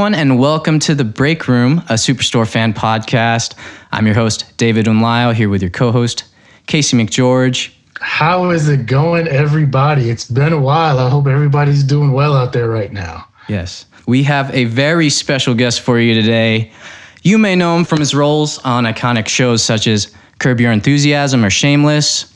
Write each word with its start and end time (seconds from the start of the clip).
everyone, 0.00 0.18
and 0.18 0.38
welcome 0.38 0.78
to 0.78 0.94
the 0.94 1.04
Break 1.04 1.46
Room, 1.46 1.80
a 1.90 1.92
Superstore 1.92 2.48
fan 2.48 2.72
podcast. 2.72 3.54
I'm 3.92 4.06
your 4.06 4.14
host, 4.14 4.56
David 4.56 4.86
Unlyle, 4.86 5.34
here 5.34 5.50
with 5.50 5.60
your 5.60 5.70
co 5.70 5.92
host, 5.92 6.24
Casey 6.66 6.96
McGeorge. 6.96 7.70
How 8.00 8.48
is 8.48 8.70
it 8.70 8.86
going, 8.86 9.28
everybody? 9.28 10.08
It's 10.08 10.24
been 10.24 10.54
a 10.54 10.58
while. 10.58 10.98
I 10.98 11.10
hope 11.10 11.26
everybody's 11.26 11.84
doing 11.84 12.12
well 12.12 12.32
out 12.32 12.54
there 12.54 12.70
right 12.70 12.90
now. 12.90 13.28
Yes, 13.46 13.84
we 14.06 14.22
have 14.22 14.50
a 14.54 14.64
very 14.64 15.10
special 15.10 15.52
guest 15.52 15.82
for 15.82 16.00
you 16.00 16.14
today. 16.14 16.72
You 17.22 17.36
may 17.36 17.54
know 17.54 17.76
him 17.76 17.84
from 17.84 17.98
his 17.98 18.14
roles 18.14 18.56
on 18.60 18.84
iconic 18.84 19.28
shows 19.28 19.62
such 19.62 19.86
as 19.86 20.14
Curb 20.38 20.60
Your 20.60 20.72
Enthusiasm 20.72 21.44
or 21.44 21.50
Shameless, 21.50 22.34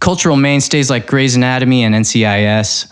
cultural 0.00 0.36
mainstays 0.38 0.88
like 0.88 1.06
Grey's 1.06 1.36
Anatomy 1.36 1.84
and 1.84 1.94
NCIS. 1.94 2.90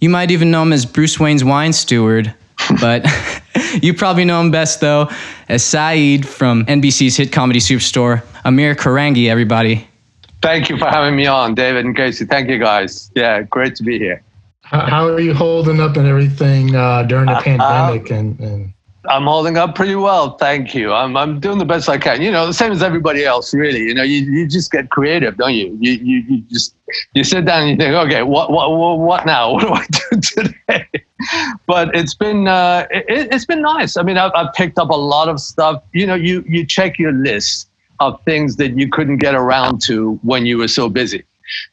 You 0.00 0.08
might 0.08 0.30
even 0.30 0.50
know 0.50 0.62
him 0.62 0.72
as 0.72 0.86
Bruce 0.86 1.20
Wayne's 1.20 1.44
wine 1.44 1.74
steward, 1.74 2.34
but 2.80 3.06
you 3.82 3.94
probably 3.94 4.24
know 4.24 4.40
him 4.40 4.50
best 4.50 4.80
though 4.80 5.08
as 5.48 5.62
Sayid 5.62 6.24
from 6.24 6.64
NBC's 6.66 7.16
hit 7.16 7.32
comedy 7.32 7.60
Superstore. 7.60 8.22
Amir 8.44 8.74
Korangy, 8.74 9.28
everybody. 9.28 9.86
Thank 10.40 10.68
you 10.68 10.78
for 10.78 10.86
having 10.86 11.16
me 11.16 11.26
on, 11.26 11.54
David 11.54 11.84
and 11.84 11.96
Casey. 11.96 12.24
Thank 12.24 12.48
you 12.48 12.58
guys. 12.58 13.10
Yeah, 13.14 13.42
great 13.42 13.74
to 13.76 13.82
be 13.82 13.98
here. 13.98 14.22
How, 14.62 14.86
how 14.86 15.08
are 15.08 15.20
you 15.20 15.34
holding 15.34 15.80
up 15.80 15.96
and 15.96 16.06
everything 16.06 16.74
uh, 16.74 17.02
during 17.02 17.26
the 17.26 17.32
uh, 17.32 17.42
pandemic? 17.42 18.10
and, 18.10 18.38
and 18.38 18.72
I'm 19.08 19.24
holding 19.24 19.56
up 19.56 19.74
pretty 19.74 19.94
well, 19.94 20.36
thank 20.36 20.74
you. 20.74 20.92
I'm 20.92 21.16
I'm 21.16 21.40
doing 21.40 21.58
the 21.58 21.64
best 21.64 21.88
I 21.88 21.98
can. 21.98 22.20
You 22.20 22.30
know, 22.30 22.46
the 22.46 22.54
same 22.54 22.72
as 22.72 22.82
everybody 22.82 23.24
else, 23.24 23.54
really. 23.54 23.80
You 23.80 23.94
know, 23.94 24.02
you, 24.02 24.20
you 24.20 24.46
just 24.46 24.70
get 24.70 24.90
creative, 24.90 25.36
don't 25.36 25.54
you? 25.54 25.76
You 25.80 25.92
you, 25.92 26.16
you 26.28 26.42
just 26.42 26.74
you 27.14 27.24
sit 27.24 27.44
down 27.46 27.62
and 27.62 27.70
you 27.70 27.76
think, 27.76 27.94
okay, 27.94 28.22
what 28.22 28.50
what 28.50 28.70
what, 28.76 28.98
what 28.98 29.26
now? 29.26 29.52
What 29.58 29.62
do 29.62 29.72
I 29.72 29.86
do 29.86 30.20
today? 30.20 31.04
But 31.66 31.94
it's 31.94 32.14
been 32.14 32.48
uh, 32.48 32.86
it, 32.90 33.32
has 33.32 33.44
been 33.44 33.62
nice. 33.62 33.96
I 33.96 34.02
mean, 34.02 34.16
I've, 34.16 34.32
I've 34.34 34.52
picked 34.54 34.78
up 34.78 34.90
a 34.90 34.96
lot 34.96 35.28
of 35.28 35.40
stuff. 35.40 35.82
You 35.92 36.06
know, 36.06 36.14
you 36.14 36.44
you 36.48 36.64
check 36.64 36.98
your 36.98 37.12
list 37.12 37.68
of 38.00 38.22
things 38.24 38.56
that 38.56 38.78
you 38.78 38.88
couldn't 38.88 39.18
get 39.18 39.34
around 39.34 39.82
to 39.82 40.14
when 40.22 40.46
you 40.46 40.58
were 40.58 40.68
so 40.68 40.88
busy. 40.88 41.24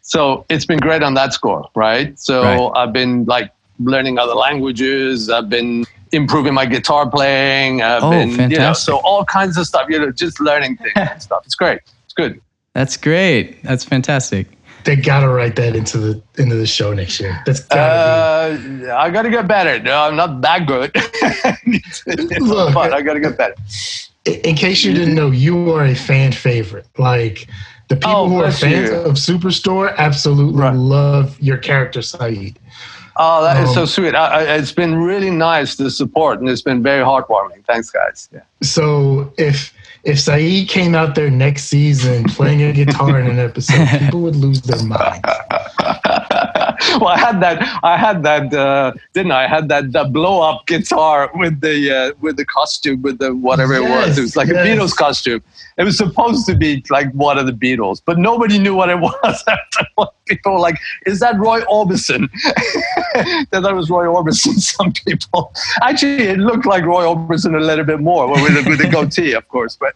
So 0.01 0.45
it's 0.49 0.65
been 0.65 0.79
great 0.79 1.03
on 1.03 1.13
that 1.15 1.33
score, 1.33 1.69
right? 1.75 2.17
So 2.19 2.43
right. 2.43 2.71
I've 2.75 2.93
been 2.93 3.25
like 3.25 3.51
learning 3.79 4.17
other 4.17 4.33
languages. 4.33 5.29
I've 5.29 5.49
been 5.49 5.85
improving 6.11 6.53
my 6.53 6.65
guitar 6.65 7.09
playing. 7.09 7.81
I've 7.81 8.03
oh, 8.03 8.09
been, 8.09 8.29
fantastic. 8.29 8.51
you 8.51 8.59
know, 8.59 8.73
so 8.73 8.97
all 9.03 9.25
kinds 9.25 9.57
of 9.57 9.67
stuff, 9.67 9.87
you 9.89 9.99
know, 9.99 10.11
just 10.11 10.39
learning 10.39 10.77
things 10.77 10.91
and 10.95 11.21
stuff. 11.21 11.43
It's 11.45 11.55
great. 11.55 11.81
It's 12.05 12.13
good. 12.13 12.41
That's 12.73 12.97
great. 12.97 13.61
That's 13.63 13.83
fantastic. 13.83 14.47
They 14.85 14.95
gotta 14.95 15.27
write 15.27 15.55
that 15.55 15.75
into 15.75 15.97
the 15.97 16.23
into 16.37 16.55
the 16.55 16.67
show 16.67 16.93
next 16.93 17.19
year. 17.19 17.41
That's 17.45 17.61
gotta 17.61 18.91
uh, 18.91 18.97
I 18.97 19.09
gotta 19.09 19.29
get 19.29 19.47
better. 19.47 19.81
No, 19.81 20.03
I'm 20.03 20.15
not 20.15 20.41
that 20.41 20.67
good. 20.67 20.95
Look, 22.41 22.73
but 22.73 22.93
I 22.93 23.01
gotta 23.01 23.19
get 23.19 23.37
better. 23.37 23.55
In 24.25 24.55
case 24.55 24.83
you 24.83 24.93
didn't 24.93 25.15
know, 25.15 25.31
you 25.31 25.71
are 25.71 25.85
a 25.85 25.95
fan 25.95 26.31
favorite. 26.31 26.87
Like 26.97 27.47
the 27.87 27.95
people 27.95 28.11
oh, 28.11 28.29
who 28.29 28.43
are 28.43 28.51
fans 28.51 28.89
you. 28.89 28.95
of 28.95 29.13
Superstore 29.13 29.95
absolutely 29.97 30.59
right. 30.59 30.75
love 30.75 31.39
your 31.41 31.57
character 31.57 31.99
Sayid. 31.99 32.55
Oh, 33.17 33.43
that 33.43 33.57
um, 33.57 33.63
is 33.63 33.73
so 33.73 33.81
um, 33.81 33.87
sweet. 33.87 34.15
I, 34.15 34.27
I, 34.27 34.55
it's 34.55 34.71
been 34.71 34.95
really 34.95 35.29
nice 35.29 35.75
the 35.75 35.89
support, 35.89 36.39
and 36.39 36.49
it's 36.49 36.61
been 36.61 36.83
very 36.83 37.03
heartwarming. 37.03 37.63
Thanks, 37.65 37.89
guys. 37.89 38.29
Yeah. 38.33 38.41
So 38.61 39.33
if 39.37 39.73
if 40.05 40.17
Sayid 40.17 40.69
came 40.69 40.93
out 40.93 41.15
there 41.15 41.31
next 41.31 41.65
season 41.65 42.25
playing 42.25 42.61
a 42.61 42.71
guitar 42.71 43.19
in 43.19 43.27
an 43.27 43.39
episode, 43.39 43.87
people 43.99 44.21
would 44.21 44.35
lose 44.35 44.61
their 44.61 44.83
minds. 44.85 45.27
well, 46.99 47.07
I 47.07 47.17
had 47.17 47.41
that. 47.41 47.79
I 47.83 47.97
had 47.97 48.23
that, 48.23 48.53
uh, 48.53 48.93
didn't 49.13 49.31
I? 49.31 49.45
I 49.45 49.47
had 49.47 49.69
that, 49.69 49.91
that 49.91 50.11
blow 50.11 50.41
up 50.41 50.65
guitar 50.65 51.29
with 51.35 51.61
the 51.61 51.95
uh, 51.95 52.11
with 52.19 52.37
the 52.37 52.45
costume, 52.45 53.01
with 53.01 53.19
the 53.19 53.35
whatever 53.35 53.79
yes, 53.79 53.81
it 53.81 53.91
was. 53.91 54.17
It 54.17 54.21
was 54.21 54.35
like 54.35 54.47
yes. 54.47 54.57
a 54.57 54.67
Beatles 54.67 54.95
costume. 54.95 55.43
It 55.77 55.83
was 55.83 55.97
supposed 55.97 56.45
to 56.47 56.55
be 56.55 56.83
like 56.89 57.11
one 57.11 57.37
of 57.37 57.45
the 57.45 57.51
Beatles, 57.51 58.01
but 58.03 58.17
nobody 58.17 58.57
knew 58.57 58.75
what 58.75 58.89
it 58.89 58.99
was. 58.99 59.43
people 60.25 60.53
were 60.53 60.59
like, 60.59 60.79
"Is 61.05 61.19
that 61.19 61.37
Roy 61.37 61.61
Orbison?" 61.61 62.29
they 63.51 63.61
thought 63.61 63.71
it 63.71 63.75
was 63.75 63.89
Roy 63.89 64.05
Orbison. 64.05 64.53
Some 64.59 64.93
people 64.93 65.53
actually, 65.81 66.23
it 66.23 66.39
looked 66.39 66.65
like 66.65 66.83
Roy 66.85 67.03
Orbison 67.03 67.55
a 67.55 67.63
little 67.63 67.85
bit 67.85 67.99
more 67.99 68.27
with 68.29 68.63
the, 68.63 68.69
with 68.69 68.79
the 68.79 68.87
goatee, 68.87 69.33
of 69.33 69.47
course. 69.47 69.77
But 69.77 69.93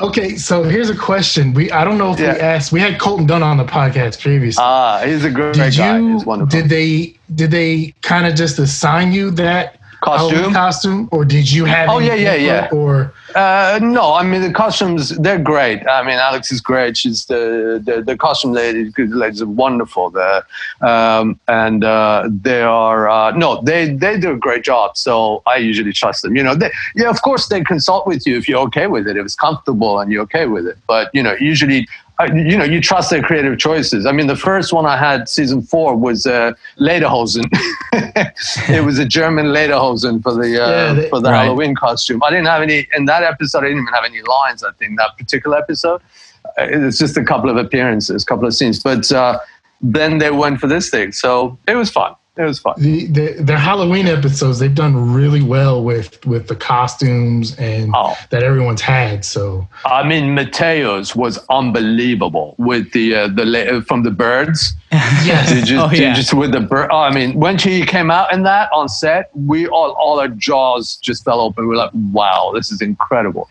okay, 0.00 0.36
so 0.36 0.62
here's 0.62 0.90
a 0.90 0.96
question. 0.96 1.52
We 1.52 1.70
I 1.70 1.84
don't 1.84 1.98
know 1.98 2.12
if 2.12 2.20
yeah. 2.20 2.34
we 2.34 2.40
asked. 2.40 2.72
We 2.72 2.80
had 2.80 2.98
Colton 2.98 3.26
Dunn 3.26 3.42
on 3.42 3.56
the 3.56 3.64
podcast 3.64 4.20
previously. 4.20 4.62
Ah, 4.64 5.02
he's 5.04 5.24
a 5.24 5.30
great 5.30 5.54
did 5.54 5.76
guy. 5.76 5.95
You, 5.95 5.95
did 6.48 6.68
they 6.68 7.16
did 7.34 7.50
they 7.50 7.94
kind 8.02 8.26
of 8.26 8.34
just 8.34 8.58
assign 8.58 9.12
you 9.12 9.30
that 9.32 9.78
costume? 10.00 10.52
Costume 10.52 11.08
or 11.12 11.24
did 11.24 11.50
you 11.50 11.64
have 11.64 11.88
oh 11.88 11.98
yeah 11.98 12.14
yeah 12.14 12.34
yeah. 12.34 12.68
or? 12.72 13.12
Uh, 13.34 13.78
no 13.82 14.14
i 14.14 14.22
mean 14.22 14.40
the 14.40 14.52
costumes 14.52 15.10
they're 15.18 15.38
great. 15.38 15.86
I 15.86 16.02
mean 16.02 16.18
alex 16.18 16.50
is 16.50 16.60
great. 16.60 16.96
She's 16.96 17.26
the 17.26 17.82
the, 17.84 18.02
the 18.02 18.16
costume 18.16 18.52
lady 18.52 18.92
ladies 18.96 19.42
are 19.42 19.46
wonderful 19.46 20.10
there. 20.10 20.46
Um, 20.80 21.38
and 21.46 21.84
uh, 21.84 22.28
they 22.30 22.62
are 22.62 23.08
uh, 23.08 23.32
no 23.32 23.60
they 23.62 23.92
they 23.92 24.18
do 24.18 24.32
a 24.32 24.36
great 24.36 24.64
job 24.64 24.96
so 24.96 25.42
i 25.46 25.56
usually 25.56 25.92
trust 25.92 26.22
them. 26.22 26.36
You 26.36 26.42
know 26.42 26.54
they, 26.54 26.70
yeah 26.94 27.10
of 27.10 27.20
course 27.22 27.48
they 27.48 27.62
consult 27.62 28.06
with 28.06 28.26
you 28.26 28.36
if 28.38 28.48
you're 28.48 28.62
okay 28.68 28.86
with 28.86 29.06
it 29.06 29.16
if 29.16 29.24
it's 29.24 29.34
comfortable 29.34 30.00
and 30.00 30.10
you're 30.10 30.22
okay 30.22 30.46
with 30.46 30.66
it. 30.66 30.78
But 30.86 31.10
you 31.12 31.22
know 31.22 31.34
usually 31.40 31.88
you 32.24 32.56
know, 32.56 32.64
you 32.64 32.80
trust 32.80 33.10
their 33.10 33.22
creative 33.22 33.58
choices. 33.58 34.06
I 34.06 34.12
mean, 34.12 34.26
the 34.26 34.36
first 34.36 34.72
one 34.72 34.86
I 34.86 34.96
had, 34.96 35.28
season 35.28 35.60
four, 35.62 35.96
was 35.96 36.26
uh, 36.26 36.52
Lederhosen. 36.78 37.44
it 38.70 38.84
was 38.84 38.98
a 38.98 39.04
German 39.04 39.46
Lederhosen 39.46 40.22
for 40.22 40.32
the 40.32 40.62
uh, 40.62 40.68
yeah, 40.68 40.92
they, 40.94 41.08
for 41.10 41.20
the 41.20 41.30
right. 41.30 41.44
Halloween 41.44 41.74
costume. 41.74 42.22
I 42.22 42.30
didn't 42.30 42.46
have 42.46 42.62
any 42.62 42.88
in 42.96 43.04
that 43.06 43.22
episode. 43.22 43.58
I 43.58 43.68
didn't 43.68 43.82
even 43.82 43.94
have 43.94 44.04
any 44.04 44.22
lines. 44.22 44.64
I 44.64 44.72
think 44.72 44.96
that 44.98 45.16
particular 45.18 45.58
episode. 45.58 46.00
Uh, 46.58 46.68
it's 46.68 46.98
just 46.98 47.16
a 47.16 47.24
couple 47.24 47.50
of 47.50 47.56
appearances, 47.56 48.22
a 48.22 48.26
couple 48.26 48.46
of 48.46 48.54
scenes. 48.54 48.82
But 48.82 49.10
uh, 49.12 49.38
then 49.80 50.18
they 50.18 50.30
went 50.30 50.58
for 50.58 50.68
this 50.68 50.88
thing, 50.88 51.12
so 51.12 51.58
it 51.68 51.74
was 51.74 51.90
fun 51.90 52.14
it 52.36 52.42
was 52.42 52.58
fun. 52.58 52.74
The, 52.78 53.06
the, 53.06 53.42
their 53.42 53.56
Halloween 53.56 54.06
episodes, 54.06 54.58
they've 54.58 54.74
done 54.74 55.14
really 55.14 55.42
well 55.42 55.82
with 55.82 56.24
with 56.26 56.48
the 56.48 56.56
costumes 56.56 57.56
and 57.58 57.92
oh. 57.94 58.14
that 58.30 58.42
everyone's 58.42 58.82
had. 58.82 59.24
So 59.24 59.66
I 59.86 60.06
mean, 60.06 60.34
Mateo's 60.34 61.16
was 61.16 61.38
unbelievable 61.48 62.54
with 62.58 62.92
the 62.92 63.14
uh, 63.14 63.28
the 63.28 63.84
from 63.86 64.02
the 64.02 64.10
birds. 64.10 64.74
yes, 64.92 65.50
just, 65.66 65.72
oh, 65.72 65.90
yeah. 65.94 66.14
just 66.14 66.34
with 66.34 66.52
the 66.52 66.60
bird. 66.60 66.90
Oh, 66.92 66.98
I 66.98 67.12
mean, 67.12 67.34
when 67.34 67.56
she 67.56 67.84
came 67.86 68.10
out 68.10 68.32
in 68.32 68.42
that 68.42 68.70
on 68.72 68.88
set, 68.88 69.30
we 69.34 69.66
all 69.68 69.92
all 69.92 70.20
our 70.20 70.28
jaws 70.28 70.96
just 70.96 71.24
fell 71.24 71.40
open. 71.40 71.64
We 71.64 71.70
were 71.70 71.76
like, 71.76 71.90
wow, 72.12 72.52
this 72.54 72.70
is 72.70 72.82
incredible. 72.82 73.48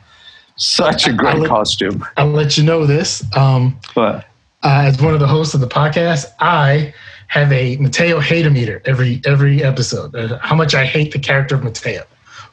Such 0.57 1.07
a 1.07 1.13
great 1.13 1.35
I'll 1.35 1.47
costume. 1.47 2.05
I'll 2.17 2.27
let 2.27 2.57
you 2.57 2.63
know 2.63 2.85
this. 2.85 3.23
Um, 3.35 3.77
uh, 3.97 4.21
as 4.63 5.01
one 5.01 5.13
of 5.13 5.19
the 5.19 5.27
hosts 5.27 5.53
of 5.53 5.59
the 5.59 5.67
podcast, 5.67 6.25
I 6.39 6.93
have 7.35 7.51
a 7.51 7.75
Mateo 7.77 8.19
hate 8.21 8.49
meter 8.49 8.81
every 8.85 9.21
every 9.25 9.61
episode. 9.61 10.15
Uh, 10.15 10.39
how 10.39 10.55
much 10.55 10.73
I 10.73 10.85
hate 10.85 11.11
the 11.11 11.19
character 11.19 11.55
of 11.55 11.63
Mateo. 11.63 12.03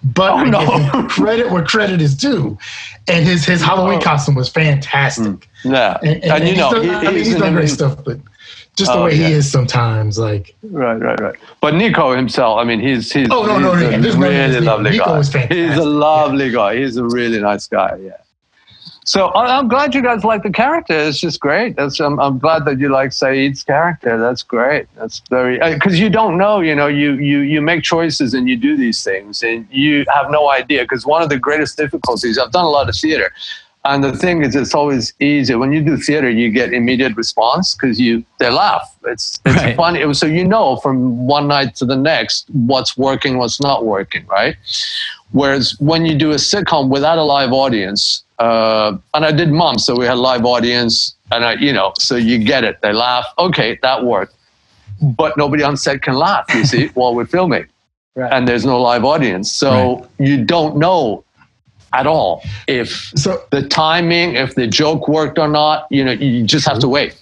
But 0.02 0.32
oh, 0.32 0.42
no. 0.42 0.58
give 0.60 0.92
him 0.92 1.08
credit 1.16 1.52
where 1.52 1.64
credit 1.64 2.02
is 2.02 2.16
due, 2.16 2.58
and 3.06 3.24
his 3.24 3.46
his 3.46 3.62
Halloween 3.62 4.00
oh. 4.00 4.02
costume 4.02 4.34
was 4.34 4.48
fantastic. 4.48 5.24
Mm. 5.24 5.72
Yeah, 5.72 5.98
and, 6.02 6.24
and, 6.24 6.32
and, 6.32 6.48
you 6.48 6.56
know, 6.56 6.72
done, 6.72 6.82
he, 6.82 6.90
I 6.90 7.04
mean, 7.04 7.24
he's 7.24 7.36
done 7.36 7.54
great 7.54 7.68
stuff, 7.68 8.04
but 8.04 8.18
just 8.74 8.90
the 8.90 8.98
oh, 8.98 9.04
way 9.04 9.14
yeah. 9.14 9.28
he 9.28 9.32
is 9.34 9.50
sometimes, 9.50 10.18
like 10.18 10.56
right, 10.64 10.96
right, 10.96 11.20
right. 11.20 11.36
But 11.60 11.74
Nico 11.74 12.16
himself, 12.16 12.58
I 12.58 12.64
mean, 12.64 12.80
he's 12.80 13.12
he's, 13.12 13.28
oh, 13.30 13.46
no, 13.46 13.54
he's 13.76 13.92
no, 13.92 14.20
no, 14.20 14.26
a 14.26 14.30
really 14.30 14.60
lovely 14.60 14.90
Nico 14.90 15.22
guy. 15.22 15.46
He's 15.46 15.76
a 15.76 15.84
lovely 15.84 16.46
yeah. 16.46 16.52
guy. 16.52 16.76
He's 16.78 16.96
a 16.96 17.04
really 17.04 17.40
nice 17.40 17.68
guy. 17.68 17.96
Yeah. 18.02 18.16
So 19.04 19.32
I'm 19.34 19.66
glad 19.66 19.96
you 19.96 20.02
guys 20.02 20.22
like 20.22 20.44
the 20.44 20.50
character. 20.50 20.94
It's 20.94 21.18
just 21.18 21.40
great. 21.40 21.74
That's, 21.74 21.98
I'm, 21.98 22.20
I'm 22.20 22.38
glad 22.38 22.64
that 22.66 22.78
you 22.78 22.88
like 22.88 23.10
Sayid's 23.10 23.64
character. 23.64 24.16
That's 24.16 24.44
great. 24.44 24.86
That's 24.94 25.20
very 25.28 25.58
because 25.74 25.94
uh, 25.94 25.96
you 25.96 26.08
don't 26.08 26.38
know. 26.38 26.60
You 26.60 26.76
know, 26.76 26.86
you 26.86 27.14
you 27.14 27.40
you 27.40 27.60
make 27.60 27.82
choices 27.82 28.32
and 28.32 28.48
you 28.48 28.56
do 28.56 28.76
these 28.76 29.02
things 29.02 29.42
and 29.42 29.66
you 29.72 30.04
have 30.14 30.30
no 30.30 30.50
idea. 30.50 30.82
Because 30.82 31.04
one 31.04 31.20
of 31.20 31.30
the 31.30 31.38
greatest 31.38 31.76
difficulties 31.76 32.38
I've 32.38 32.52
done 32.52 32.64
a 32.64 32.70
lot 32.70 32.88
of 32.88 32.94
theater, 32.94 33.32
and 33.84 34.04
the 34.04 34.16
thing 34.16 34.42
is, 34.44 34.54
it's 34.54 34.72
always 34.72 35.12
easier 35.18 35.58
when 35.58 35.72
you 35.72 35.82
do 35.82 35.96
theater. 35.96 36.30
You 36.30 36.50
get 36.50 36.72
immediate 36.72 37.16
response 37.16 37.74
because 37.74 38.00
you 38.00 38.24
they 38.38 38.50
laugh. 38.50 38.88
It's 39.04 39.40
it's 39.44 39.56
right. 39.56 39.76
funny. 39.76 40.14
So 40.14 40.26
you 40.26 40.44
know 40.44 40.76
from 40.76 41.26
one 41.26 41.48
night 41.48 41.74
to 41.76 41.84
the 41.84 41.96
next 41.96 42.48
what's 42.52 42.96
working, 42.96 43.36
what's 43.36 43.60
not 43.60 43.84
working, 43.84 44.24
right? 44.26 44.56
Whereas 45.32 45.74
when 45.80 46.06
you 46.06 46.14
do 46.14 46.30
a 46.30 46.36
sitcom 46.36 46.88
without 46.88 47.18
a 47.18 47.24
live 47.24 47.52
audience 47.52 48.22
uh, 48.42 48.98
and 49.14 49.24
I 49.24 49.30
did 49.30 49.52
mom, 49.52 49.78
so 49.78 49.94
we 49.96 50.04
had 50.04 50.18
live 50.18 50.44
audience, 50.44 51.14
and 51.30 51.44
I, 51.44 51.52
you 51.54 51.72
know, 51.72 51.92
so 51.96 52.16
you 52.16 52.38
get 52.38 52.64
it. 52.64 52.80
They 52.82 52.92
laugh. 52.92 53.24
Okay, 53.38 53.78
that 53.82 54.04
worked. 54.04 54.34
But 55.00 55.36
nobody 55.36 55.62
on 55.62 55.76
set 55.76 56.02
can 56.02 56.14
laugh. 56.14 56.52
You 56.52 56.64
see, 56.64 56.86
while 56.94 57.14
we're 57.14 57.24
filming, 57.24 57.66
right. 58.16 58.32
and 58.32 58.48
there's 58.48 58.64
no 58.64 58.82
live 58.82 59.04
audience, 59.04 59.52
so 59.52 59.70
right. 59.70 60.08
you 60.18 60.44
don't 60.44 60.76
know 60.76 61.22
at 61.92 62.08
all 62.08 62.42
if 62.66 63.12
so, 63.14 63.44
the 63.50 63.62
timing, 63.62 64.34
if 64.34 64.56
the 64.56 64.66
joke 64.66 65.06
worked 65.06 65.38
or 65.38 65.46
not. 65.46 65.86
You 65.90 66.04
know, 66.04 66.12
you 66.12 66.42
just 66.42 66.66
have 66.66 66.80
to 66.80 66.88
wait. 66.88 67.16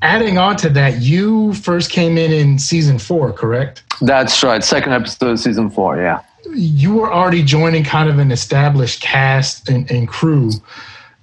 Adding 0.00 0.38
on 0.38 0.56
to 0.56 0.70
that, 0.70 1.02
you 1.02 1.52
first 1.52 1.90
came 1.90 2.16
in 2.16 2.30
in 2.32 2.58
season 2.58 2.98
four, 2.98 3.32
correct? 3.32 3.82
That's 4.00 4.42
right. 4.42 4.64
Second 4.64 4.92
episode 4.92 5.32
of 5.32 5.40
season 5.40 5.68
four. 5.70 5.96
Yeah 5.96 6.22
you 6.54 6.94
were 6.94 7.12
already 7.12 7.42
joining 7.42 7.84
kind 7.84 8.08
of 8.08 8.18
an 8.18 8.30
established 8.30 9.00
cast 9.00 9.68
and, 9.68 9.90
and 9.90 10.08
crew. 10.08 10.50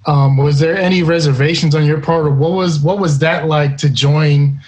Um, 0.06 0.36
was 0.36 0.58
there 0.58 0.76
any 0.76 1.02
reservations 1.02 1.74
on 1.74 1.84
your 1.84 2.00
part, 2.00 2.26
or 2.26 2.30
what 2.30 2.52
was 2.52 2.80
what 2.80 2.98
was 2.98 3.18
that 3.18 3.46
like 3.46 3.76
to 3.78 3.90
join 3.90 4.60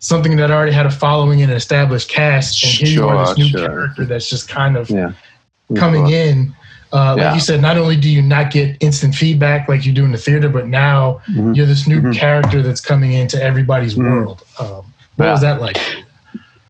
something 0.00 0.36
that 0.36 0.50
already 0.50 0.72
had 0.72 0.86
a 0.86 0.90
following 0.90 1.42
and 1.42 1.50
an 1.50 1.56
established 1.56 2.08
cast, 2.08 2.62
and 2.64 2.72
here 2.72 2.86
sure, 2.86 3.04
you 3.04 3.08
are 3.08 3.26
this 3.26 3.38
new 3.38 3.48
sure. 3.48 3.68
character 3.68 4.04
that's 4.04 4.28
just 4.28 4.48
kind 4.48 4.76
of 4.76 4.90
yeah. 4.90 5.12
coming 5.76 6.08
sure. 6.08 6.16
in? 6.16 6.54
Uh, 6.92 7.14
yeah. 7.16 7.26
Like 7.26 7.34
you 7.34 7.40
said, 7.40 7.60
not 7.62 7.76
only 7.76 7.96
do 7.96 8.10
you 8.10 8.20
not 8.20 8.50
get 8.50 8.76
instant 8.82 9.14
feedback 9.14 9.68
like 9.68 9.86
you 9.86 9.92
do 9.92 10.04
in 10.04 10.10
the 10.10 10.18
theater, 10.18 10.48
but 10.48 10.66
now 10.66 11.20
mm-hmm. 11.28 11.52
you're 11.52 11.66
this 11.66 11.86
new 11.86 12.00
mm-hmm. 12.00 12.10
character 12.10 12.62
that's 12.62 12.80
coming 12.80 13.12
into 13.12 13.40
everybody's 13.40 13.94
mm-hmm. 13.94 14.10
world. 14.10 14.42
Um, 14.58 14.92
what 15.14 15.26
yeah. 15.26 15.30
was 15.30 15.40
that 15.42 15.60
like? 15.60 15.76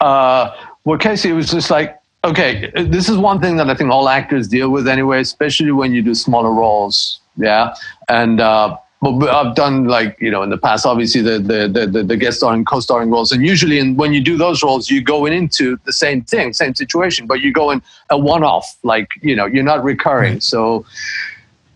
Uh, 0.00 0.54
well, 0.84 0.98
Casey, 0.98 1.30
it 1.30 1.34
was 1.34 1.50
just 1.50 1.70
like 1.70 1.99
okay, 2.24 2.70
this 2.74 3.08
is 3.08 3.16
one 3.16 3.40
thing 3.40 3.56
that 3.56 3.68
I 3.70 3.74
think 3.74 3.90
all 3.90 4.08
actors 4.08 4.48
deal 4.48 4.70
with 4.70 4.88
anyway, 4.88 5.20
especially 5.20 5.72
when 5.72 5.92
you 5.92 6.02
do 6.02 6.14
smaller 6.14 6.52
roles. 6.52 7.20
Yeah, 7.36 7.74
and 8.08 8.40
uh, 8.40 8.76
I've 9.02 9.54
done 9.54 9.86
like 9.86 10.18
you 10.20 10.30
know 10.30 10.42
in 10.42 10.50
the 10.50 10.58
past, 10.58 10.84
obviously 10.84 11.22
the 11.22 11.38
the 11.38 11.86
the, 11.86 12.02
the 12.02 12.16
guest 12.16 12.38
starring, 12.38 12.64
co-starring 12.64 13.10
roles, 13.10 13.32
and 13.32 13.44
usually 13.44 13.78
in, 13.78 13.96
when 13.96 14.12
you 14.12 14.20
do 14.20 14.36
those 14.36 14.62
roles, 14.62 14.90
you 14.90 15.00
go 15.02 15.24
in 15.24 15.32
into 15.32 15.78
the 15.84 15.92
same 15.92 16.22
thing, 16.22 16.52
same 16.52 16.74
situation, 16.74 17.26
but 17.26 17.40
you 17.40 17.52
go 17.52 17.70
in 17.70 17.80
a 18.10 18.18
one-off, 18.18 18.76
like 18.82 19.12
you 19.22 19.34
know 19.34 19.46
you're 19.46 19.64
not 19.64 19.82
recurring, 19.82 20.40
so 20.40 20.84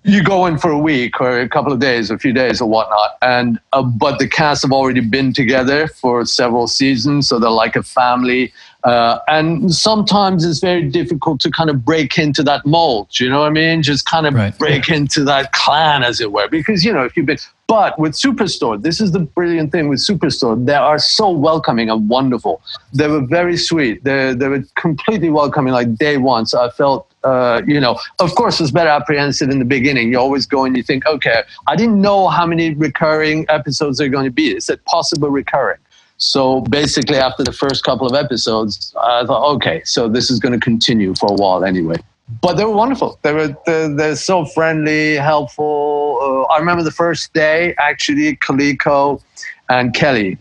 you 0.06 0.23
go 0.23 0.44
in 0.44 0.58
for 0.58 0.70
a 0.70 0.79
week 0.79 1.19
or 1.19 1.40
a 1.40 1.49
couple 1.49 1.73
of 1.73 1.81
days, 1.81 2.11
a 2.11 2.19
few 2.19 2.35
days 2.35 2.61
or 2.61 2.69
whatnot, 2.69 3.17
and 3.23 3.58
uh, 3.73 3.82
but 3.82 4.19
the 4.19 4.29
cast 4.29 4.62
have 4.62 4.73
already 4.73 5.00
been 5.00 5.32
together 5.32 5.88
for 5.88 6.26
several 6.26 6.67
seasons, 6.67 7.26
so 7.26 7.38
they're 7.38 7.49
like 7.49 7.75
a 7.75 7.82
family. 7.82 8.52
Uh, 8.85 9.19
and 9.29 9.75
sometimes 9.75 10.45
it's 10.45 10.61
very 10.61 10.87
difficult 10.87 11.41
to 11.41 11.51
kind 11.51 11.71
of 11.71 11.85
break 11.87 12.19
into 12.19 12.43
that 12.43 12.67
mold. 12.67 13.19
You 13.19 13.31
know 13.31 13.41
what 13.41 13.47
I 13.47 13.51
mean? 13.51 13.83
Just 13.83 14.05
kind 14.05 14.27
of 14.27 14.35
right. 14.35 14.57
break 14.59 14.91
into 14.91 15.25
that 15.25 15.53
clan, 15.53 16.03
as 16.03 16.21
it 16.21 16.33
were. 16.33 16.49
Because, 16.49 16.85
you 16.85 16.93
know, 16.93 17.03
if 17.03 17.17
you've 17.17 17.25
been, 17.25 17.39
but 17.67 17.99
with 17.99 18.13
Superstore, 18.13 18.83
this 18.83 19.01
is 19.01 19.13
the 19.13 19.21
brilliant 19.21 19.73
thing 19.73 19.89
with 19.89 20.01
Superstore. 20.01 20.67
They 20.67 20.75
are 20.75 20.99
so 20.99 21.31
welcoming 21.31 21.89
and 21.89 22.11
wonderful. 22.11 22.61
They 22.93 23.09
were 23.09 23.23
very 23.23 23.57
sweet. 23.57 24.05
They, 24.05 24.35
they 24.35 24.49
were 24.49 24.63
completely 24.75 25.31
welcoming, 25.31 25.73
like 25.73 25.95
day 25.95 26.19
one. 26.19 26.45
So 26.45 26.63
I 26.63 26.69
felt, 26.69 27.11
uh, 27.25 27.63
you 27.67 27.81
know, 27.81 27.99
of 28.21 28.35
course, 28.35 28.61
it's 28.61 28.71
better 28.71 28.91
apprehensive 28.91 29.49
in 29.49 29.61
the 29.61 29.65
beginning. 29.65 30.13
You 30.13 30.19
always 30.19 30.45
go 30.45 30.67
and 30.67 30.77
you 30.77 30.83
think, 30.83 31.07
okay, 31.07 31.43
I 31.67 31.75
didn't 31.75 32.03
know 32.03 32.29
how 32.29 32.45
many 32.45 32.75
recurring 32.75 33.47
episodes 33.49 33.99
are 33.99 34.09
going 34.09 34.27
to 34.27 34.31
be. 34.31 34.55
Is 34.55 34.69
it 34.69 34.85
possible 34.85 35.31
recurring? 35.31 35.79
So 36.25 36.62
basically, 36.62 37.19
after 37.19 37.44
the 37.44 37.53
first 37.53 37.85
couple 37.85 38.06
of 38.06 38.15
episodes, 38.15 38.94
I 38.99 39.26
thought, 39.26 39.44
okay, 39.56 39.82
so 39.85 40.09
this 40.09 40.31
is 40.31 40.41
going 40.41 40.59
to 40.59 40.59
continue 40.59 41.15
for 41.15 41.31
a 41.31 41.35
while 41.35 41.67
anyway. 41.67 41.97
But 42.41 42.55
they 42.55 42.65
were 42.65 42.73
wonderful. 42.73 43.19
They 43.21 43.35
were 43.35 43.55
they're, 43.67 43.94
they're 43.94 44.17
so 44.17 44.47
friendly, 44.47 45.17
helpful. 45.17 46.47
Uh, 46.49 46.53
I 46.55 46.59
remember 46.59 46.82
the 46.82 46.91
first 46.91 47.35
day, 47.35 47.75
actually, 47.79 48.37
Kaliko 48.37 49.23
and 49.69 49.94
Kelly. 49.94 50.38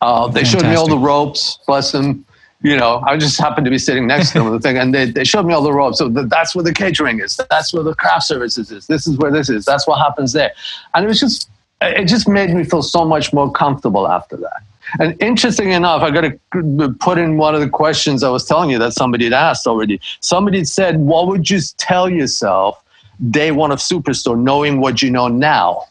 Uh, 0.00 0.26
they 0.26 0.42
showed 0.42 0.64
me 0.64 0.74
all 0.74 0.88
the 0.88 0.98
ropes. 0.98 1.60
Bless 1.68 1.92
them. 1.92 2.24
You 2.62 2.76
know, 2.76 3.00
I 3.06 3.16
just 3.16 3.38
happened 3.38 3.66
to 3.66 3.70
be 3.70 3.78
sitting 3.78 4.08
next 4.08 4.32
to 4.32 4.40
them 4.40 4.50
the 4.50 4.58
thing, 4.58 4.78
and 4.78 4.92
they, 4.92 5.08
they 5.08 5.22
showed 5.22 5.46
me 5.46 5.54
all 5.54 5.62
the 5.62 5.72
ropes. 5.72 5.98
So 5.98 6.08
that's 6.08 6.56
where 6.56 6.64
the 6.64 6.74
catering 6.74 7.20
is. 7.20 7.38
That's 7.50 7.72
where 7.72 7.84
the 7.84 7.94
craft 7.94 8.24
services 8.24 8.72
is. 8.72 8.88
This 8.88 9.06
is 9.06 9.16
where 9.16 9.30
this 9.30 9.48
is. 9.48 9.64
That's 9.64 9.86
what 9.86 9.98
happens 9.98 10.32
there. 10.32 10.50
And 10.92 11.04
it 11.04 11.08
was 11.08 11.20
just, 11.20 11.48
it 11.80 12.06
just 12.06 12.28
made 12.28 12.50
me 12.50 12.64
feel 12.64 12.82
so 12.82 13.04
much 13.04 13.32
more 13.32 13.52
comfortable 13.52 14.08
after 14.08 14.36
that. 14.38 14.62
And 14.98 15.20
interesting 15.22 15.72
enough, 15.72 16.02
I 16.02 16.10
got 16.10 16.22
to 16.22 16.96
put 17.00 17.18
in 17.18 17.36
one 17.36 17.54
of 17.54 17.60
the 17.60 17.68
questions 17.68 18.22
I 18.22 18.30
was 18.30 18.44
telling 18.44 18.70
you 18.70 18.78
that 18.78 18.92
somebody 18.92 19.24
had 19.24 19.32
asked 19.32 19.66
already. 19.66 20.00
Somebody 20.20 20.64
said, 20.64 20.98
What 20.98 21.26
would 21.28 21.50
you 21.50 21.60
tell 21.76 22.08
yourself 22.08 22.82
day 23.30 23.50
one 23.50 23.70
of 23.70 23.78
Superstore, 23.78 24.38
knowing 24.38 24.80
what 24.80 25.02
you 25.02 25.10
know 25.10 25.28
now? 25.28 25.84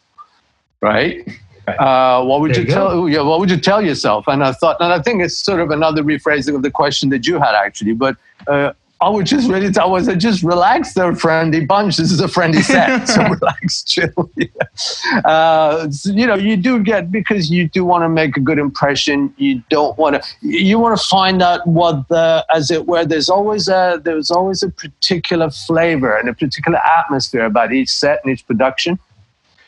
Right? 0.81 1.27
Uh, 1.67 2.23
what 2.23 2.39
would 2.39 2.51
there 2.51 2.61
you, 2.61 2.67
you 2.67 2.73
tell? 2.73 3.09
Yeah, 3.09 3.21
what 3.21 3.39
would 3.39 3.49
you 3.49 3.57
tell 3.57 3.81
yourself? 3.81 4.25
And 4.27 4.43
I 4.43 4.53
thought, 4.53 4.77
and 4.79 4.93
I 4.93 5.01
think 5.01 5.21
it's 5.21 5.37
sort 5.37 5.59
of 5.59 5.69
another 5.69 6.01
rephrasing 6.01 6.55
of 6.55 6.61
the 6.61 6.71
question 6.71 7.09
that 7.09 7.27
you 7.27 7.39
had 7.39 7.55
actually. 7.55 7.93
But 7.93 8.15
uh, 8.47 8.71
I 8.99 9.09
would 9.09 9.27
just 9.27 9.47
really 9.49 9.71
tell 9.71 9.91
was 9.91 10.07
just 10.17 10.41
relax 10.41 10.93
they're 10.93 11.11
a 11.11 11.15
friendly 11.15 11.63
bunch. 11.63 11.97
This 11.97 12.11
is 12.11 12.19
a 12.19 12.27
friendly 12.27 12.63
set. 12.63 13.07
so 13.07 13.23
relax, 13.23 13.83
chill. 13.83 14.31
Yeah. 14.37 15.19
Uh, 15.25 15.89
so, 15.89 16.11
you 16.11 16.27
know, 16.27 16.35
you 16.35 16.57
do 16.57 16.83
get 16.83 17.11
because 17.11 17.49
you 17.49 17.67
do 17.67 17.83
want 17.83 18.03
to 18.03 18.09
make 18.09 18.37
a 18.37 18.39
good 18.39 18.59
impression. 18.59 19.33
You 19.37 19.63
don't 19.69 19.97
want 19.97 20.21
to 20.21 20.23
you 20.41 20.77
want 20.79 20.99
to 20.99 21.07
find 21.07 21.41
out 21.41 21.65
what 21.65 22.07
the 22.07 22.45
as 22.53 22.69
it 22.69 22.85
were, 22.85 23.05
there's 23.05 23.29
always 23.29 23.67
a 23.67 23.99
there's 24.03 24.29
always 24.29 24.61
a 24.61 24.69
particular 24.69 25.49
flavor 25.49 26.15
and 26.15 26.29
a 26.29 26.33
particular 26.33 26.79
atmosphere 26.99 27.45
about 27.45 27.73
each 27.73 27.89
set 27.89 28.19
and 28.23 28.31
each 28.31 28.45
production. 28.45 28.99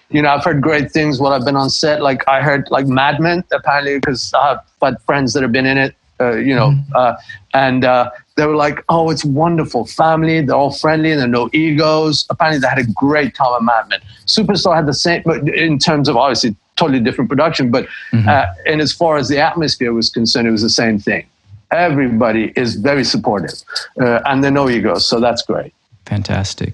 You 0.09 0.21
know, 0.21 0.29
I've 0.29 0.43
heard 0.43 0.61
great 0.61 0.91
things 0.91 1.19
while 1.19 1.33
I've 1.33 1.45
been 1.45 1.55
on 1.55 1.69
set. 1.69 2.01
Like 2.01 2.27
I 2.27 2.41
heard 2.41 2.69
like 2.69 2.87
Mad 2.87 3.19
Men, 3.19 3.43
apparently, 3.51 3.95
because 3.95 4.33
I've 4.33 4.59
had 4.81 5.01
friends 5.03 5.33
that 5.33 5.43
have 5.43 5.51
been 5.51 5.65
in 5.65 5.77
it 5.77 5.95
uh, 6.21 6.35
you 6.35 6.53
know, 6.53 6.71
mm-hmm. 6.71 6.95
uh, 6.95 7.15
and 7.53 7.85
uh, 7.85 8.11
they 8.39 8.45
were 8.45 8.55
like, 8.55 8.83
"Oh, 8.89 9.09
it's 9.09 9.25
wonderful, 9.25 9.85
family. 9.85 10.41
They're 10.41 10.55
all 10.55 10.71
friendly, 10.71 11.11
and 11.11 11.19
there 11.19 11.27
are 11.27 11.31
no 11.31 11.49
egos." 11.53 12.25
Apparently, 12.29 12.59
they 12.59 12.67
had 12.67 12.79
a 12.79 12.91
great 12.93 13.35
time 13.35 13.53
at 13.55 13.63
Mad 13.63 13.89
Men. 13.89 13.99
Superstore 14.25 14.75
had 14.75 14.85
the 14.85 14.93
same, 14.93 15.21
but 15.25 15.47
in 15.49 15.77
terms 15.77 16.07
of 16.07 16.15
obviously 16.15 16.55
totally 16.77 16.99
different 16.99 17.29
production, 17.29 17.69
but 17.71 17.85
mm-hmm. 18.13 18.27
Uh, 18.27 18.45
and 18.65 18.79
as 18.79 18.93
far 18.93 19.17
as 19.17 19.27
the 19.27 19.37
atmosphere 19.37 19.91
was 19.93 20.09
concerned, 20.09 20.47
it 20.47 20.51
was 20.51 20.61
the 20.61 20.69
same 20.69 20.97
thing. 20.97 21.25
Everybody 21.71 22.53
is 22.55 22.75
very 22.75 23.03
supportive, 23.03 23.61
uh, 24.01 24.21
and 24.25 24.43
there 24.43 24.49
are 24.49 24.53
no 24.53 24.69
egos, 24.69 25.05
so 25.05 25.19
that's 25.19 25.41
great. 25.43 25.73
Fantastic. 26.05 26.73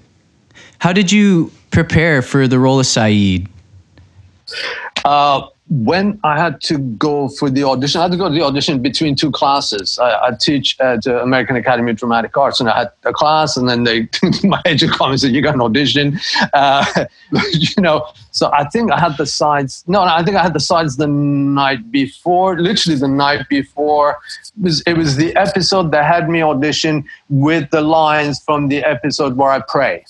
How 0.78 0.92
did 0.92 1.10
you 1.10 1.50
prepare 1.70 2.22
for 2.22 2.46
the 2.48 2.58
role 2.58 2.78
of 2.78 2.86
Sayid? 2.86 3.48
Uh, 5.04 5.48
when 5.68 6.20
I 6.22 6.40
had 6.40 6.60
to 6.62 6.78
go 6.78 7.28
for 7.28 7.50
the 7.50 7.64
audition, 7.64 8.00
I 8.00 8.04
had 8.04 8.12
to 8.12 8.18
go 8.18 8.28
to 8.28 8.34
the 8.34 8.42
audition 8.42 8.80
between 8.80 9.16
two 9.16 9.32
classes. 9.32 9.98
I, 9.98 10.28
I 10.28 10.30
teach 10.38 10.78
at 10.78 11.02
the 11.02 11.20
American 11.20 11.56
Academy 11.56 11.90
of 11.90 11.96
Dramatic 11.96 12.36
Arts, 12.36 12.60
and 12.60 12.68
I 12.68 12.78
had 12.78 12.92
a 13.04 13.12
class, 13.12 13.56
and 13.56 13.68
then 13.68 13.82
they, 13.82 14.08
my 14.44 14.62
agent 14.64 14.92
called 14.92 15.10
me 15.10 15.14
and 15.14 15.20
said, 15.20 15.32
"You 15.32 15.42
got 15.42 15.54
an 15.54 15.60
audition," 15.60 16.20
uh, 16.52 16.84
you 17.52 17.82
know. 17.82 18.06
So 18.30 18.50
I 18.52 18.68
think 18.68 18.92
I 18.92 19.00
had 19.00 19.16
the 19.16 19.26
sides. 19.26 19.82
No, 19.88 20.04
no, 20.04 20.12
I 20.12 20.22
think 20.22 20.36
I 20.36 20.42
had 20.42 20.52
the 20.52 20.60
sides 20.60 20.98
the 20.98 21.08
night 21.08 21.90
before, 21.90 22.60
literally 22.60 22.98
the 22.98 23.08
night 23.08 23.48
before. 23.48 24.18
It 24.56 24.62
was, 24.62 24.82
it 24.82 24.96
was 24.96 25.16
the 25.16 25.34
episode 25.36 25.90
that 25.92 26.04
had 26.04 26.28
me 26.28 26.42
audition 26.42 27.04
with 27.28 27.70
the 27.70 27.80
lines 27.80 28.40
from 28.44 28.68
the 28.68 28.84
episode 28.84 29.36
where 29.36 29.50
I 29.50 29.60
pray. 29.60 30.04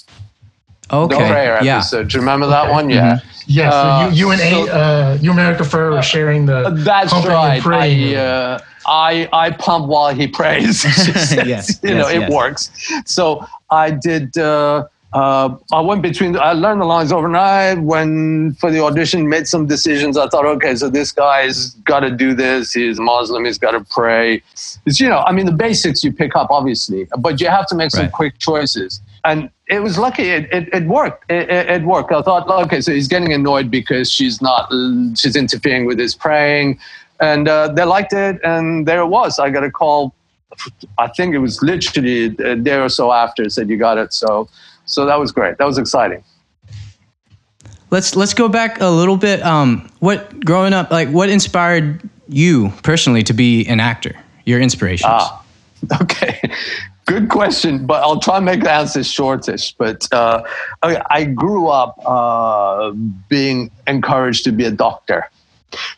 Okay. 0.92 1.14
The 1.14 1.28
prayer 1.28 1.62
yeah. 1.62 1.78
episode. 1.78 2.08
Do 2.08 2.14
you 2.14 2.20
remember 2.20 2.46
that 2.46 2.70
one? 2.70 2.90
Yeah. 2.90 3.16
Mm-hmm. 3.16 3.30
Yes, 3.48 3.72
uh, 3.72 4.10
you, 4.12 4.16
you, 4.16 4.30
and 4.32 4.40
so, 4.40 4.68
uh, 4.72 5.18
you 5.20 5.30
and 5.30 5.38
America 5.38 5.62
Ferrera 5.62 5.92
were 5.92 6.02
sharing 6.02 6.46
the. 6.46 6.70
That's 6.70 7.12
right. 7.12 7.64
I, 7.64 8.14
uh, 8.16 8.58
I 8.86 9.28
I 9.32 9.50
pump 9.52 9.86
while 9.86 10.12
he 10.12 10.26
prays. 10.26 10.84
yes, 11.30 11.78
you 11.82 11.94
know 11.94 12.08
yes, 12.08 12.28
it 12.28 12.32
works. 12.32 12.70
So 13.04 13.46
I 13.70 13.92
did. 13.92 14.36
Uh, 14.36 14.88
uh, 15.12 15.56
I 15.72 15.80
went 15.80 16.02
between. 16.02 16.36
I 16.36 16.52
learned 16.54 16.80
the 16.80 16.86
lines 16.86 17.12
overnight. 17.12 17.78
When 17.78 18.54
for 18.54 18.72
the 18.72 18.80
audition, 18.80 19.28
made 19.28 19.46
some 19.46 19.66
decisions. 19.66 20.18
I 20.18 20.26
thought, 20.26 20.44
okay, 20.44 20.74
so 20.74 20.90
this 20.90 21.12
guy's 21.12 21.70
got 21.86 22.00
to 22.00 22.10
do 22.10 22.34
this. 22.34 22.72
He's 22.72 22.98
Muslim. 22.98 23.44
He's 23.44 23.58
got 23.58 23.72
to 23.72 23.80
pray. 23.92 24.42
It's 24.86 24.98
you 24.98 25.08
know, 25.08 25.18
I 25.18 25.30
mean, 25.30 25.46
the 25.46 25.52
basics 25.52 26.02
you 26.02 26.12
pick 26.12 26.34
up 26.34 26.50
obviously, 26.50 27.06
but 27.18 27.40
you 27.40 27.46
have 27.46 27.68
to 27.68 27.76
make 27.76 27.92
some 27.92 28.06
right. 28.06 28.12
quick 28.12 28.38
choices 28.38 29.00
and 29.26 29.50
it 29.68 29.82
was 29.82 29.98
lucky 29.98 30.30
it, 30.30 30.48
it, 30.52 30.68
it 30.72 30.86
worked. 30.86 31.30
It, 31.30 31.50
it, 31.50 31.82
worked. 31.82 32.12
I 32.12 32.22
thought 32.22 32.48
okay 32.66 32.80
so 32.80 32.92
he's 32.92 33.08
getting 33.08 33.32
annoyed 33.32 33.70
because 33.70 34.10
she's 34.10 34.40
not 34.40 34.70
she's 35.18 35.36
interfering 35.36 35.86
with 35.86 35.98
his 35.98 36.14
praying. 36.14 36.78
And 37.18 37.48
uh, 37.48 37.68
they 37.68 37.84
liked 37.84 38.12
it 38.12 38.40
and 38.44 38.86
there 38.86 39.00
it 39.00 39.06
was. 39.06 39.38
I 39.38 39.50
got 39.50 39.64
a 39.64 39.70
call 39.70 40.14
i 40.96 41.06
think 41.08 41.34
it 41.34 41.38
was 41.38 41.60
literally 41.62 42.26
a 42.38 42.56
day 42.56 42.78
or 42.78 42.88
so 42.88 43.12
after 43.12 43.50
said 43.50 43.68
you 43.68 43.76
got 43.76 43.98
it. 43.98 44.12
So 44.12 44.48
so 44.86 45.04
that 45.04 45.18
was 45.18 45.32
great. 45.32 45.58
That 45.58 45.66
was 45.66 45.78
exciting. 45.78 46.22
Let's 47.90 48.14
let's 48.14 48.34
go 48.34 48.48
back 48.48 48.80
a 48.80 48.88
little 48.88 49.16
bit. 49.16 49.42
Um, 49.42 49.90
what 49.98 50.44
growing 50.44 50.72
up 50.72 50.90
like 50.90 51.08
what 51.08 51.28
inspired 51.28 52.08
you 52.28 52.72
personally 52.82 53.24
to 53.24 53.32
be 53.32 53.66
an 53.66 53.80
actor? 53.80 54.14
Your 54.44 54.60
inspirations? 54.60 55.12
Ah, 55.12 55.44
okay 56.00 56.40
Good 57.06 57.28
question, 57.28 57.86
but 57.86 58.02
I'll 58.02 58.18
try 58.18 58.38
and 58.38 58.44
make 58.44 58.64
the 58.64 58.70
answer 58.70 59.04
shortish. 59.04 59.72
But 59.78 60.12
uh, 60.12 60.42
I, 60.82 61.22
grew 61.22 61.68
up 61.68 62.00
uh, 62.04 62.90
being 63.28 63.70
encouraged 63.86 64.42
to 64.44 64.52
be 64.52 64.64
a 64.64 64.72
doctor. 64.72 65.30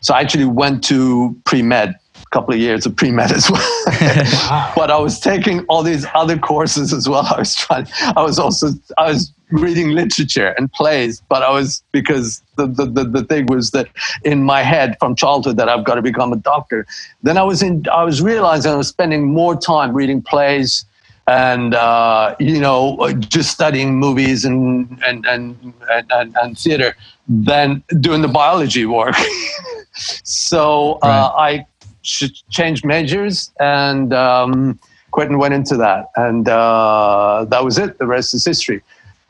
So 0.01 0.13
I 0.13 0.21
actually 0.21 0.45
went 0.45 0.83
to 0.85 1.35
pre 1.45 1.63
med, 1.63 1.95
a 2.15 2.25
couple 2.29 2.53
of 2.53 2.59
years 2.59 2.85
of 2.85 2.95
pre 2.95 3.09
med 3.09 3.31
as 3.31 3.49
well. 3.49 3.83
but 4.75 4.91
I 4.91 4.99
was 4.99 5.19
taking 5.19 5.61
all 5.61 5.81
these 5.81 6.05
other 6.13 6.37
courses 6.37 6.93
as 6.93 7.09
well. 7.09 7.25
I 7.25 7.39
was 7.39 7.55
trying, 7.55 7.87
I 8.15 8.21
was 8.21 8.37
also, 8.37 8.69
I 8.99 9.07
was 9.07 9.31
reading 9.49 9.89
literature 9.89 10.53
and 10.59 10.71
plays, 10.71 11.23
but 11.27 11.41
I 11.41 11.49
was, 11.49 11.81
because 11.91 12.43
the, 12.55 12.67
the, 12.67 12.85
the, 12.85 13.03
the 13.05 13.23
thing 13.23 13.47
was 13.47 13.71
that 13.71 13.87
in 14.23 14.43
my 14.43 14.61
head 14.61 14.95
from 14.99 15.15
childhood 15.15 15.57
that 15.57 15.69
I've 15.69 15.85
got 15.85 15.95
to 15.95 16.03
become 16.03 16.33
a 16.33 16.37
doctor. 16.37 16.85
Then 17.23 17.39
I 17.39 17.43
was 17.43 17.63
in, 17.63 17.83
I 17.91 18.03
was 18.03 18.21
realizing 18.21 18.71
I 18.71 18.75
was 18.75 18.89
spending 18.89 19.33
more 19.33 19.59
time 19.59 19.93
reading 19.93 20.21
plays 20.21 20.85
and 21.29 21.75
uh, 21.75 22.35
you 22.39 22.59
know 22.59 23.11
just 23.19 23.51
studying 23.51 23.95
movies 23.95 24.45
and 24.45 24.99
and 25.05 25.25
and 25.27 25.73
and, 26.09 26.35
and 26.41 26.57
theater 26.57 26.95
than 27.27 27.83
doing 27.99 28.21
the 28.21 28.27
biology 28.27 28.85
work. 28.85 29.15
so 29.93 30.93
uh, 31.03 31.07
right. 31.07 31.65
I 31.65 31.65
ch- 32.01 32.43
changed 32.49 32.83
majors 32.83 33.51
and 33.59 34.11
um, 34.11 34.79
quit 35.11 35.29
and 35.29 35.39
went 35.39 35.53
into 35.53 35.77
that, 35.77 36.09
and 36.15 36.49
uh, 36.49 37.45
that 37.47 37.63
was 37.63 37.77
it. 37.77 37.99
The 37.99 38.07
rest 38.07 38.33
is 38.33 38.43
history. 38.43 38.81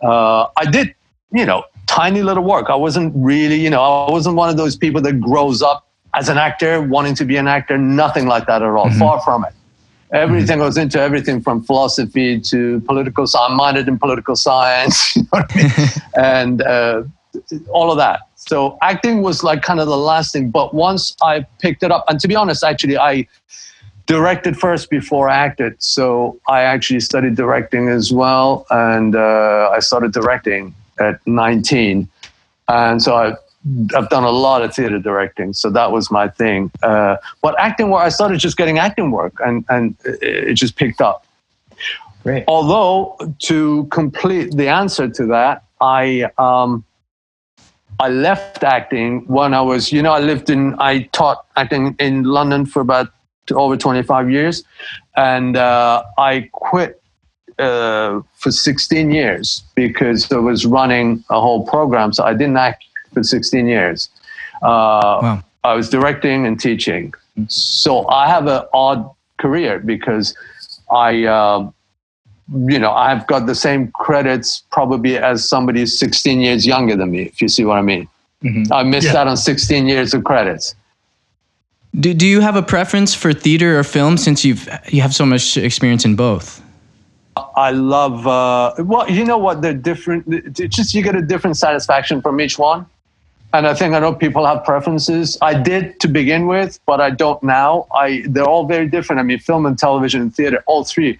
Uh, 0.01 0.47
I 0.55 0.65
did, 0.71 0.95
you 1.33 1.45
know, 1.45 1.65
tiny 1.85 2.21
little 2.21 2.45
work. 2.45 2.69
I 2.69 2.75
wasn't 2.75 3.13
really, 3.13 3.59
you 3.59 3.69
know, 3.69 3.81
I 3.81 4.09
wasn't 4.09 4.37
one 4.37 4.49
of 4.49 4.55
those 4.55 4.77
people 4.77 5.01
that 5.01 5.19
grows 5.19 5.61
up 5.61 5.85
as 6.15 6.29
an 6.29 6.37
actor 6.37 6.81
wanting 6.81 7.15
to 7.15 7.25
be 7.25 7.35
an 7.35 7.49
actor. 7.49 7.77
Nothing 7.77 8.25
like 8.25 8.47
that 8.47 8.61
at 8.61 8.69
all. 8.69 8.85
Mm-hmm. 8.85 8.99
Far 8.99 9.19
from 9.19 9.43
it. 9.43 9.53
Everything 10.11 10.57
mm-hmm. 10.57 10.65
goes 10.65 10.77
into 10.77 10.99
everything 10.99 11.41
from 11.41 11.63
philosophy 11.63 12.39
to 12.39 12.79
political. 12.81 13.27
So 13.27 13.39
I'm 13.39 13.55
minded 13.55 13.87
in 13.87 13.99
political 13.99 14.35
science, 14.35 15.15
you 15.15 15.21
know 15.21 15.43
I 15.49 15.55
mean? 15.55 15.87
and 16.15 16.61
uh, 16.61 17.03
all 17.69 17.91
of 17.91 17.97
that. 17.97 18.21
So 18.35 18.77
acting 18.81 19.21
was 19.21 19.43
like 19.43 19.61
kind 19.61 19.79
of 19.79 19.87
the 19.87 19.97
last 19.97 20.33
thing. 20.33 20.49
But 20.49 20.73
once 20.73 21.15
I 21.21 21.45
picked 21.59 21.83
it 21.83 21.91
up, 21.91 22.05
and 22.07 22.19
to 22.19 22.27
be 22.27 22.35
honest, 22.35 22.63
actually, 22.63 22.97
I 22.97 23.27
directed 24.07 24.57
first 24.57 24.89
before 24.89 25.29
I 25.29 25.37
acted. 25.37 25.75
So 25.77 26.39
I 26.47 26.61
actually 26.61 27.01
studied 27.01 27.35
directing 27.35 27.89
as 27.89 28.11
well, 28.11 28.65
and 28.71 29.15
uh, 29.15 29.69
I 29.71 29.79
started 29.79 30.11
directing 30.13 30.73
at 30.99 31.25
19, 31.27 32.09
and 32.67 33.01
so 33.01 33.15
I 33.15 33.35
I've 33.95 34.09
done 34.09 34.23
a 34.23 34.31
lot 34.31 34.61
of 34.61 34.73
theater 34.73 34.99
directing, 34.99 35.53
so 35.53 35.69
that 35.71 35.91
was 35.91 36.09
my 36.09 36.29
thing. 36.29 36.71
Uh, 36.81 37.17
but 37.41 37.55
acting 37.59 37.89
work, 37.89 38.03
I 38.03 38.09
started 38.09 38.39
just 38.39 38.55
getting 38.55 38.79
acting 38.79 39.11
work, 39.11 39.33
and 39.39 39.65
and 39.69 39.95
it 40.05 40.53
just 40.53 40.75
picked 40.75 41.01
up. 41.01 41.25
Great. 42.23 42.45
Although 42.47 43.17
to 43.39 43.85
complete 43.85 44.55
the 44.55 44.67
answer 44.67 45.09
to 45.09 45.25
that, 45.27 45.63
I 45.81 46.31
um, 46.37 46.85
I 47.99 48.07
left 48.07 48.63
acting 48.63 49.25
when 49.27 49.53
I 49.53 49.61
was, 49.61 49.91
you 49.91 50.01
know, 50.01 50.13
I 50.13 50.19
lived 50.19 50.49
in, 50.49 50.73
I 50.79 51.03
taught 51.11 51.45
acting 51.57 51.97
in 51.99 52.23
London 52.23 52.65
for 52.65 52.79
about 52.81 53.09
over 53.51 53.75
25 53.75 54.31
years, 54.31 54.63
and 55.17 55.57
uh, 55.57 56.03
I 56.17 56.49
quit 56.53 57.01
uh, 57.57 58.21
for 58.37 58.51
16 58.51 59.11
years 59.11 59.63
because 59.75 60.31
I 60.31 60.37
was 60.37 60.65
running 60.65 61.25
a 61.29 61.41
whole 61.41 61.65
program, 61.65 62.13
so 62.13 62.23
I 62.23 62.33
didn't 62.33 62.55
act 62.55 62.85
for 63.13 63.23
16 63.23 63.67
years. 63.67 64.09
Uh, 64.61 65.19
wow. 65.21 65.43
I 65.63 65.73
was 65.73 65.89
directing 65.89 66.45
and 66.45 66.59
teaching. 66.59 67.13
So 67.47 68.07
I 68.07 68.27
have 68.27 68.47
an 68.47 68.63
odd 68.73 69.09
career 69.37 69.79
because 69.79 70.35
I, 70.91 71.25
uh, 71.25 71.69
you 72.53 72.79
know, 72.79 72.91
I've 72.91 73.27
got 73.27 73.45
the 73.45 73.55
same 73.55 73.91
credits 73.91 74.63
probably 74.71 75.17
as 75.17 75.47
somebody 75.47 75.85
16 75.85 76.41
years 76.41 76.65
younger 76.65 76.95
than 76.95 77.11
me, 77.11 77.23
if 77.23 77.41
you 77.41 77.47
see 77.47 77.65
what 77.65 77.77
I 77.77 77.81
mean. 77.81 78.07
Mm-hmm. 78.43 78.71
I 78.71 78.83
missed 78.83 79.07
yeah. 79.07 79.17
out 79.17 79.27
on 79.27 79.37
16 79.37 79.87
years 79.87 80.13
of 80.13 80.23
credits. 80.23 80.75
Do, 81.99 82.13
do 82.13 82.25
you 82.25 82.41
have 82.41 82.55
a 82.55 82.61
preference 82.61 83.13
for 83.13 83.33
theater 83.33 83.79
or 83.79 83.83
film 83.83 84.17
since 84.17 84.45
you've 84.45 84.69
you 84.87 85.01
have 85.01 85.13
so 85.13 85.25
much 85.25 85.57
experience 85.57 86.05
in 86.05 86.15
both? 86.15 86.61
I 87.55 87.71
love 87.71 88.27
uh, 88.27 88.75
well, 88.79 89.09
you 89.09 89.25
know 89.25 89.37
what? 89.37 89.61
They're 89.61 89.73
different. 89.73 90.25
It's 90.27 90.75
just 90.75 90.93
you 90.93 91.01
get 91.01 91.15
a 91.15 91.21
different 91.21 91.57
satisfaction 91.57 92.21
from 92.21 92.39
each 92.39 92.59
one. 92.59 92.85
And 93.51 93.65
I 93.65 93.73
think 93.73 93.95
I 93.95 93.99
know 93.99 94.13
people 94.13 94.45
have 94.45 94.63
preferences. 94.63 95.37
I 95.41 95.59
did 95.59 95.99
to 96.01 96.07
begin 96.07 96.45
with, 96.45 96.79
but 96.85 97.01
I 97.01 97.09
don't 97.09 97.41
now. 97.41 97.87
I 97.95 98.23
they're 98.27 98.47
all 98.47 98.67
very 98.67 98.87
different. 98.87 99.19
I 99.19 99.23
mean, 99.23 99.39
film 99.39 99.65
and 99.65 99.77
television 99.77 100.21
and 100.21 100.35
theater, 100.35 100.63
all 100.67 100.83
three, 100.83 101.17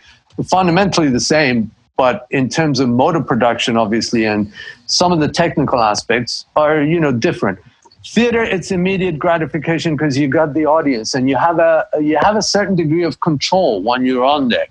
fundamentally 0.48 1.10
the 1.10 1.20
same, 1.20 1.72
but 1.98 2.28
in 2.30 2.48
terms 2.48 2.80
of 2.80 2.88
motor 2.88 3.22
production, 3.22 3.78
obviously, 3.78 4.26
and 4.26 4.54
some 4.86 5.12
of 5.12 5.20
the 5.20 5.28
technical 5.28 5.80
aspects 5.82 6.46
are 6.56 6.84
you 6.84 7.00
know 7.00 7.12
different. 7.12 7.58
Theater, 8.06 8.44
it's 8.44 8.72
immediate 8.72 9.20
gratification 9.20 9.98
because 9.98 10.18
you 10.18 10.28
got 10.28 10.54
the 10.54 10.66
audience 10.66 11.16
and 11.16 11.30
you 11.30 11.36
have 11.36 11.58
a 11.58 11.88
you 12.00 12.18
have 12.22 12.36
a 12.36 12.44
certain 12.44 12.76
degree 12.76 13.04
of 13.04 13.20
control 13.22 13.82
when 13.82 14.06
you're 14.06 14.24
on 14.24 14.50
there. 14.50 14.68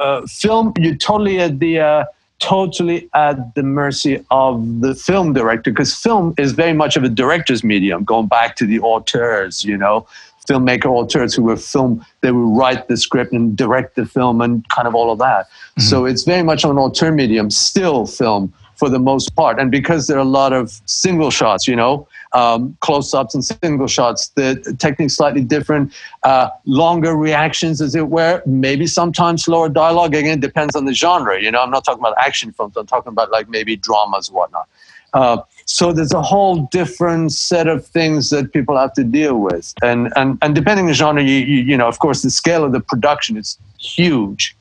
Uh, 0.00 0.26
film, 0.26 0.72
you're 0.76 0.96
totally 0.96 1.38
at 1.38 1.60
the 1.60 1.78
uh, 1.78 2.04
totally 2.38 3.08
at 3.14 3.54
the 3.54 3.62
mercy 3.62 4.24
of 4.30 4.80
the 4.80 4.94
film 4.94 5.32
director 5.32 5.70
because 5.70 5.94
film 5.94 6.34
is 6.36 6.52
very 6.52 6.74
much 6.74 6.96
of 6.96 7.02
a 7.02 7.08
director's 7.08 7.64
medium 7.64 8.04
going 8.04 8.26
back 8.26 8.56
to 8.56 8.66
the 8.66 8.78
auteurs 8.80 9.64
you 9.64 9.76
know 9.76 10.06
filmmaker 10.46 10.86
auteurs 10.86 11.34
who 11.34 11.42
were 11.42 11.56
film 11.56 12.04
they 12.20 12.30
would 12.30 12.56
write 12.56 12.88
the 12.88 12.96
script 12.96 13.32
and 13.32 13.56
direct 13.56 13.96
the 13.96 14.04
film 14.04 14.42
and 14.42 14.68
kind 14.68 14.86
of 14.86 14.94
all 14.94 15.10
of 15.10 15.18
that 15.18 15.46
mm-hmm. 15.46 15.82
so 15.82 16.04
it's 16.04 16.24
very 16.24 16.42
much 16.42 16.62
an 16.62 16.76
auteur 16.76 17.10
medium 17.10 17.50
still 17.50 18.06
film 18.06 18.52
for 18.76 18.88
the 18.88 18.98
most 18.98 19.34
part 19.34 19.58
and 19.58 19.70
because 19.70 20.06
there 20.06 20.16
are 20.16 20.20
a 20.20 20.24
lot 20.24 20.52
of 20.52 20.80
single 20.86 21.30
shots 21.30 21.66
you 21.66 21.76
know 21.76 22.06
um, 22.36 22.76
close-ups 22.80 23.34
and 23.34 23.44
single 23.44 23.86
shots. 23.86 24.28
The 24.28 24.76
technique 24.78 25.10
slightly 25.10 25.42
different, 25.42 25.92
uh, 26.22 26.50
longer 26.66 27.16
reactions, 27.16 27.80
as 27.80 27.94
it 27.94 28.08
were. 28.08 28.42
Maybe 28.44 28.86
sometimes 28.86 29.44
slower 29.44 29.68
dialogue. 29.68 30.14
Again, 30.14 30.38
depends 30.38 30.76
on 30.76 30.84
the 30.84 30.92
genre. 30.92 31.40
You 31.40 31.50
know, 31.50 31.62
I'm 31.62 31.70
not 31.70 31.84
talking 31.84 32.00
about 32.00 32.14
action 32.18 32.52
films. 32.52 32.76
I'm 32.76 32.86
talking 32.86 33.10
about 33.10 33.30
like 33.30 33.48
maybe 33.48 33.76
dramas, 33.76 34.30
whatnot. 34.30 34.68
Uh, 35.14 35.38
so 35.64 35.92
there's 35.92 36.12
a 36.12 36.20
whole 36.20 36.66
different 36.70 37.32
set 37.32 37.68
of 37.68 37.86
things 37.86 38.28
that 38.30 38.52
people 38.52 38.76
have 38.76 38.92
to 38.94 39.04
deal 39.04 39.38
with, 39.38 39.72
and 39.82 40.12
and 40.14 40.36
and 40.42 40.54
depending 40.54 40.84
on 40.84 40.88
the 40.88 40.94
genre, 40.94 41.22
you, 41.22 41.38
you 41.38 41.62
you 41.62 41.76
know, 41.76 41.88
of 41.88 41.98
course, 42.00 42.20
the 42.22 42.30
scale 42.30 42.64
of 42.64 42.72
the 42.72 42.80
production 42.80 43.36
is 43.38 43.58
huge. 43.78 44.54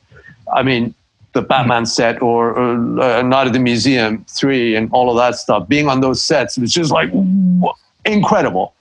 I 0.53 0.63
mean, 0.63 0.93
the 1.35 1.41
Batman 1.41 1.85
set 1.85 2.21
or, 2.21 2.57
or 2.57 2.99
uh, 3.01 3.21
Night 3.21 3.45
of 3.45 3.53
the 3.53 3.59
Museum 3.59 4.25
3 4.29 4.75
and 4.77 4.89
all 4.93 5.11
of 5.11 5.17
that 5.17 5.35
stuff, 5.35 5.67
being 5.67 5.89
on 5.89 5.99
those 5.99 6.23
sets, 6.23 6.57
was 6.57 6.71
just 6.71 6.91
like 6.91 7.11
incredible, 8.05 8.73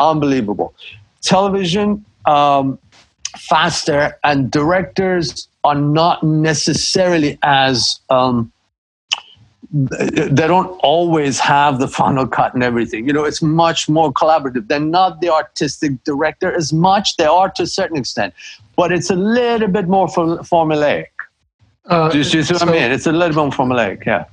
unbelievable. 0.00 0.74
Television, 1.22 2.04
um, 2.26 2.78
faster, 3.38 4.18
and 4.24 4.50
directors 4.50 5.48
are 5.64 5.76
not 5.76 6.22
necessarily 6.22 7.38
as. 7.42 8.00
Um, 8.10 8.52
they 9.72 10.48
don't 10.48 10.76
always 10.82 11.38
have 11.38 11.78
the 11.78 11.86
final 11.86 12.26
cut 12.26 12.54
and 12.54 12.64
everything. 12.64 13.06
You 13.06 13.12
know, 13.12 13.22
it's 13.22 13.40
much 13.40 13.88
more 13.88 14.12
collaborative. 14.12 14.66
They're 14.66 14.80
not 14.80 15.20
the 15.20 15.30
artistic 15.30 16.02
director 16.02 16.52
as 16.52 16.72
much. 16.72 17.16
They 17.18 17.26
are 17.26 17.48
to 17.50 17.62
a 17.62 17.68
certain 17.68 17.96
extent, 17.96 18.34
but 18.74 18.90
it's 18.90 19.10
a 19.10 19.14
little 19.14 19.68
bit 19.68 19.86
more 19.86 20.08
formulaic. 20.08 21.06
Uh, 21.90 22.08
do, 22.08 22.18
you, 22.18 22.24
see 22.24 22.38
what 22.38 22.46
so, 22.46 22.66
I 22.66 22.70
mean? 22.70 22.92
It's 22.92 23.06
a 23.06 23.12
little 23.12 23.44
more 23.44 23.50
formulaic, 23.50 24.06
yeah. 24.06 24.26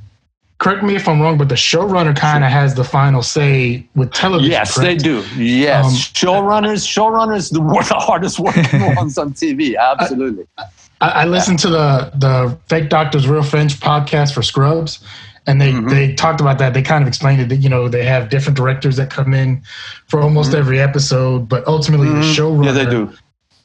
Correct 0.59 0.83
me 0.83 0.95
if 0.95 1.07
I'm 1.07 1.21
wrong, 1.21 1.37
but 1.37 1.49
the 1.49 1.55
showrunner 1.55 2.15
kind 2.15 2.43
of 2.43 2.51
has 2.51 2.75
the 2.75 2.83
final 2.83 3.21
say 3.21 3.85
with 3.95 4.11
television. 4.11 4.51
Yes, 4.51 4.75
correct? 4.75 5.03
they 5.03 5.03
do. 5.03 5.23
Yes, 5.35 5.85
um, 5.85 5.91
showrunners, 5.91 6.85
showrunners, 6.85 7.51
the, 7.51 7.59
the 7.89 7.95
hardest 7.95 8.39
working 8.39 8.95
ones 8.95 9.17
on 9.17 9.33
TV. 9.33 9.75
Absolutely. 9.77 10.45
I, 10.57 10.63
I, 11.01 11.09
I 11.09 11.25
listened 11.25 11.59
to 11.59 11.69
the 11.69 12.11
the 12.15 12.57
Fake 12.69 12.89
Doctors 12.89 13.27
Real 13.27 13.43
Friends 13.43 13.75
podcast 13.75 14.33
for 14.33 14.41
Scrubs, 14.41 15.03
and 15.45 15.61
they 15.61 15.71
mm-hmm. 15.71 15.89
they 15.89 16.15
talked 16.15 16.41
about 16.41 16.57
that. 16.57 16.73
They 16.73 16.81
kind 16.81 17.03
of 17.03 17.07
explained 17.07 17.39
it 17.39 17.49
that 17.49 17.57
you 17.57 17.69
know 17.69 17.87
they 17.87 18.03
have 18.05 18.29
different 18.29 18.57
directors 18.57 18.97
that 18.97 19.11
come 19.11 19.35
in 19.35 19.61
for 20.07 20.21
almost 20.21 20.49
mm-hmm. 20.49 20.59
every 20.59 20.79
episode, 20.79 21.47
but 21.47 21.67
ultimately 21.67 22.07
mm-hmm. 22.07 22.21
the 22.21 22.27
showrunner 22.27 22.65
yeah, 22.65 22.71
they 22.71 22.89
do. 22.89 23.13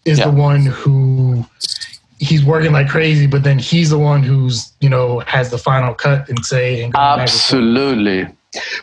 is 0.05 0.19
yeah. 0.19 0.27
the 0.27 0.33
one 0.33 0.67
who 0.67 1.47
he's 2.23 2.45
working 2.45 2.73
like 2.73 2.89
crazy, 2.89 3.27
but 3.27 3.43
then 3.43 3.59
he's 3.59 3.91
the 3.91 3.99
one 3.99 4.23
who's 4.23 4.73
you 4.81 4.89
know 4.89 5.21
has 5.21 5.51
the 5.51 5.59
final 5.59 5.93
cut 5.93 6.29
and 6.29 6.45
say. 6.45 6.83
And 6.83 6.95
Absolutely. 6.97 8.29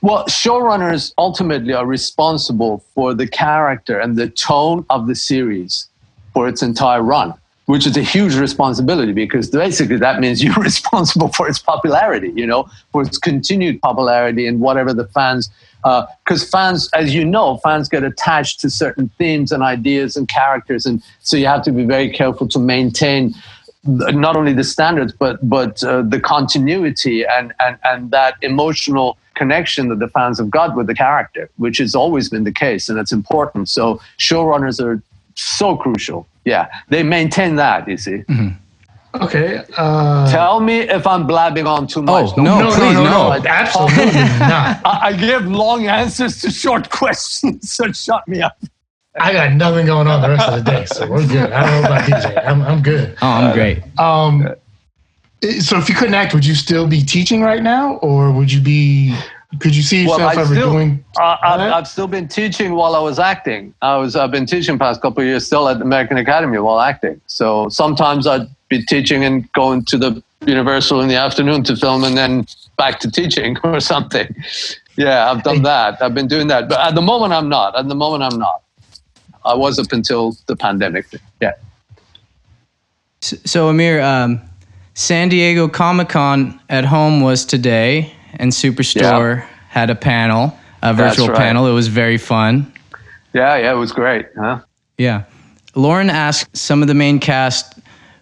Well, 0.01 0.25
showrunners 0.25 1.13
ultimately 1.17 1.73
are 1.73 1.85
responsible 1.85 2.83
for 2.95 3.13
the 3.13 3.27
character 3.27 3.99
and 3.99 4.17
the 4.17 4.29
tone 4.29 4.85
of 4.89 5.07
the 5.07 5.15
series 5.15 5.87
for 6.33 6.47
its 6.47 6.63
entire 6.63 7.03
run, 7.03 7.33
which 7.69 7.85
is 7.85 7.95
a 7.95 8.01
huge 8.01 8.35
responsibility 8.35 9.13
because 9.13 9.51
basically 9.51 9.95
that 9.95 10.19
means 10.19 10.43
you're 10.43 10.63
responsible 10.71 11.27
for 11.27 11.47
its 11.47 11.59
popularity, 11.59 12.31
you 12.35 12.47
know, 12.47 12.67
for 12.91 13.03
its 13.03 13.19
continued 13.19 13.79
popularity 13.79 14.47
and 14.47 14.59
whatever 14.59 14.91
the 14.91 15.05
fans 15.05 15.51
because 15.83 16.43
uh, 16.43 16.47
fans, 16.51 16.89
as 16.93 17.13
you 17.13 17.23
know, 17.23 17.57
fans 17.57 17.87
get 17.87 18.03
attached 18.03 18.59
to 18.61 18.71
certain 18.71 19.07
themes 19.19 19.51
and 19.51 19.61
ideas 19.61 20.17
and 20.17 20.27
characters, 20.27 20.87
and 20.87 21.01
so 21.21 21.37
you 21.37 21.45
have 21.45 21.61
to 21.61 21.71
be 21.71 21.85
very 21.85 22.09
careful 22.09 22.47
to 22.47 22.57
maintain 22.57 23.35
not 23.85 24.35
only 24.35 24.51
the 24.51 24.63
standards 24.63 25.13
but 25.13 25.37
but 25.47 25.81
uh, 25.83 26.01
the 26.01 26.19
continuity 26.19 27.23
and, 27.23 27.53
and 27.59 27.77
and 27.85 28.11
that 28.11 28.33
emotional 28.41 29.17
connection 29.35 29.89
that 29.89 29.99
the 29.99 30.09
fans 30.09 30.39
have 30.39 30.49
got 30.49 30.75
with 30.75 30.87
the 30.87 30.95
character, 30.95 31.49
which 31.57 31.77
has 31.77 31.93
always 31.93 32.29
been 32.29 32.43
the 32.45 32.51
case, 32.51 32.89
and 32.89 32.97
it's 32.97 33.11
important. 33.11 33.69
So 33.69 34.01
showrunners 34.17 34.83
are 34.83 35.01
so 35.35 35.77
crucial. 35.77 36.27
Yeah, 36.45 36.67
they 36.89 37.03
maintain 37.03 37.55
that. 37.57 37.87
You 37.87 37.97
see. 37.97 38.23
Mm-hmm. 38.29 38.49
Okay. 39.15 39.63
Uh, 39.75 40.31
Tell 40.31 40.59
me 40.59 40.81
if 40.81 41.07
I'm 41.07 41.25
blabbing 41.25 41.65
on 41.65 41.87
too 41.87 42.03
much. 42.03 42.31
Oh, 42.37 42.41
no, 42.41 42.59
no, 42.59 42.67
please, 42.69 42.93
no. 42.93 43.03
no, 43.03 43.29
no. 43.29 43.43
Absolutely 43.47 44.05
not. 44.05 44.81
I, 44.85 44.99
I, 45.01 45.13
give 45.13 45.47
long 45.47 45.87
answers 45.87 46.41
to 46.41 46.51
short 46.51 46.89
questions, 46.91 47.73
so 47.73 47.91
shut 47.91 48.27
me 48.27 48.41
up. 48.41 48.55
I 49.19 49.33
got 49.33 49.53
nothing 49.53 49.87
going 49.87 50.07
on 50.07 50.21
the 50.21 50.29
rest 50.29 50.47
of 50.47 50.63
the 50.63 50.71
day, 50.71 50.85
so 50.85 51.09
we're 51.09 51.27
good. 51.27 51.51
I 51.51 51.65
don't 51.65 51.81
know 51.81 51.87
about 51.87 52.03
DJ. 52.03 52.45
I'm, 52.47 52.61
I'm 52.61 52.81
good. 52.83 53.17
Oh, 53.21 53.27
I'm 53.27 53.53
great. 53.53 53.81
Um, 53.99 54.47
So 55.41 55.77
if 55.77 55.89
you 55.89 55.95
couldn't 55.95 56.13
act, 56.13 56.33
would 56.33 56.45
you 56.45 56.53
still 56.53 56.85
be 56.87 57.01
teaching 57.01 57.41
right 57.41 57.63
now, 57.63 57.95
or 57.95 58.31
would 58.31 58.51
you 58.51 58.61
be? 58.61 59.17
Could 59.57 59.75
you 59.75 59.81
see 59.81 60.03
yourself 60.03 60.19
well, 60.19 60.39
ever 60.39 60.53
still, 60.53 60.71
doing? 60.73 61.03
Uh, 61.19 61.37
I've, 61.41 61.59
I've, 61.59 61.87
still 61.87 62.05
been 62.05 62.27
teaching 62.27 62.75
while 62.75 62.95
I 62.95 62.99
was 62.99 63.17
acting. 63.17 63.73
I 63.81 63.97
was 63.97 64.15
I've 64.15 64.29
been 64.29 64.45
teaching 64.45 64.77
past 64.77 65.01
couple 65.01 65.23
of 65.23 65.27
years 65.27 65.47
still 65.47 65.67
at 65.67 65.79
the 65.79 65.85
American 65.85 66.17
Academy 66.17 66.59
while 66.59 66.79
acting. 66.79 67.19
So 67.25 67.67
sometimes 67.69 68.27
I'd 68.27 68.47
be 68.69 68.83
teaching 68.83 69.23
and 69.23 69.51
going 69.53 69.85
to 69.85 69.97
the 69.97 70.23
Universal 70.45 71.01
in 71.01 71.09
the 71.09 71.15
afternoon 71.15 71.63
to 71.63 71.75
film, 71.75 72.03
and 72.03 72.17
then 72.17 72.45
back 72.77 72.99
to 73.01 73.11
teaching 73.11 73.57
or 73.63 73.79
something. 73.79 74.33
Yeah, 74.95 75.31
I've 75.31 75.43
done 75.43 75.63
that. 75.63 76.01
I've 76.01 76.13
been 76.13 76.27
doing 76.27 76.47
that, 76.47 76.69
but 76.69 76.79
at 76.79 76.95
the 76.95 77.01
moment 77.01 77.33
I'm 77.33 77.49
not. 77.49 77.75
At 77.75 77.87
the 77.89 77.95
moment 77.95 78.23
I'm 78.23 78.39
not. 78.39 78.61
I 79.43 79.55
was 79.55 79.79
up 79.79 79.91
until 79.91 80.37
the 80.45 80.55
pandemic. 80.55 81.07
Yeah. 81.41 81.53
So, 83.21 83.37
so 83.45 83.69
Amir, 83.69 84.01
um, 84.01 84.41
San 84.93 85.29
Diego 85.29 85.67
Comic 85.67 86.09
Con 86.09 86.59
at 86.69 86.85
home 86.85 87.21
was 87.21 87.45
today, 87.45 88.13
and 88.35 88.51
Superstore 88.51 89.37
yeah. 89.37 89.47
had 89.69 89.89
a 89.89 89.95
panel, 89.95 90.57
a 90.81 90.93
virtual 90.93 91.27
right. 91.27 91.37
panel. 91.37 91.67
It 91.67 91.73
was 91.73 91.87
very 91.87 92.17
fun. 92.17 92.71
Yeah, 93.33 93.57
yeah, 93.57 93.71
it 93.71 93.77
was 93.77 93.91
great. 93.91 94.27
Huh? 94.37 94.61
Yeah. 94.97 95.23
Lauren 95.75 96.09
asked 96.09 96.55
some 96.57 96.81
of 96.81 96.87
the 96.87 96.93
main 96.93 97.19
cast 97.19 97.79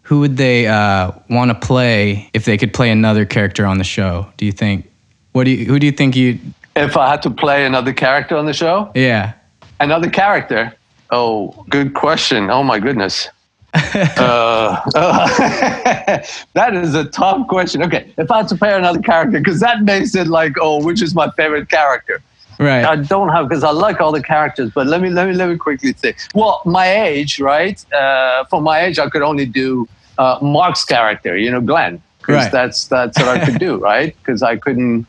who 0.08 0.22
would 0.22 0.38
they 0.38 0.68
uh, 0.68 1.12
want 1.30 1.50
to 1.52 1.68
play 1.68 2.30
if 2.34 2.46
they 2.46 2.58
could 2.58 2.74
play 2.74 2.92
another 2.92 3.26
character 3.26 3.66
on 3.66 3.78
the 3.78 3.84
show. 3.84 4.32
Do 4.38 4.46
you 4.46 4.54
think? 4.54 4.90
What 5.34 5.44
do 5.44 5.52
you? 5.52 5.66
Who 5.66 5.80
do 5.80 5.86
you 5.86 5.92
think 5.92 6.16
you? 6.16 6.40
If 6.76 6.96
I 6.96 7.10
had 7.10 7.22
to 7.24 7.30
play 7.30 7.66
another 7.66 7.92
character 7.92 8.38
on 8.38 8.46
the 8.46 8.54
show? 8.54 8.90
Yeah. 8.96 9.34
Another 9.80 10.10
character. 10.10 10.74
Oh, 11.10 11.66
good 11.70 11.94
question. 11.94 12.50
Oh 12.50 12.64
my 12.64 12.80
goodness. 12.80 13.30
uh, 14.18 14.82
uh, 14.96 15.28
that 16.54 16.76
is 16.76 16.96
a 16.96 17.06
tough 17.06 17.48
question. 17.48 17.84
Okay, 17.84 18.12
if 18.18 18.32
I 18.32 18.38
had 18.38 18.48
to 18.50 18.56
play 18.56 18.74
another 18.74 19.00
character, 19.00 19.40
because 19.40 19.60
that 19.60 19.84
makes 19.84 20.16
it 20.16 20.28
like, 20.28 20.54
oh, 20.60 20.84
which 20.84 21.02
is 21.02 21.14
my 21.14 21.30
favorite 21.32 21.70
character? 21.70 22.22
Right. 22.60 22.84
I 22.84 22.96
don't 22.96 23.30
have 23.30 23.50
because 23.50 23.64
I 23.64 23.70
like 23.72 24.02
all 24.02 24.12
the 24.12 24.24
characters, 24.24 24.72
but 24.74 24.88
let 24.88 25.02
me 25.02 25.10
let 25.10 25.28
me 25.28 25.34
let 25.34 25.50
me 25.50 25.58
quickly 25.58 25.94
say. 25.94 26.16
Well, 26.34 26.62
my 26.66 26.88
age, 27.06 27.40
right? 27.40 27.78
Uh, 27.94 28.46
for 28.46 28.62
my 28.62 28.82
age, 28.82 28.98
I 28.98 29.10
could 29.10 29.22
only 29.22 29.46
do 29.46 29.88
uh, 30.18 30.40
Mark's 30.42 30.84
character. 30.84 31.38
You 31.38 31.52
know, 31.52 31.62
Glenn, 31.62 32.02
because 32.18 32.44
right. 32.44 32.52
that's 32.52 32.88
that's 32.88 33.20
what 33.20 33.28
I 33.28 33.46
could 33.46 33.60
do, 33.60 33.78
right? 33.92 34.16
Because 34.18 34.42
I 34.42 34.56
couldn't. 34.58 35.06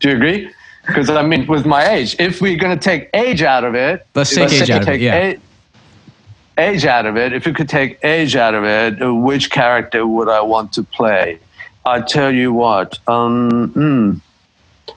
Do 0.00 0.10
you 0.10 0.16
agree? 0.16 0.50
Because 0.86 1.08
I 1.08 1.22
mean, 1.22 1.46
with 1.46 1.66
my 1.66 1.88
age, 1.88 2.16
if 2.18 2.40
we're 2.40 2.58
going 2.58 2.76
to 2.76 2.82
take 2.82 3.10
age 3.14 3.42
out 3.42 3.62
of 3.62 3.74
it, 3.74 4.06
let's 4.14 4.34
take 4.34 4.50
age 4.50 4.70
out 4.70 4.82
of 4.82 4.88
it. 4.88 5.00
Yeah. 5.00 5.16
Age, 5.18 5.40
out 6.58 7.06
of 7.06 7.16
it. 7.16 7.32
If 7.32 7.46
you 7.46 7.52
could 7.52 7.68
take 7.68 8.02
age 8.04 8.36
out 8.36 8.54
of 8.54 8.64
it, 8.64 8.98
which 9.00 9.50
character 9.50 10.06
would 10.06 10.28
I 10.28 10.40
want 10.40 10.72
to 10.74 10.82
play? 10.82 11.38
I 11.84 12.00
tell 12.02 12.34
you 12.34 12.52
what. 12.52 12.98
Um, 13.08 13.72
mm, 13.72 14.20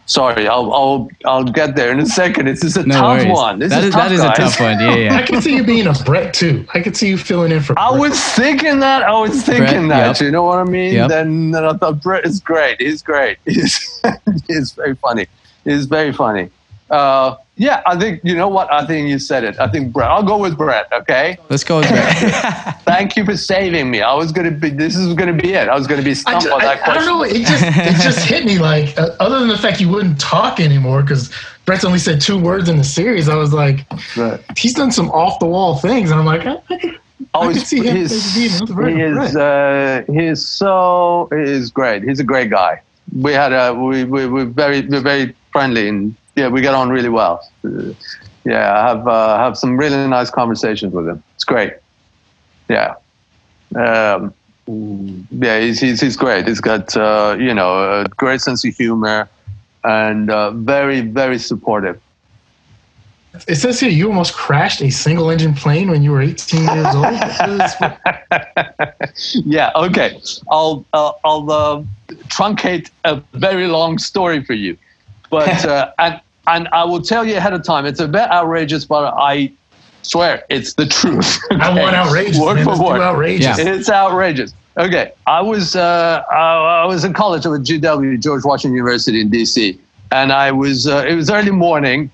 sorry, 0.06 0.48
I'll, 0.48 0.74
I'll 0.74 1.10
I'll 1.26 1.44
get 1.44 1.76
there 1.76 1.92
in 1.92 2.00
a 2.00 2.06
second. 2.06 2.46
This 2.48 2.64
is 2.64 2.76
a 2.76 2.86
no 2.86 2.96
tough 2.96 3.20
worries. 3.20 3.34
one. 3.34 3.60
This 3.60 3.70
that 3.70 3.80
is, 3.80 3.86
is 3.90 3.94
tough, 3.94 4.10
that 4.10 4.12
is 4.12 4.22
a 4.22 4.34
tough 4.34 4.60
one. 4.60 4.80
Yeah, 4.80 4.96
yeah. 4.96 5.16
I 5.16 5.22
can 5.22 5.42
see 5.42 5.56
you 5.56 5.64
being 5.64 5.88
a 5.88 5.94
Brett 5.94 6.34
too. 6.34 6.66
I 6.74 6.82
can 6.82 6.94
see 6.94 7.08
you 7.08 7.18
filling 7.18 7.52
in 7.52 7.62
for. 7.62 7.78
I 7.80 7.92
was 7.92 8.20
thinking 8.20 8.80
that. 8.80 9.04
I 9.04 9.18
was 9.20 9.44
thinking 9.44 9.88
Brett, 9.88 9.90
that. 9.90 10.20
Yep. 10.20 10.26
You 10.26 10.32
know 10.32 10.44
what 10.44 10.60
I 10.60 10.64
mean? 10.64 10.94
Yep. 10.94 11.10
Then, 11.10 11.52
then 11.52 11.64
I 11.64 11.74
thought 11.74 12.02
Brett 12.02 12.26
is 12.26 12.40
great. 12.40 12.82
He's 12.82 13.02
great. 13.02 13.38
He's 13.46 14.02
he's 14.48 14.72
very 14.74 14.96
funny. 14.96 15.28
He's 15.64 15.86
very 15.86 16.12
funny. 16.12 16.50
Uh, 16.90 17.36
yeah, 17.62 17.84
I 17.86 17.96
think 17.96 18.22
you 18.24 18.36
know 18.36 18.48
what. 18.48 18.74
I 18.74 18.88
think 18.88 19.08
you 19.08 19.20
said 19.20 19.44
it. 19.44 19.60
I 19.60 19.68
think 19.68 19.94
Brett. 19.94 20.10
I'll 20.10 20.24
go 20.24 20.38
with 20.38 20.58
Brett. 20.58 20.92
Okay. 20.92 21.38
Let's 21.48 21.64
go 21.64 21.78
with 21.78 21.90
Brett. 21.90 22.82
Thank 22.86 23.16
you 23.16 23.24
for 23.24 23.38
saving 23.38 23.92
me. 23.92 24.02
I 24.02 24.16
was 24.16 24.32
gonna 24.32 24.50
be. 24.50 24.72
This 24.72 24.96
is 24.96 25.14
gonna 25.14 25.32
be 25.32 25.54
it. 25.54 25.70
I 25.70 25.76
was 25.76 25.86
gonna 25.86 26.02
be 26.02 26.16
stumped 26.16 26.50
by 26.50 26.58
that 26.60 26.84
question. 26.84 27.04
I 27.04 27.06
don't 27.06 27.20
know. 27.20 27.24
It 27.24 27.46
just 27.46 27.64
it 27.64 28.04
just 28.04 28.26
hit 28.28 28.46
me 28.46 28.58
like 28.58 28.98
uh, 28.98 29.16
other 29.20 29.38
than 29.38 29.48
the 29.48 29.60
fact 29.60 29.80
you 29.80 29.90
wouldn't 29.90 30.20
talk 30.20 30.60
anymore 30.60 31.04
because 31.04 31.32
Brett's 31.66 31.86
only 31.86 32.00
said 32.00 32.20
two 32.20 32.40
words 32.40 32.68
in 32.68 32.78
the 32.78 32.84
series. 32.84 33.30
I 33.30 33.36
was 33.36 33.54
like, 33.54 33.86
right. 34.18 34.44
he's 34.58 34.74
done 34.74 34.92
some 34.92 35.12
off 35.12 35.38
the 35.38 35.46
wall 35.46 35.78
things, 35.78 36.10
and 36.10 36.20
I'm 36.20 36.26
like, 36.26 36.48
I, 36.48 36.60
I, 36.72 36.98
Oh, 37.34 37.48
I 37.48 37.54
can 37.54 37.64
see 37.64 37.88
him 37.88 37.96
he's, 37.96 38.36
he 38.36 38.46
is, 38.48 39.36
uh, 39.38 40.04
he's 40.12 40.46
so 40.46 41.30
he's 41.32 41.70
great. 41.70 42.04
He's 42.04 42.20
a 42.20 42.24
great 42.24 42.50
guy. 42.50 42.82
We 43.16 43.32
had 43.32 43.54
a 43.54 43.74
we 43.74 44.04
we 44.04 44.26
we're 44.26 44.46
very 44.46 44.82
we're 44.82 45.00
very 45.02 45.36
friendly 45.52 45.88
and 45.88 46.16
yeah, 46.36 46.48
we 46.48 46.62
get 46.62 46.74
on 46.74 46.90
really 46.90 47.10
well. 47.10 47.48
Yeah, 48.44 48.74
I 48.74 48.88
have 48.88 49.08
uh, 49.08 49.38
have 49.38 49.58
some 49.58 49.78
really 49.78 50.08
nice 50.08 50.30
conversations 50.30 50.94
with 50.94 51.08
him. 51.08 51.24
It's 51.36 51.44
great. 51.44 51.74
Yeah, 52.70 52.96
um, 53.76 54.34
yeah, 54.68 55.60
he's, 55.60 55.80
he's 55.80 56.02
he's 56.02 56.16
great. 56.16 56.48
He's 56.48 56.62
got 56.62 56.96
uh, 56.96 57.36
you 57.40 57.54
know 57.54 58.02
a 58.02 58.06
great 58.10 58.42
sense 58.42 58.66
of 58.66 58.76
humor 58.76 59.30
and 59.84 60.30
uh, 60.30 60.52
very 60.52 61.02
very 61.02 61.38
supportive. 61.38 62.02
It 63.48 63.56
says 63.56 63.80
here 63.80 63.90
you 63.90 64.08
almost 64.08 64.34
crashed 64.34 64.82
a 64.82 64.90
single 64.90 65.30
engine 65.30 65.54
plane 65.54 65.90
when 65.90 66.04
you 66.04 66.12
were 66.12 66.22
18 66.22 66.64
years 66.64 66.88
old. 66.94 67.06
yeah. 69.46 69.72
Okay. 69.76 70.20
I'll 70.50 70.86
uh, 70.94 71.14
I'll 71.24 71.52
uh, 71.52 71.84
truncate 72.28 72.90
a 73.06 73.22
very 73.34 73.68
long 73.68 74.00
story 74.00 74.44
for 74.44 74.54
you. 74.54 74.78
But 75.32 75.66
uh, 75.66 75.92
and 75.98 76.22
and 76.46 76.68
I 76.72 76.84
will 76.84 77.02
tell 77.02 77.26
you 77.26 77.38
ahead 77.38 77.54
of 77.54 77.64
time, 77.64 77.88
it's 77.88 78.00
a 78.00 78.08
bit 78.08 78.30
outrageous, 78.30 78.86
but 78.86 79.14
I 79.18 79.52
swear 80.04 80.44
it's 80.50 80.76
the 80.76 80.86
truth. 80.86 81.40
Okay? 81.52 81.62
I 81.62 81.82
want 81.82 81.96
outrageous. 81.96 82.40
Word 82.40 82.56
man. 82.56 82.66
for 82.66 82.84
word. 82.84 83.02
Outrageous. 83.02 83.58
Yeah. 83.58 83.74
It's 83.74 83.90
outrageous. 83.90 84.54
Okay, 84.78 85.12
I 85.28 85.42
was 85.42 85.76
uh, 85.76 86.24
I, 86.32 86.86
was 86.86 87.04
in 87.04 87.14
college 87.14 87.46
at 87.46 87.52
GW, 87.52 88.22
George 88.22 88.46
Washington 88.46 88.76
University 88.76 89.20
in 89.20 89.30
DC, 89.30 89.78
and 90.12 90.32
I 90.32 90.52
was 90.52 90.88
uh, 90.88 91.06
it 91.08 91.16
was 91.16 91.30
early 91.30 91.52
morning. 91.52 92.10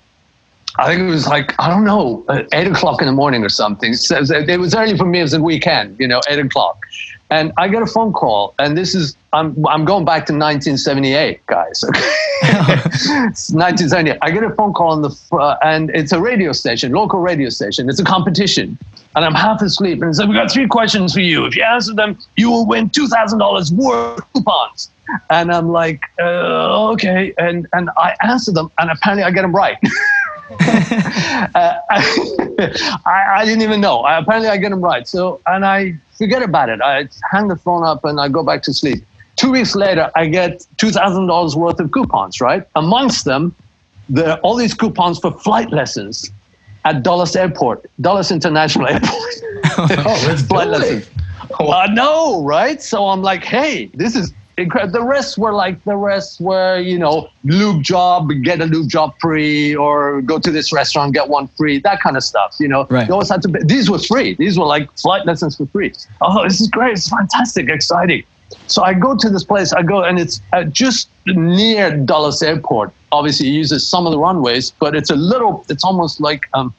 I 0.78 0.86
think 0.86 1.00
it 1.00 1.10
was 1.10 1.26
like 1.26 1.54
I 1.58 1.68
don't 1.68 1.84
know, 1.84 2.24
eight 2.52 2.68
o'clock 2.68 3.00
in 3.02 3.06
the 3.06 3.12
morning 3.12 3.44
or 3.44 3.48
something. 3.48 3.92
It 3.92 4.60
was 4.60 4.74
early 4.74 4.96
for 4.96 5.06
me. 5.06 5.18
It 5.18 5.22
was 5.22 5.34
a 5.34 5.42
weekend, 5.42 5.98
you 5.98 6.06
know, 6.06 6.20
eight 6.28 6.38
o'clock, 6.38 6.86
and 7.30 7.52
I 7.56 7.66
get 7.66 7.82
a 7.82 7.86
phone 7.86 8.12
call, 8.12 8.54
and 8.60 8.78
this 8.78 8.94
is 8.94 9.16
I'm 9.32 9.66
I'm 9.66 9.84
going 9.84 10.04
back 10.04 10.26
to 10.26 10.32
1978, 10.32 11.44
guys. 11.46 11.82
Okay. 11.84 12.00
1978. 12.42 14.18
I 14.22 14.30
get 14.30 14.44
a 14.44 14.54
phone 14.54 14.72
call 14.72 14.92
on 14.92 15.02
the 15.02 15.10
uh, 15.32 15.56
and 15.62 15.90
it's 15.90 16.12
a 16.12 16.20
radio 16.20 16.52
station, 16.52 16.92
local 16.92 17.18
radio 17.18 17.48
station. 17.48 17.90
It's 17.90 17.98
a 17.98 18.04
competition, 18.04 18.78
and 19.16 19.24
I'm 19.24 19.34
half 19.34 19.60
asleep, 19.60 20.00
and 20.00 20.10
it 20.12 20.14
said, 20.14 20.28
"We 20.28 20.34
got 20.36 20.50
three 20.50 20.68
questions 20.68 21.12
for 21.12 21.20
you. 21.20 21.44
If 21.44 21.56
you 21.56 21.64
answer 21.64 21.92
them, 21.92 22.16
you 22.36 22.50
will 22.50 22.66
win 22.66 22.88
two 22.90 23.08
thousand 23.08 23.40
dollars 23.40 23.72
worth 23.72 24.18
of 24.20 24.32
coupons." 24.32 24.90
And 25.30 25.50
I'm 25.50 25.70
like, 25.70 26.04
uh, 26.20 26.90
"Okay," 26.92 27.34
and 27.36 27.66
and 27.72 27.90
I 27.96 28.14
answer 28.22 28.52
them, 28.52 28.70
and 28.78 28.90
apparently 28.90 29.24
I 29.24 29.32
get 29.32 29.42
them 29.42 29.56
right. 29.56 29.76
uh, 31.54 31.78
I, 33.06 33.24
I, 33.38 33.44
didn't 33.44 33.62
even 33.62 33.80
know. 33.80 34.00
I, 34.00 34.18
apparently, 34.18 34.48
I 34.48 34.56
get 34.56 34.70
them 34.70 34.80
right. 34.80 35.06
So, 35.06 35.40
and 35.46 35.64
I 35.64 35.94
forget 36.16 36.42
about 36.42 36.68
it. 36.68 36.80
I 36.80 37.08
hang 37.30 37.48
the 37.48 37.56
phone 37.56 37.84
up 37.84 38.04
and 38.04 38.20
I 38.20 38.28
go 38.28 38.42
back 38.42 38.62
to 38.64 38.74
sleep. 38.74 39.04
Two 39.36 39.52
weeks 39.52 39.74
later, 39.76 40.10
I 40.16 40.26
get 40.26 40.66
$2,000 40.78 41.54
worth 41.54 41.78
of 41.78 41.90
coupons, 41.92 42.40
right? 42.40 42.66
Amongst 42.74 43.24
them, 43.24 43.54
there 44.08 44.30
are 44.30 44.38
all 44.38 44.56
these 44.56 44.74
coupons 44.74 45.18
for 45.18 45.30
flight 45.30 45.70
lessons 45.70 46.30
at 46.84 47.02
Dulles 47.02 47.36
Airport, 47.36 47.86
Dulles 48.00 48.30
International 48.30 48.88
Airport. 48.92 49.34
oh, 49.78 50.36
flight 50.48 50.68
lessons. 50.68 51.10
I 51.60 51.86
know, 51.88 52.42
right? 52.44 52.82
So 52.82 53.08
I'm 53.08 53.22
like, 53.22 53.44
hey, 53.44 53.86
this 53.94 54.16
is 54.16 54.32
incredible. 54.58 54.92
The 55.00 55.04
rest 55.04 55.38
were 55.38 55.52
like 55.52 55.82
the 55.84 55.96
rest 55.96 56.40
were, 56.40 56.78
you 56.78 56.98
know, 56.98 57.30
lube 57.44 57.82
job, 57.82 58.30
get 58.42 58.60
a 58.60 58.66
lube 58.66 58.88
job 58.88 59.14
free, 59.20 59.74
or 59.74 60.20
go 60.22 60.38
to 60.38 60.50
this 60.50 60.72
restaurant, 60.72 61.14
get 61.14 61.28
one 61.28 61.48
free, 61.48 61.78
that 61.80 62.00
kind 62.00 62.16
of 62.16 62.24
stuff. 62.24 62.56
You 62.58 62.68
know, 62.68 62.86
right. 62.90 63.06
you 63.06 63.12
always 63.12 63.30
had 63.30 63.42
to. 63.42 63.48
Be, 63.48 63.60
these 63.64 63.90
were 63.90 63.98
free. 63.98 64.34
These 64.34 64.58
were 64.58 64.66
like 64.66 64.90
flight 64.98 65.26
lessons 65.26 65.56
for 65.56 65.66
free. 65.66 65.92
Oh, 66.20 66.42
this 66.44 66.60
is 66.60 66.68
great! 66.68 66.92
It's 66.92 67.08
fantastic, 67.08 67.68
exciting. 67.68 68.24
So 68.66 68.82
I 68.82 68.94
go 68.94 69.14
to 69.14 69.28
this 69.28 69.44
place. 69.44 69.72
I 69.72 69.82
go, 69.82 70.02
and 70.02 70.18
it's 70.18 70.40
just 70.70 71.08
near 71.26 71.96
Dulles 71.96 72.42
Airport. 72.42 72.92
Obviously, 73.12 73.48
it 73.48 73.52
uses 73.52 73.86
some 73.86 74.06
of 74.06 74.12
the 74.12 74.18
runways, 74.18 74.70
but 74.72 74.94
it's 74.94 75.10
a 75.10 75.16
little. 75.16 75.64
It's 75.68 75.84
almost 75.84 76.20
like 76.20 76.48
um, 76.54 76.74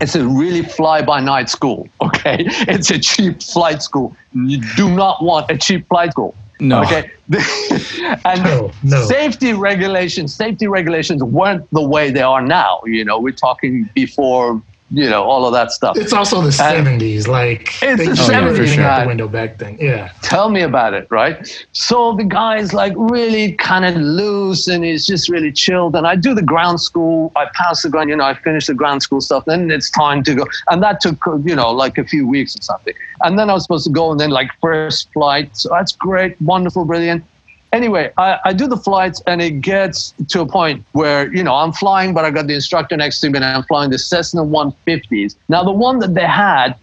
it's 0.00 0.14
a 0.14 0.26
really 0.26 0.62
fly-by-night 0.62 1.48
school. 1.48 1.88
Okay, 2.20 2.44
it's 2.68 2.90
a 2.90 2.98
cheap 2.98 3.42
flight 3.42 3.82
school. 3.82 4.14
You 4.34 4.60
do 4.76 4.90
not 4.90 5.24
want 5.24 5.50
a 5.50 5.56
cheap 5.56 5.88
flight 5.88 6.10
school. 6.10 6.34
No. 6.60 6.82
Okay. 6.82 7.10
and 8.24 8.42
no, 8.44 8.72
no. 8.82 9.04
safety 9.04 9.52
regulations, 9.52 10.34
safety 10.34 10.68
regulations 10.68 11.22
weren't 11.22 11.68
the 11.70 11.82
way 11.82 12.10
they 12.10 12.22
are 12.22 12.42
now. 12.42 12.80
You 12.84 13.04
know, 13.04 13.18
we're 13.18 13.32
talking 13.32 13.88
before 13.94 14.62
you 14.90 15.08
know, 15.08 15.22
all 15.22 15.46
of 15.46 15.52
that 15.52 15.70
stuff. 15.70 15.96
It's 15.96 16.12
also 16.12 16.40
the 16.40 16.50
seventies, 16.50 17.28
like 17.28 17.68
it's 17.82 18.04
the 18.04 18.16
seventies 18.16 18.76
out 18.78 19.02
the 19.02 19.06
window 19.06 19.28
back 19.28 19.58
then. 19.58 19.78
Yeah. 19.80 20.12
Tell 20.22 20.50
me 20.50 20.62
about 20.62 20.94
it, 20.94 21.06
right? 21.10 21.66
So 21.72 22.16
the 22.16 22.24
guy's 22.24 22.74
like 22.74 22.92
really 22.96 23.52
kind 23.52 23.84
of 23.84 23.94
loose 23.96 24.66
and 24.66 24.84
he's 24.84 25.06
just 25.06 25.28
really 25.28 25.52
chilled. 25.52 25.94
And 25.94 26.06
I 26.06 26.16
do 26.16 26.34
the 26.34 26.42
ground 26.42 26.80
school. 26.80 27.30
I 27.36 27.46
pass 27.54 27.82
the 27.82 27.88
ground, 27.88 28.10
you 28.10 28.16
know, 28.16 28.24
I 28.24 28.34
finish 28.34 28.66
the 28.66 28.74
ground 28.74 29.02
school 29.02 29.20
stuff. 29.20 29.44
Then 29.44 29.70
it's 29.70 29.90
time 29.90 30.24
to 30.24 30.34
go, 30.34 30.46
and 30.68 30.82
that 30.82 31.00
took 31.00 31.24
uh, 31.26 31.36
you 31.36 31.54
know 31.54 31.70
like 31.70 31.96
a 31.96 32.04
few 32.04 32.26
weeks 32.26 32.56
or 32.56 32.62
something. 32.62 32.94
And 33.22 33.38
then 33.38 33.48
I 33.48 33.54
was 33.54 33.62
supposed 33.62 33.84
to 33.84 33.92
go, 33.92 34.10
and 34.10 34.18
then 34.18 34.30
like 34.30 34.50
first 34.60 35.12
flight. 35.12 35.56
So 35.56 35.68
that's 35.68 35.92
great, 35.92 36.40
wonderful, 36.40 36.84
brilliant 36.84 37.24
anyway, 37.72 38.12
I, 38.16 38.38
I, 38.44 38.52
do 38.52 38.66
the 38.66 38.76
flights 38.76 39.22
and 39.26 39.40
it 39.40 39.60
gets 39.60 40.14
to 40.28 40.40
a 40.40 40.46
point 40.46 40.84
where, 40.92 41.32
you 41.34 41.42
know, 41.42 41.54
I'm 41.54 41.72
flying, 41.72 42.14
but 42.14 42.24
I 42.24 42.30
got 42.30 42.46
the 42.46 42.54
instructor 42.54 42.96
next 42.96 43.20
to 43.20 43.30
me 43.30 43.36
and 43.36 43.44
I'm 43.44 43.64
flying 43.64 43.90
the 43.90 43.98
Cessna 43.98 44.42
150s. 44.42 45.36
Now, 45.48 45.62
the 45.62 45.72
one 45.72 45.98
that 46.00 46.14
they 46.14 46.26
had, 46.26 46.76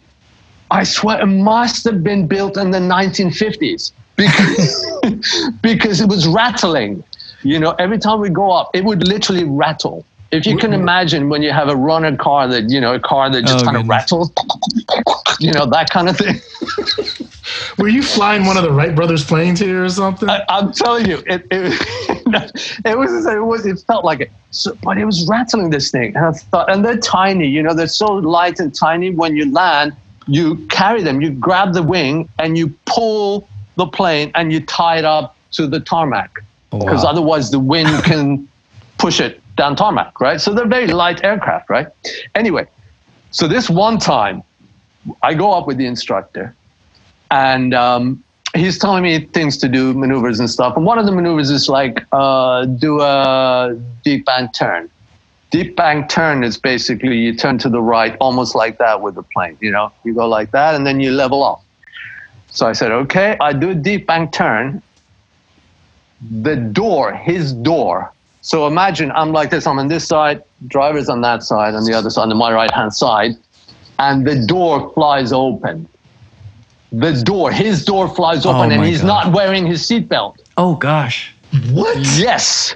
I 0.72 0.84
swear 0.84 1.22
it 1.22 1.26
must 1.26 1.84
have 1.86 2.04
been 2.04 2.28
built 2.28 2.58
in 2.58 2.72
the 2.72 2.80
1950s 2.80 3.92
because, 4.16 4.92
because 5.62 6.02
it 6.02 6.10
was 6.10 6.28
rattling. 6.28 7.04
You 7.44 7.60
know, 7.60 7.72
every 7.80 8.00
time 8.00 8.20
we 8.20 8.30
go 8.30 8.52
up, 8.52 8.72
it 8.74 8.84
would 8.84 9.08
literally 9.08 9.44
rattle. 9.44 10.06
If 10.32 10.46
you 10.46 10.58
can 10.58 10.72
mm-hmm. 10.72 10.82
imagine 10.82 11.30
when 11.30 11.42
you 11.42 11.54
have 11.54 11.70
a 11.70 11.76
runner 11.76 12.16
car 12.18 12.50
that, 12.50 12.70
you 12.70 12.82
know, 12.82 12.94
a 12.94 13.00
car 13.00 13.30
that 13.30 13.44
just 13.46 13.64
oh, 13.64 13.66
kind 13.66 13.78
of 13.78 13.88
rattles, 13.88 14.30
you 15.40 15.54
know, 15.54 15.66
that 15.68 15.90
kind 15.90 16.10
of 16.10 16.18
thing. 16.18 16.42
Were 17.78 17.88
you 17.88 18.04
flying 18.04 18.46
one 18.46 18.58
of 18.58 18.64
the 18.64 18.72
Wright 18.72 18.96
brothers 18.96 19.24
planes 19.24 19.60
here 19.60 19.84
or 19.84 19.90
something? 19.90 20.30
I, 20.30 20.44
am 20.50 20.72
telling 20.74 21.08
you, 21.08 21.18
it, 21.26 21.46
it, 21.52 21.74
it, 22.86 22.98
was 22.98 23.26
it 23.26 23.44
was 23.44 23.66
it 23.66 23.80
felt 23.80 24.04
like 24.04 24.22
it. 24.22 24.32
So, 24.52 24.78
but 24.84 24.98
it 24.98 25.06
was 25.06 25.28
rattling 25.28 25.70
this 25.70 25.92
thing, 25.92 26.16
and 26.16 26.26
I 26.26 26.32
thought, 26.32 26.72
and 26.72 26.84
they're 26.84 26.98
tiny. 26.98 27.48
You 27.48 27.64
know, 27.64 27.74
they're 27.74 27.88
so 27.88 28.14
light 28.14 28.60
and 28.60 28.74
tiny. 28.74 29.12
When 29.12 29.36
you 29.36 29.52
land, 29.52 29.96
you 30.28 30.58
carry 30.68 31.02
them. 31.04 31.22
You 31.22 31.32
grab 31.32 31.74
the 31.74 31.84
wing 31.84 32.30
and 32.40 32.58
you 32.58 32.74
pull 32.86 33.48
the 33.76 33.88
plane 33.88 34.32
and 34.36 34.52
you 34.52 34.60
tie 34.60 34.98
it 34.98 35.06
up 35.06 35.36
to 35.52 35.68
the 35.68 35.80
tarmac 35.80 36.32
oh, 36.72 36.80
because 36.80 37.04
oh, 37.04 37.06
wow. 37.06 37.12
otherwise 37.12 37.52
the 37.52 37.60
wind 37.60 38.04
can 38.04 38.48
push 38.98 39.20
it 39.20 39.42
down 39.56 39.76
tarmac, 39.76 40.20
right? 40.20 40.40
So 40.40 40.54
they're 40.54 40.68
very 40.68 40.88
light 40.88 41.24
aircraft, 41.24 41.70
right? 41.70 41.88
Anyway, 42.36 42.68
so 43.32 43.48
this 43.48 43.70
one 43.70 43.98
time, 43.98 44.44
I 45.24 45.34
go 45.34 45.52
up 45.52 45.68
with 45.68 45.78
the 45.78 45.86
instructor 45.86 46.54
and 47.32 47.74
um, 47.74 48.24
he's 48.56 48.78
telling 48.78 49.04
me 49.04 49.26
things 49.26 49.58
to 49.58 49.70
do, 49.70 49.94
maneuvers 49.94 50.40
and 50.40 50.50
stuff. 50.50 50.76
And 50.76 50.86
one 50.86 50.98
of 50.98 51.06
the 51.06 51.12
maneuvers 51.12 51.50
is 51.50 51.70
like 51.70 52.06
uh, 52.12 52.66
do 52.66 53.02
a 53.02 53.80
deep 54.04 54.26
bank 54.26 54.54
turn. 54.54 54.90
Deep 55.50 55.76
bank 55.76 56.10
turn 56.10 56.44
is 56.44 56.58
basically 56.58 57.18
you 57.18 57.36
turn 57.36 57.58
to 57.60 57.70
the 57.70 57.82
right, 57.82 58.18
almost 58.20 58.54
like 58.54 58.78
that 58.80 59.02
with 59.02 59.16
the 59.16 59.24
plane. 59.24 59.58
You 59.62 59.72
know, 59.72 59.92
you 60.04 60.14
go 60.14 60.28
like 60.28 60.52
that, 60.52 60.76
and 60.76 60.86
then 60.86 61.00
you 61.00 61.12
level 61.12 61.42
off. 61.42 61.64
So 62.50 62.68
I 62.68 62.74
said, 62.74 62.92
okay, 62.92 63.38
I 63.40 63.54
do 63.54 63.70
a 63.70 63.76
deep 63.76 64.08
bank 64.08 64.34
turn. 64.34 64.82
The 66.42 66.56
door, 66.56 67.14
his 67.14 67.54
door. 67.54 68.12
So 68.42 68.66
imagine 68.66 69.12
I'm 69.12 69.32
like 69.32 69.52
this. 69.52 69.68
I'm 69.68 69.78
on 69.78 69.88
this 69.88 70.08
side, 70.08 70.44
driver's 70.68 71.10
on 71.10 71.22
that 71.22 71.44
side, 71.44 71.76
on 71.76 71.86
the 71.86 71.94
other 71.94 72.10
side, 72.10 72.30
on 72.30 72.38
my 72.38 72.52
right 72.52 72.72
hand 72.72 72.94
side, 72.94 73.34
and 74.00 74.26
the 74.26 74.46
door 74.46 74.92
flies 74.94 75.32
open 75.32 75.88
the 76.92 77.22
door, 77.24 77.52
his 77.52 77.84
door 77.84 78.08
flies 78.08 78.46
open, 78.46 78.72
oh 78.72 78.76
and 78.76 78.86
he's 78.86 79.02
God. 79.02 79.08
not 79.08 79.34
wearing 79.34 79.66
his 79.66 79.82
seatbelt. 79.82 80.38
Oh 80.58 80.76
gosh. 80.76 81.34
What? 81.72 81.98
Yes. 82.18 82.76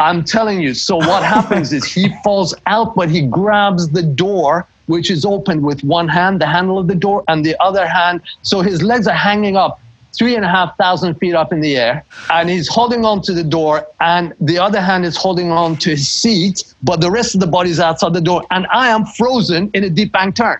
I'm 0.00 0.24
telling 0.24 0.60
you. 0.60 0.74
So 0.74 0.96
what 0.96 1.22
happens 1.22 1.72
is 1.72 1.84
he 1.84 2.08
falls 2.24 2.54
out, 2.66 2.94
but 2.94 3.08
he 3.08 3.22
grabs 3.22 3.88
the 3.90 4.02
door, 4.02 4.66
which 4.86 5.10
is 5.10 5.24
open 5.24 5.62
with 5.62 5.84
one 5.84 6.08
hand, 6.08 6.40
the 6.40 6.46
handle 6.46 6.78
of 6.78 6.88
the 6.88 6.94
door, 6.94 7.22
and 7.28 7.44
the 7.44 7.60
other 7.62 7.86
hand. 7.86 8.20
So 8.42 8.62
his 8.62 8.82
legs 8.82 9.06
are 9.06 9.14
hanging 9.14 9.56
up 9.56 9.80
three 10.12 10.34
and 10.34 10.44
a 10.44 10.48
half 10.48 10.76
thousand 10.76 11.14
feet 11.14 11.34
up 11.34 11.52
in 11.52 11.60
the 11.60 11.76
air, 11.76 12.04
and 12.30 12.50
he's 12.50 12.68
holding 12.68 13.04
on 13.04 13.22
to 13.22 13.32
the 13.32 13.44
door, 13.44 13.86
and 14.00 14.34
the 14.40 14.58
other 14.58 14.80
hand 14.80 15.04
is 15.04 15.16
holding 15.16 15.50
on 15.50 15.76
to 15.76 15.90
his 15.90 16.08
seat, 16.08 16.74
but 16.82 17.00
the 17.00 17.10
rest 17.10 17.34
of 17.34 17.40
the 17.40 17.46
body 17.46 17.70
is 17.70 17.80
outside 17.80 18.12
the 18.12 18.20
door, 18.20 18.44
and 18.50 18.66
I 18.66 18.88
am 18.88 19.06
frozen 19.06 19.70
in 19.72 19.84
a 19.84 19.90
deep 19.90 20.12
bank 20.12 20.36
turn. 20.36 20.58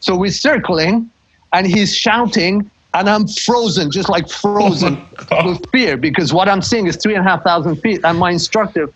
So 0.00 0.16
we're 0.16 0.30
circling, 0.30 1.10
and 1.54 1.66
he's 1.66 1.96
shouting 1.96 2.70
and 2.92 3.08
I'm 3.08 3.26
frozen, 3.26 3.90
just 3.90 4.08
like 4.08 4.28
frozen 4.28 5.04
oh 5.30 5.52
with 5.52 5.70
fear 5.70 5.96
because 5.96 6.34
what 6.34 6.48
I'm 6.48 6.60
seeing 6.60 6.86
is 6.86 6.96
three 6.96 7.14
and 7.14 7.26
a 7.26 7.28
half 7.28 7.42
thousand 7.42 7.76
feet 7.76 8.00
and 8.04 8.18
my 8.18 8.30
instructor 8.30 8.90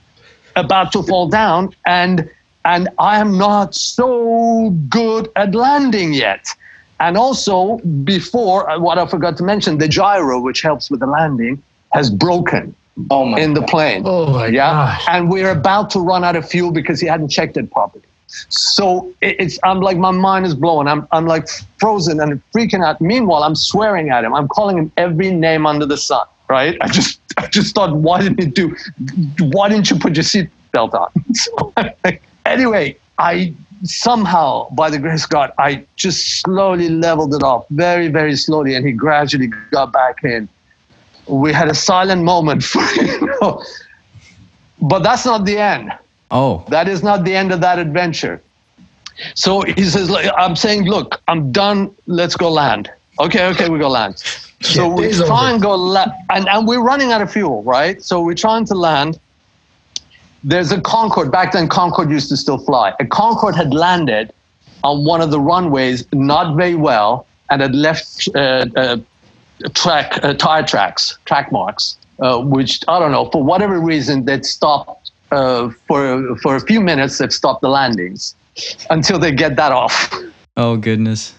about 0.57 0.92
to 0.92 1.03
fall 1.03 1.29
down 1.29 1.75
and 1.87 2.29
and 2.64 2.88
I 2.99 3.18
am 3.18 3.38
not 3.38 3.75
so 3.75 4.71
good 4.90 5.31
at 5.37 5.55
landing 5.55 6.12
yet. 6.12 6.49
And 7.01 7.16
also 7.16 7.79
before 8.05 8.68
uh, 8.68 8.79
what 8.79 8.99
I 8.99 9.07
forgot 9.07 9.37
to 9.38 9.44
mention, 9.44 9.79
the 9.79 9.88
gyro, 9.88 10.40
which 10.40 10.61
helps 10.61 10.90
with 10.90 11.01
the 11.01 11.07
landing, 11.07 11.62
has 11.92 12.11
broken 12.11 12.75
oh 13.11 13.37
in 13.37 13.55
the 13.55 13.62
plane. 13.62 14.03
Oh 14.05 14.33
my 14.33 14.49
yeah? 14.49 14.73
gosh. 14.73 15.05
And 15.09 15.31
we're 15.31 15.53
about 15.53 15.90
to 15.90 16.01
run 16.01 16.25
out 16.25 16.37
of 16.37 16.47
fuel 16.47 16.73
because 16.73 17.01
he 17.01 17.07
hadn't 17.07 17.29
checked 17.29 17.57
it 17.57 17.71
properly. 17.71 18.05
So 18.29 19.12
it's 19.23 19.59
I'm 19.62 19.81
like 19.81 19.97
my 19.97 20.11
mind 20.11 20.47
is 20.47 20.55
blown. 20.55 20.87
I'm 20.87 21.09
I'm 21.12 21.27
like 21.27 21.49
frozen 21.79 22.21
and 22.21 22.43
freaking 22.53 22.85
out. 22.85 23.01
Meanwhile, 23.01 23.43
I'm 23.43 23.55
swearing 23.55 24.11
at 24.11 24.25
him. 24.25 24.35
I'm 24.35 24.49
calling 24.49 24.77
him 24.77 24.93
every 24.97 25.33
name 25.33 25.67
under 25.67 25.87
the 25.87 25.97
sun. 25.97 26.27
Right? 26.49 26.77
I 26.81 26.88
just 26.88 27.21
I 27.38 27.47
just 27.47 27.75
thought, 27.75 27.97
why 27.97 28.21
didn't 28.21 28.41
you 28.41 28.47
do? 28.47 28.77
Why 29.47 29.69
didn't 29.69 29.91
you 29.91 29.99
put 29.99 30.14
your 30.14 30.25
seatbelt 30.25 30.95
on? 30.95 31.11
So, 31.35 31.73
anyway, 32.45 32.97
I 33.19 33.55
somehow, 33.85 34.69
by 34.71 34.91
the 34.91 34.99
grace 34.99 35.25
of 35.25 35.31
God, 35.31 35.53
I 35.59 35.85
just 35.97 36.41
slowly 36.41 36.88
leveled 36.88 37.35
it 37.35 37.43
off, 37.43 37.67
very 37.71 38.09
very 38.09 38.37
slowly, 38.37 38.75
and 38.75 38.87
he 38.87 38.93
gradually 38.93 39.49
got 39.71 39.93
back 39.93 40.23
in. 40.23 40.49
We 41.27 41.53
had 41.53 41.69
a 41.69 41.75
silent 41.75 42.23
moment 42.25 42.62
for 42.62 42.83
you 42.97 43.35
know, 43.41 43.62
but 44.81 45.01
that's 45.01 45.25
not 45.25 45.45
the 45.47 45.59
end 45.59 45.93
Oh. 46.31 46.64
That 46.69 46.88
is 46.88 47.03
not 47.03 47.25
the 47.25 47.35
end 47.35 47.53
of 47.53 47.61
that 47.61 47.79
adventure. 47.79 48.43
So 49.35 49.62
he 49.62 49.85
says, 49.85 50.14
I'm 50.37 50.57
saying, 50.57 50.85
look, 50.85 51.21
I'm 51.29 51.51
done. 51.51 51.95
Let's 52.07 52.37
go 52.37 52.51
land. 52.51 52.91
Okay, 53.19 53.47
okay, 53.49 53.69
we 53.69 53.79
go 53.79 53.88
land. 53.88 54.23
So 54.61 54.88
we 54.88 55.12
try 55.12 55.53
and 55.53 55.62
go 55.62 55.77
land, 55.77 56.11
and, 56.31 56.49
and 56.49 56.67
we're 56.67 56.83
running 56.83 57.12
out 57.12 57.21
of 57.23 57.33
fuel, 57.33 57.62
right? 57.62 58.03
So 58.03 58.21
we're 58.21 58.35
trying 58.35 58.64
to 58.64 58.75
land. 58.75 59.21
There's 60.43 60.73
a 60.73 60.81
Concorde. 60.81 61.31
Back 61.31 61.53
then, 61.53 61.69
Concorde 61.69 62.11
used 62.11 62.29
to 62.31 62.37
still 62.37 62.59
fly. 62.59 62.93
A 62.99 63.07
Concorde 63.07 63.55
had 63.55 63.73
landed 63.73 64.33
on 64.83 65.05
one 65.05 65.21
of 65.21 65.31
the 65.31 65.38
runways, 65.38 66.05
not 66.12 66.57
very 66.57 66.75
well, 66.75 67.25
and 67.51 67.62
had 67.62 67.73
left 67.73 68.29
uh, 68.35 68.67
uh, 68.75 68.97
track 69.75 70.25
uh, 70.25 70.35
tire 70.35 70.64
tracks, 70.64 71.17
track 71.25 71.53
marks, 71.53 71.97
uh, 72.21 72.41
which 72.41 72.81
I 72.88 72.99
don't 72.99 73.12
know 73.12 73.31
for 73.31 73.45
whatever 73.45 73.79
reason 73.79 74.25
that 74.25 74.45
stopped 74.45 74.97
uh, 75.31 75.71
for 75.87 76.37
for 76.38 76.57
a 76.57 76.61
few 76.61 76.81
minutes 76.81 77.19
they've 77.19 77.33
stopped 77.33 77.62
the 77.62 77.69
landings 77.69 78.35
until 78.91 79.19
they 79.19 79.33
get 79.33 79.57
that 79.57 79.73
off. 79.73 80.12
Oh 80.57 80.77
goodness. 80.77 81.35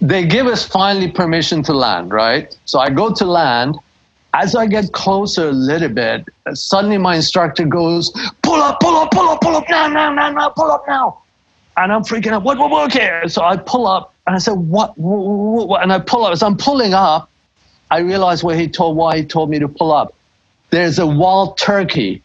They 0.00 0.26
give 0.26 0.46
us 0.46 0.66
finally 0.66 1.10
permission 1.10 1.62
to 1.64 1.72
land, 1.72 2.12
right? 2.12 2.56
So 2.64 2.78
I 2.78 2.90
go 2.90 3.12
to 3.12 3.24
land. 3.24 3.78
As 4.34 4.56
I 4.56 4.66
get 4.66 4.92
closer 4.92 5.48
a 5.48 5.52
little 5.52 5.88
bit, 5.88 6.28
suddenly 6.54 6.98
my 6.98 7.14
instructor 7.14 7.64
goes, 7.64 8.10
"Pull 8.42 8.60
up, 8.60 8.80
pull 8.80 8.96
up, 8.96 9.12
pull 9.12 9.28
up, 9.28 9.40
pull 9.40 9.56
up 9.56 9.64
now, 9.70 9.86
now, 9.86 10.12
now, 10.12 10.30
now, 10.30 10.48
pull 10.48 10.70
up 10.72 10.84
now." 10.88 11.20
And 11.76 11.92
I'm 11.92 12.02
freaking 12.02 12.32
out. 12.32 12.42
What? 12.42 12.58
What? 12.58 12.70
what 12.70 12.86
okay. 12.86 13.22
So 13.28 13.42
I 13.42 13.56
pull 13.56 13.86
up, 13.86 14.12
and 14.26 14.34
I 14.34 14.38
said, 14.40 14.54
"What?" 14.54 14.98
what, 14.98 15.68
what? 15.68 15.82
And 15.82 15.92
I 15.92 16.00
pull 16.00 16.24
up. 16.24 16.32
As 16.32 16.42
I'm 16.42 16.56
pulling 16.56 16.94
up, 16.94 17.30
I 17.92 18.00
realize 18.00 18.42
where 18.42 18.56
he 18.56 18.66
told 18.66 18.96
why 18.96 19.18
he 19.18 19.24
told 19.24 19.50
me 19.50 19.60
to 19.60 19.68
pull 19.68 19.92
up. 19.92 20.12
There's 20.70 20.98
a 20.98 21.06
wild 21.06 21.56
turkey 21.56 22.20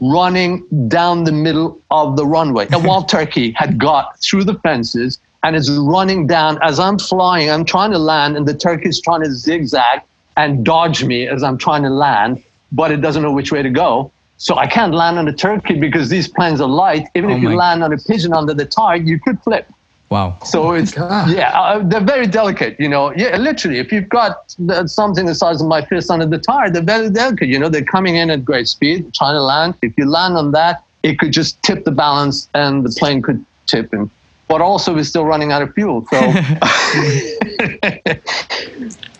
running 0.00 0.66
down 0.88 1.24
the 1.24 1.32
middle 1.32 1.80
of 1.90 2.16
the 2.16 2.26
runway. 2.26 2.68
A 2.72 2.78
wild 2.78 3.08
turkey 3.16 3.52
had 3.52 3.78
got 3.78 4.20
through 4.20 4.44
the 4.44 4.58
fences 4.60 5.18
and 5.42 5.54
is 5.54 5.70
running 5.70 6.26
down 6.26 6.58
as 6.62 6.78
I'm 6.80 6.98
flying. 6.98 7.50
I'm 7.50 7.64
trying 7.64 7.92
to 7.92 7.98
land, 7.98 8.36
and 8.36 8.46
the 8.48 8.54
turkey 8.54 8.88
is 8.88 9.00
trying 9.00 9.22
to 9.22 9.30
zigzag 9.30 10.00
and 10.36 10.64
dodge 10.64 11.04
me 11.04 11.28
as 11.28 11.42
I'm 11.42 11.58
trying 11.58 11.82
to 11.82 11.90
land, 11.90 12.42
but 12.72 12.90
it 12.90 12.98
doesn't 12.98 13.22
know 13.22 13.32
which 13.32 13.52
way 13.52 13.62
to 13.62 13.70
go. 13.70 14.10
So 14.36 14.56
I 14.56 14.66
can't 14.66 14.92
land 14.92 15.18
on 15.18 15.26
the 15.26 15.32
turkey 15.32 15.78
because 15.78 16.08
these 16.08 16.28
planes 16.28 16.60
are 16.60 16.68
light. 16.68 17.06
Even 17.14 17.30
oh 17.30 17.36
if 17.36 17.42
you 17.42 17.54
land 17.54 17.84
on 17.84 17.92
a 17.92 17.98
pigeon 17.98 18.32
under 18.32 18.52
the 18.52 18.66
target, 18.66 19.06
you 19.06 19.20
could 19.20 19.40
flip. 19.42 19.70
Wow. 20.10 20.38
So 20.44 20.72
it's 20.72 20.92
God. 20.92 21.30
yeah, 21.30 21.58
uh, 21.58 21.82
they're 21.82 22.00
very 22.00 22.26
delicate. 22.26 22.78
You 22.78 22.88
know, 22.88 23.12
yeah, 23.16 23.36
literally. 23.36 23.78
If 23.78 23.90
you've 23.90 24.08
got 24.08 24.54
something 24.86 25.26
the 25.26 25.34
size 25.34 25.60
of 25.60 25.66
my 25.66 25.84
fist 25.84 26.10
under 26.10 26.26
the 26.26 26.38
tire, 26.38 26.70
they're 26.70 26.82
very 26.82 27.10
delicate. 27.10 27.48
You 27.48 27.58
know, 27.58 27.68
they're 27.68 27.84
coming 27.84 28.16
in 28.16 28.30
at 28.30 28.44
great 28.44 28.68
speed, 28.68 29.12
trying 29.14 29.34
to 29.34 29.42
land. 29.42 29.74
If 29.82 29.96
you 29.96 30.08
land 30.08 30.36
on 30.36 30.52
that, 30.52 30.84
it 31.02 31.18
could 31.18 31.32
just 31.32 31.60
tip 31.62 31.84
the 31.84 31.90
balance, 31.90 32.48
and 32.54 32.84
the 32.84 32.94
plane 32.98 33.22
could 33.22 33.44
tip. 33.66 33.92
And 33.92 34.10
but 34.46 34.60
also, 34.60 34.94
we're 34.94 35.04
still 35.04 35.24
running 35.24 35.52
out 35.52 35.62
of 35.62 35.72
fuel. 35.74 36.06
So. 36.10 36.20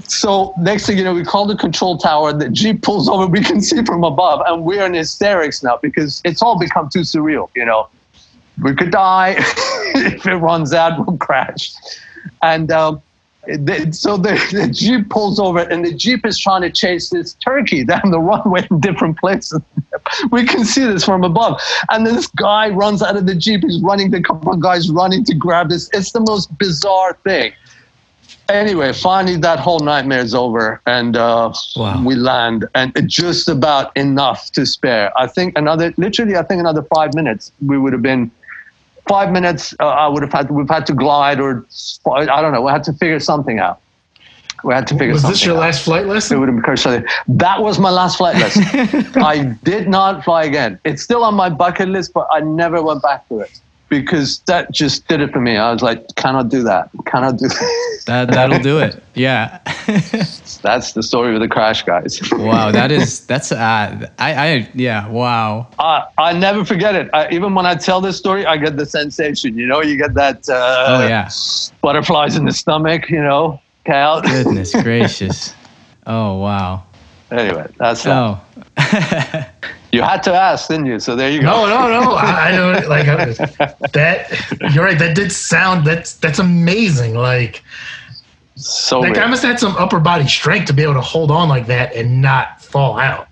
so 0.06 0.52
next 0.58 0.86
thing 0.86 0.98
you 0.98 1.04
know, 1.04 1.14
we 1.14 1.24
call 1.24 1.46
the 1.46 1.56
control 1.56 1.96
tower. 1.96 2.32
The 2.32 2.50
jeep 2.50 2.82
pulls 2.82 3.08
over. 3.08 3.26
We 3.26 3.42
can 3.42 3.62
see 3.62 3.82
from 3.84 4.04
above, 4.04 4.42
and 4.46 4.64
we're 4.64 4.84
in 4.84 4.94
hysterics 4.94 5.62
now 5.62 5.78
because 5.80 6.20
it's 6.24 6.42
all 6.42 6.58
become 6.58 6.90
too 6.90 7.00
surreal. 7.00 7.48
You 7.56 7.64
know, 7.64 7.88
we 8.62 8.74
could 8.74 8.90
die. 8.90 9.34
if 9.38 10.26
it 10.26 10.36
runs 10.36 10.72
out, 10.72 11.06
we'll 11.06 11.16
crash. 11.18 11.74
And 12.42 12.70
um, 12.70 13.02
so 13.90 14.16
the, 14.16 14.40
the, 14.52 14.68
jeep 14.72 15.10
pulls 15.10 15.38
over 15.38 15.60
and 15.60 15.84
the 15.84 15.92
jeep 15.92 16.24
is 16.24 16.38
trying 16.38 16.62
to 16.62 16.70
chase 16.70 17.10
this 17.10 17.34
turkey 17.34 17.84
down 17.84 18.10
the 18.10 18.18
runway 18.18 18.66
in 18.70 18.80
different 18.80 19.18
places 19.18 19.60
we 20.30 20.46
can 20.46 20.64
see 20.64 20.84
this 20.84 21.04
from 21.04 21.24
above 21.24 21.60
and 21.90 22.06
this 22.06 22.26
guy 22.26 22.68
runs 22.70 23.02
out 23.02 23.16
of 23.16 23.26
the 23.26 23.34
jeep 23.34 23.62
he's 23.62 23.80
running 23.82 24.10
the 24.10 24.22
couple 24.22 24.52
of 24.52 24.60
guys 24.60 24.90
running 24.90 25.22
to 25.24 25.34
grab 25.34 25.68
this 25.68 25.90
it's 25.92 26.12
the 26.12 26.20
most 26.20 26.56
bizarre 26.58 27.18
thing 27.24 27.52
anyway 28.48 28.92
finally 28.92 29.36
that 29.36 29.58
whole 29.58 29.80
nightmare 29.80 30.20
is 30.20 30.34
over 30.34 30.80
and 30.86 31.16
uh, 31.16 31.52
wow. 31.76 32.02
we 32.02 32.14
land 32.14 32.66
and 32.74 32.92
just 33.06 33.48
about 33.48 33.94
enough 33.96 34.50
to 34.52 34.64
spare 34.64 35.12
i 35.18 35.26
think 35.26 35.56
another 35.58 35.92
literally 35.98 36.36
i 36.36 36.42
think 36.42 36.60
another 36.60 36.82
five 36.94 37.14
minutes 37.14 37.52
we 37.66 37.76
would 37.76 37.92
have 37.92 38.02
been 38.02 38.30
five 39.08 39.32
minutes, 39.32 39.74
uh, 39.80 39.86
I 39.86 40.08
would 40.08 40.22
have 40.22 40.32
had 40.32 40.48
to, 40.48 40.52
we've 40.52 40.68
had 40.68 40.86
to 40.86 40.94
glide 40.94 41.40
or 41.40 41.66
I 42.06 42.40
don't 42.42 42.52
know. 42.52 42.62
We 42.62 42.70
had 42.70 42.84
to 42.84 42.92
figure 42.92 43.20
something 43.20 43.58
out. 43.58 43.80
We 44.62 44.72
had 44.72 44.86
to 44.86 44.94
figure 44.94 45.12
was 45.12 45.22
something. 45.22 45.34
This 45.34 45.44
your 45.44 45.56
out. 45.56 45.60
last 45.60 45.84
flight 45.84 46.06
lesson? 46.06 46.36
It 46.36 46.40
would 46.40 46.48
have 46.48 46.56
been 46.56 47.06
That 47.28 47.60
was 47.60 47.78
my 47.78 47.90
last 47.90 48.16
flight 48.16 48.36
lesson. 48.36 48.62
I 49.22 49.56
did 49.62 49.88
not 49.88 50.24
fly 50.24 50.44
again. 50.44 50.80
It's 50.84 51.02
still 51.02 51.22
on 51.22 51.34
my 51.34 51.50
bucket 51.50 51.88
list, 51.88 52.14
but 52.14 52.26
I 52.30 52.40
never 52.40 52.82
went 52.82 53.02
back 53.02 53.28
to 53.28 53.40
it 53.40 53.60
because 53.90 54.38
that 54.40 54.72
just 54.72 55.06
did 55.06 55.20
it 55.20 55.32
for 55.32 55.40
me. 55.40 55.56
I 55.56 55.70
was 55.72 55.82
like, 55.82 56.14
cannot 56.16 56.48
do 56.48 56.62
that. 56.62 56.88
Cannot 57.06 57.36
do 57.36 57.48
that. 57.48 58.00
that 58.06 58.30
that'll 58.30 58.58
do 58.58 58.78
it. 58.78 59.02
Yeah. 59.14 59.60
that's 60.62 60.92
the 60.92 61.02
story 61.02 61.34
of 61.34 61.40
the 61.40 61.48
crash, 61.48 61.82
guys. 61.82 62.20
wow, 62.32 62.70
that 62.70 62.90
is 62.90 63.26
that's 63.26 63.52
uh, 63.52 64.08
I 64.18 64.34
I 64.34 64.70
yeah 64.74 65.08
wow. 65.08 65.68
I 65.78 66.06
I 66.16 66.32
never 66.32 66.64
forget 66.64 66.94
it. 66.94 67.10
I, 67.12 67.28
even 67.30 67.54
when 67.54 67.66
I 67.66 67.74
tell 67.74 68.00
this 68.00 68.16
story, 68.16 68.46
I 68.46 68.56
get 68.56 68.76
the 68.76 68.86
sensation. 68.86 69.58
You 69.58 69.66
know, 69.66 69.82
you 69.82 69.98
get 69.98 70.14
that. 70.14 70.48
Uh, 70.48 70.86
oh 70.88 71.06
yeah. 71.06 71.28
Butterflies 71.82 72.36
in 72.36 72.46
the 72.46 72.52
stomach. 72.52 73.10
You 73.10 73.22
know, 73.22 73.60
Cal. 73.84 74.22
Goodness 74.22 74.72
gracious. 74.82 75.54
Oh 76.06 76.38
wow. 76.38 76.84
Anyway, 77.30 77.66
that's 77.78 78.06
oh. 78.06 78.40
you 79.92 80.02
had 80.02 80.22
to 80.22 80.32
ask, 80.32 80.68
didn't 80.68 80.86
you? 80.86 80.98
So 80.98 81.14
there 81.14 81.30
you 81.30 81.40
go. 81.40 81.66
No, 81.66 81.66
no, 81.66 82.00
no. 82.00 82.12
I, 82.12 82.48
I 82.48 82.52
know, 82.52 82.88
like 82.88 83.06
that. 83.92 84.72
You're 84.74 84.84
right. 84.84 84.98
That 84.98 85.14
did 85.14 85.30
sound. 85.30 85.86
That's 85.86 86.14
that's 86.14 86.38
amazing. 86.38 87.14
Like 87.14 87.62
so 88.56 89.02
that 89.02 89.14
guy 89.14 89.26
must 89.26 89.42
have 89.42 89.52
had 89.52 89.60
some 89.60 89.76
upper 89.76 89.98
body 89.98 90.28
strength 90.28 90.66
to 90.66 90.72
be 90.72 90.82
able 90.82 90.94
to 90.94 91.00
hold 91.00 91.30
on 91.30 91.48
like 91.48 91.66
that 91.66 91.94
and 91.94 92.22
not 92.22 92.62
fall 92.62 92.98
out. 92.98 93.28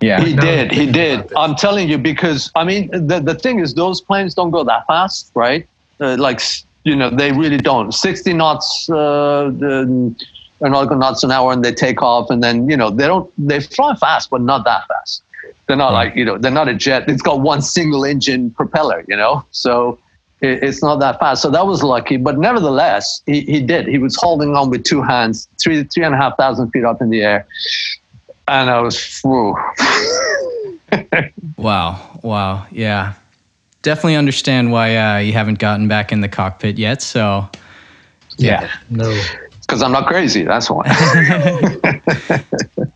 Yeah, 0.00 0.20
he 0.20 0.34
did. 0.34 0.70
He 0.72 0.90
did. 0.90 1.32
I'm 1.36 1.56
telling 1.56 1.88
you 1.88 1.98
because 1.98 2.50
I 2.54 2.64
mean 2.64 2.88
the 2.90 3.20
the 3.20 3.34
thing 3.34 3.58
is 3.58 3.74
those 3.74 4.00
planes 4.00 4.34
don't 4.34 4.50
go 4.50 4.62
that 4.64 4.86
fast, 4.86 5.30
right? 5.34 5.68
Uh, 6.00 6.16
like 6.18 6.40
you 6.84 6.94
know 6.94 7.10
they 7.10 7.32
really 7.32 7.58
don't. 7.58 7.92
60 7.92 8.32
knots. 8.32 8.88
Uh, 8.88 9.50
the, 9.58 10.14
nautical 10.68 10.98
knots 10.98 11.24
an 11.24 11.30
hour 11.30 11.54
and 11.54 11.64
they 11.64 11.72
take 11.72 12.02
off 12.02 12.28
and 12.28 12.42
then 12.42 12.68
you 12.68 12.76
know 12.76 12.90
they 12.90 13.06
don't 13.06 13.32
they 13.38 13.60
fly 13.60 13.94
fast 13.94 14.28
but 14.28 14.42
not 14.42 14.62
that 14.64 14.86
fast 14.88 15.22
they're 15.66 15.74
not 15.74 15.94
like 15.94 16.14
you 16.14 16.22
know 16.22 16.36
they're 16.36 16.50
not 16.50 16.68
a 16.68 16.74
jet 16.74 17.08
it's 17.08 17.22
got 17.22 17.40
one 17.40 17.62
single 17.62 18.04
engine 18.04 18.50
propeller 18.50 19.02
you 19.08 19.16
know 19.16 19.42
so 19.52 19.98
it's 20.42 20.82
not 20.82 21.00
that 21.00 21.20
fast. 21.20 21.42
So 21.42 21.50
that 21.50 21.66
was 21.66 21.82
lucky. 21.82 22.16
But 22.16 22.38
nevertheless, 22.38 23.22
he, 23.26 23.42
he 23.42 23.60
did. 23.60 23.86
He 23.86 23.98
was 23.98 24.16
holding 24.16 24.56
on 24.56 24.70
with 24.70 24.84
two 24.84 25.02
hands, 25.02 25.48
three 25.60 25.84
three 25.84 26.04
and 26.04 26.14
a 26.14 26.18
half 26.18 26.36
thousand 26.36 26.70
feet 26.70 26.84
up 26.84 27.00
in 27.00 27.10
the 27.10 27.22
air, 27.22 27.46
and 28.48 28.70
I 28.70 28.80
was 28.80 29.20
whew. 29.22 29.56
wow, 31.56 32.20
wow, 32.22 32.66
yeah, 32.70 33.14
definitely 33.82 34.16
understand 34.16 34.72
why 34.72 34.96
uh, 34.96 35.18
you 35.18 35.32
haven't 35.32 35.58
gotten 35.58 35.88
back 35.88 36.12
in 36.12 36.20
the 36.20 36.28
cockpit 36.28 36.78
yet. 36.78 37.02
So, 37.02 37.48
yeah, 38.36 38.62
yeah 38.62 38.70
no. 38.90 39.22
Because 39.60 39.82
I'm 39.84 39.92
not 39.92 40.08
crazy. 40.08 40.42
That's 40.42 40.68
why. 40.68 40.82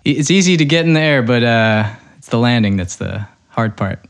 it's 0.05 0.29
easy 0.29 0.57
to 0.57 0.65
get 0.65 0.85
in 0.85 0.95
the 0.95 1.01
air, 1.01 1.23
but 1.23 1.45
uh, 1.45 1.89
it's 2.19 2.29
the 2.29 2.39
landing 2.39 2.77
that's 2.77 2.97
the 2.97 3.25
hard 3.51 3.77
part. 3.77 4.05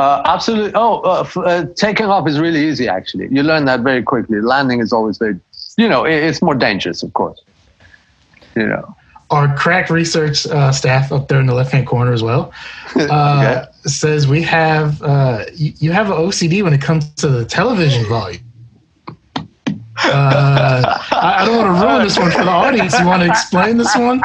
Uh, 0.00 0.22
absolutely. 0.24 0.72
Oh, 0.74 1.00
uh, 1.00 1.20
f- 1.20 1.36
uh, 1.36 1.66
taking 1.76 2.06
off 2.06 2.26
is 2.26 2.40
really 2.40 2.66
easy, 2.66 2.88
actually. 2.88 3.28
You 3.30 3.42
learn 3.42 3.66
that 3.66 3.80
very 3.80 4.02
quickly. 4.02 4.40
Landing 4.40 4.80
is 4.80 4.94
always 4.94 5.18
very, 5.18 5.38
you 5.76 5.90
know, 5.90 6.04
it, 6.06 6.14
it's 6.14 6.40
more 6.40 6.54
dangerous, 6.54 7.02
of 7.02 7.12
course. 7.12 7.38
You 8.56 8.66
know. 8.66 8.96
Our 9.28 9.54
crack 9.56 9.90
research 9.90 10.46
uh, 10.46 10.72
staff 10.72 11.12
up 11.12 11.28
there 11.28 11.38
in 11.38 11.44
the 11.44 11.54
left 11.54 11.72
hand 11.72 11.86
corner 11.86 12.14
as 12.14 12.22
well 12.22 12.50
uh, 12.96 13.02
okay. 13.02 13.64
says 13.82 14.26
we 14.26 14.40
have, 14.40 15.02
uh, 15.02 15.44
you, 15.52 15.74
you 15.76 15.92
have 15.92 16.06
an 16.06 16.16
OCD 16.16 16.62
when 16.62 16.72
it 16.72 16.80
comes 16.80 17.08
to 17.16 17.28
the 17.28 17.44
television 17.44 18.06
volume. 18.06 18.42
I, 19.98 20.98
I 21.12 21.44
don't 21.44 21.58
want 21.58 21.76
to 21.76 21.86
ruin 21.86 22.02
this 22.04 22.18
one 22.18 22.30
for 22.30 22.42
the 22.42 22.50
audience. 22.50 22.98
You 22.98 23.06
want 23.06 23.22
to 23.22 23.28
explain 23.28 23.76
this 23.76 23.94
one? 23.94 24.22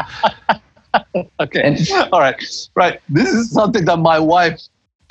okay. 1.41 1.77
All 2.13 2.21
right. 2.21 2.41
Right. 2.75 3.01
This 3.09 3.27
is 3.27 3.51
something 3.51 3.83
that 3.83 3.97
my 3.97 4.17
wife 4.19 4.57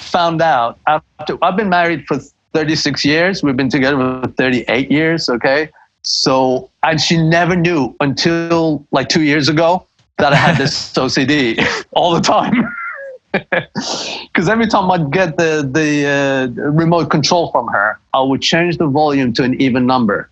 found 0.04 0.42
out 0.42 0.78
after 0.86 1.36
I've 1.42 1.56
been 1.56 1.68
married 1.68 2.06
for 2.06 2.18
36 2.52 3.04
years. 3.04 3.42
We've 3.42 3.56
been 3.56 3.68
together 3.68 3.96
for 3.96 4.28
38 4.28 4.90
years. 4.90 5.28
Okay. 5.28 5.70
So, 6.02 6.70
and 6.82 7.00
she 7.00 7.16
never 7.16 7.56
knew 7.56 7.94
until 8.00 8.86
like 8.92 9.08
two 9.08 9.22
years 9.22 9.48
ago 9.48 9.86
that 10.18 10.32
I 10.32 10.36
had 10.36 10.56
this 10.56 10.92
OCD 10.94 11.58
all 11.92 12.14
the 12.14 12.20
time. 12.20 12.68
Because 14.32 14.48
every 14.48 14.68
time 14.68 14.88
I'd 14.92 15.10
get 15.10 15.36
the 15.36 15.68
the 15.68 15.90
uh, 16.06 16.70
remote 16.70 17.10
control 17.10 17.50
from 17.50 17.66
her, 17.66 17.98
I 18.12 18.20
would 18.20 18.40
change 18.40 18.78
the 18.78 18.86
volume 18.86 19.32
to 19.32 19.42
an 19.42 19.60
even 19.60 19.86
number 19.86 20.30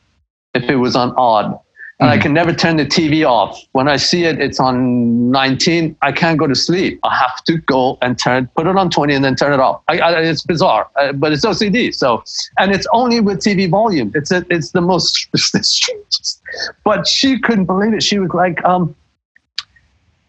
if 0.54 0.70
it 0.70 0.76
was 0.76 0.94
on 0.94 1.12
odd 1.16 1.58
and 2.02 2.10
mm 2.10 2.14
I 2.14 2.18
can 2.18 2.34
never 2.34 2.52
turn 2.52 2.76
the 2.76 2.84
TV 2.84 3.24
off. 3.24 3.62
When 3.72 3.88
I 3.88 3.96
see 3.96 4.24
it, 4.24 4.40
it's 4.40 4.58
on 4.58 5.30
19. 5.30 5.96
I 6.02 6.10
can't 6.10 6.36
go 6.36 6.48
to 6.48 6.54
sleep. 6.54 6.98
I 7.04 7.14
have 7.14 7.44
to 7.44 7.58
go 7.58 7.96
and 8.02 8.18
turn, 8.18 8.48
put 8.56 8.66
it 8.66 8.76
on 8.76 8.90
20, 8.90 9.14
and 9.14 9.24
then 9.24 9.36
turn 9.36 9.52
it 9.52 9.60
off. 9.60 9.82
I, 9.86 10.00
I, 10.00 10.20
it's 10.20 10.42
bizarre, 10.42 10.90
uh, 10.96 11.12
but 11.12 11.32
it's 11.32 11.44
OCD. 11.44 11.94
So, 11.94 12.24
and 12.58 12.72
it's 12.72 12.86
only 12.92 13.20
with 13.20 13.38
TV 13.38 13.70
volume. 13.70 14.10
It's 14.16 14.32
a, 14.32 14.44
it's 14.50 14.72
the 14.72 14.80
most 14.80 15.28
strangest. 15.36 16.42
But 16.84 17.06
she 17.06 17.38
couldn't 17.38 17.66
believe 17.66 17.94
it. 17.94 18.02
She 18.02 18.18
was 18.18 18.30
like, 18.34 18.62
um, 18.64 18.94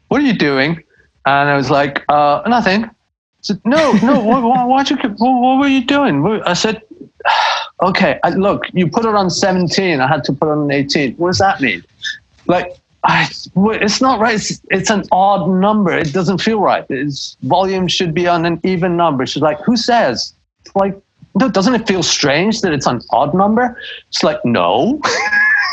"What 0.10 0.22
are 0.22 0.26
you 0.26 0.38
doing?" 0.38 0.84
And 1.26 1.50
I 1.50 1.58
was 1.58 1.72
like, 1.72 2.04
uh, 2.08 2.44
"Nothing." 2.48 2.90
Said, 3.42 3.60
"No, 3.66 3.94
no. 3.94 4.20
why, 4.20 4.40
why, 4.40 4.64
why'd 4.64 4.90
you? 4.92 4.98
What, 4.98 5.42
what 5.42 5.60
were 5.60 5.68
you 5.68 5.84
doing?" 5.84 6.24
I 6.46 6.54
said 6.54 6.84
okay, 7.82 8.20
I, 8.24 8.30
look, 8.30 8.64
you 8.74 8.90
put 8.90 9.06
it 9.06 9.16
on 9.16 9.30
17. 9.30 10.00
I 10.00 10.08
had 10.08 10.24
to 10.26 10.34
put 10.34 10.48
it 10.48 10.52
on 10.52 10.72
18. 10.72 11.16
What 11.16 11.30
does 11.30 11.40
that 11.40 11.62
mean? 11.62 11.84
Like, 12.48 12.76
I, 13.04 13.30
it's 13.56 14.02
not 14.02 14.20
right. 14.20 14.36
It's, 14.36 14.62
it's, 14.70 14.90
an 14.90 15.04
odd 15.12 15.50
number. 15.50 15.92
It 15.92 16.14
doesn't 16.14 16.40
feel 16.40 16.60
right. 16.62 16.86
Its 16.90 17.36
volume 17.44 17.88
should 17.88 18.14
be 18.14 18.28
on 18.28 18.46
an 18.46 18.62
even 18.64 18.96
number. 18.96 19.26
She's 19.26 19.44
like, 19.44 19.60
who 19.60 19.76
says? 19.76 20.34
It's 20.66 20.76
like, 20.76 20.98
no, 21.36 21.50
doesn't 21.50 21.76
it 21.76 21.88
feel 21.88 22.04
strange 22.04 22.62
that 22.62 22.72
it's 22.72 22.86
an 22.86 23.02
odd 23.10 23.34
number? 23.34 23.78
It's 24.08 24.24
like, 24.24 24.44
no. 24.46 25.02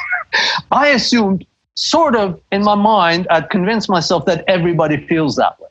I 0.72 0.88
assumed, 0.88 1.46
sort 1.74 2.16
of, 2.16 2.40
in 2.50 2.62
my 2.62 2.74
mind, 2.74 3.28
I'd 3.30 3.50
convinced 3.50 3.88
myself 3.88 4.24
that 4.26 4.44
everybody 4.48 5.06
feels 5.06 5.36
that 5.36 5.60
way 5.60 5.69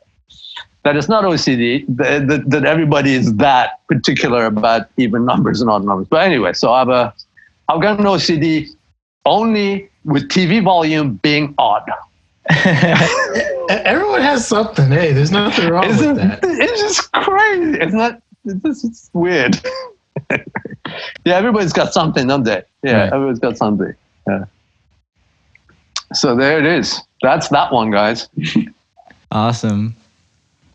that 0.82 0.96
it's 0.96 1.08
not 1.08 1.24
OCD, 1.24 1.84
that, 1.96 2.28
that, 2.28 2.50
that, 2.50 2.64
everybody 2.64 3.14
is 3.14 3.34
that 3.36 3.86
particular 3.86 4.46
about 4.46 4.88
even 4.96 5.24
numbers 5.24 5.60
and 5.60 5.68
odd 5.68 5.84
numbers. 5.84 6.08
But 6.08 6.22
anyway, 6.22 6.54
so 6.54 6.72
I've, 6.72 6.88
a, 6.88 7.14
I've 7.68 7.82
got 7.82 7.98
an 7.98 8.06
OCD 8.06 8.68
only 9.26 9.90
with 10.04 10.28
TV 10.28 10.62
volume 10.62 11.16
being 11.16 11.54
odd. 11.58 11.88
Everyone 13.70 14.22
has 14.22 14.48
something. 14.48 14.88
Hey, 14.88 15.12
there's 15.12 15.30
nothing 15.30 15.68
wrong 15.68 15.84
Isn't, 15.84 16.08
with 16.08 16.16
that. 16.16 16.40
It's 16.42 16.80
just 16.80 17.12
crazy. 17.12 17.78
It's 17.78 17.92
not, 17.92 18.22
it's, 18.44 18.62
just, 18.62 18.84
it's 18.84 19.10
weird. 19.12 19.60
yeah, 20.30 21.36
everybody's 21.36 21.72
got 21.72 21.92
something, 21.92 22.26
don't 22.26 22.44
they? 22.44 22.62
Yeah, 22.82 23.02
right. 23.02 23.12
everybody's 23.12 23.38
got 23.38 23.58
something. 23.58 23.94
Yeah. 24.26 24.44
So 26.14 26.34
there 26.34 26.58
it 26.58 26.66
is. 26.66 27.00
That's 27.22 27.48
that 27.48 27.72
one, 27.72 27.90
guys. 27.90 28.28
awesome. 29.30 29.94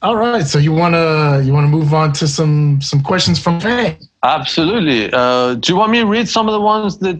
All 0.06 0.15
right, 0.15 0.46
so 0.46 0.60
you 0.60 0.72
wanna 0.72 1.41
you 1.41 1.52
wanna 1.52 1.68
move 1.68 1.91
on 1.91 2.13
to 2.13 2.28
some 2.28 2.80
some 2.80 3.02
questions 3.02 3.39
from 3.39 3.60
fans? 3.60 4.08
Absolutely. 4.22 5.12
Uh, 5.12 5.56
do 5.56 5.74
you 5.74 5.80
want 5.80 5.91
me 5.91 5.98
to 5.98 6.06
read 6.06 6.30
some 6.30 6.48
of 6.48 6.54
the 6.54 6.62
ones 6.62 7.00
that? 7.00 7.20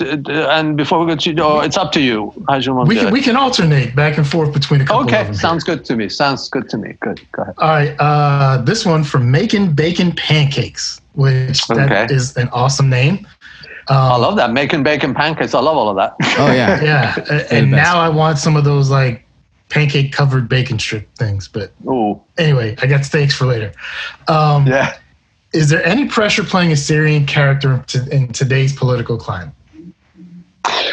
And 0.00 0.76
before 0.76 1.00
we 1.00 1.06
go 1.06 1.16
to, 1.16 1.42
oh, 1.42 1.60
it's 1.60 1.76
up 1.76 1.92
to 1.92 2.00
you. 2.00 2.32
How 2.48 2.56
you 2.56 2.72
want 2.72 2.88
we 2.88 2.94
can 2.94 3.12
we 3.12 3.20
can 3.20 3.36
alternate 3.36 3.94
back 3.94 4.16
and 4.16 4.26
forth 4.26 4.54
between 4.54 4.80
a 4.80 4.86
couple. 4.86 5.04
Okay, 5.04 5.30
sounds 5.34 5.66
here. 5.66 5.76
good 5.76 5.84
to 5.84 5.96
me. 5.96 6.08
Sounds 6.08 6.48
good 6.48 6.70
to 6.70 6.78
me. 6.78 6.96
Good. 7.00 7.20
Go 7.32 7.42
ahead. 7.42 7.54
All 7.58 7.68
right. 7.68 7.94
Uh, 7.98 8.62
this 8.62 8.86
one 8.86 9.04
from 9.04 9.30
making 9.30 9.74
bacon 9.74 10.12
pancakes, 10.12 11.02
which 11.12 11.66
that 11.66 11.92
okay. 11.92 12.14
is 12.14 12.34
an 12.38 12.48
awesome 12.54 12.88
name. 12.88 13.26
Um, 13.90 13.96
I 13.96 14.16
love 14.16 14.36
that 14.36 14.50
making 14.52 14.82
bacon 14.82 15.12
pancakes. 15.12 15.52
I 15.52 15.60
love 15.60 15.76
all 15.76 15.90
of 15.90 15.96
that. 15.96 16.14
Oh 16.38 16.52
yeah, 16.52 16.82
yeah. 16.90 17.46
and 17.50 17.70
now 17.70 17.98
I 18.00 18.08
want 18.08 18.38
some 18.38 18.56
of 18.56 18.64
those 18.64 18.88
like 18.88 19.27
pancake 19.68 20.12
covered 20.12 20.48
bacon 20.48 20.78
strip 20.78 21.12
things. 21.16 21.48
But 21.48 21.72
Ooh. 21.86 22.20
anyway, 22.36 22.76
I 22.80 22.86
got 22.86 23.04
steaks 23.04 23.34
for 23.34 23.46
later. 23.46 23.72
Um, 24.28 24.66
yeah. 24.66 24.96
is 25.52 25.68
there 25.68 25.84
any 25.84 26.08
pressure 26.08 26.44
playing 26.44 26.72
a 26.72 26.76
Syrian 26.76 27.26
character 27.26 27.84
in 28.10 28.28
today's 28.32 28.74
political 28.74 29.18
climate? 29.18 29.54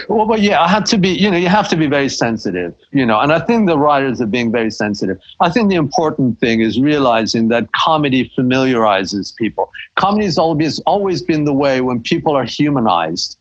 Well, 0.08 0.26
but 0.26 0.42
yeah, 0.42 0.62
I 0.62 0.68
had 0.68 0.86
to 0.88 0.98
be, 0.98 1.10
you 1.10 1.30
know, 1.30 1.38
you 1.38 1.50
have 1.50 1.68
to 1.70 1.76
be 1.76 1.88
very 1.88 2.10
sensitive, 2.10 2.76
you 2.92 3.06
know, 3.06 3.20
and 3.20 3.34
I 3.34 3.40
think 3.40 3.68
the 3.68 3.78
writers 3.78 4.22
are 4.22 4.28
being 4.28 4.52
very 4.52 4.72
sensitive. 4.72 5.20
I 5.40 5.50
think 5.50 5.70
the 5.70 5.76
important 5.76 6.40
thing 6.40 6.62
is 6.62 6.80
realizing 6.80 7.48
that 7.50 7.72
comedy 7.74 8.32
familiarizes 8.36 9.32
people. 9.32 9.72
Comedy 9.96 10.26
has 10.26 10.38
always, 10.38 10.80
always 10.82 11.22
been 11.22 11.46
the 11.46 11.54
way 11.54 11.82
when 11.82 12.02
people 12.02 12.36
are 12.36 12.46
humanized. 12.46 13.38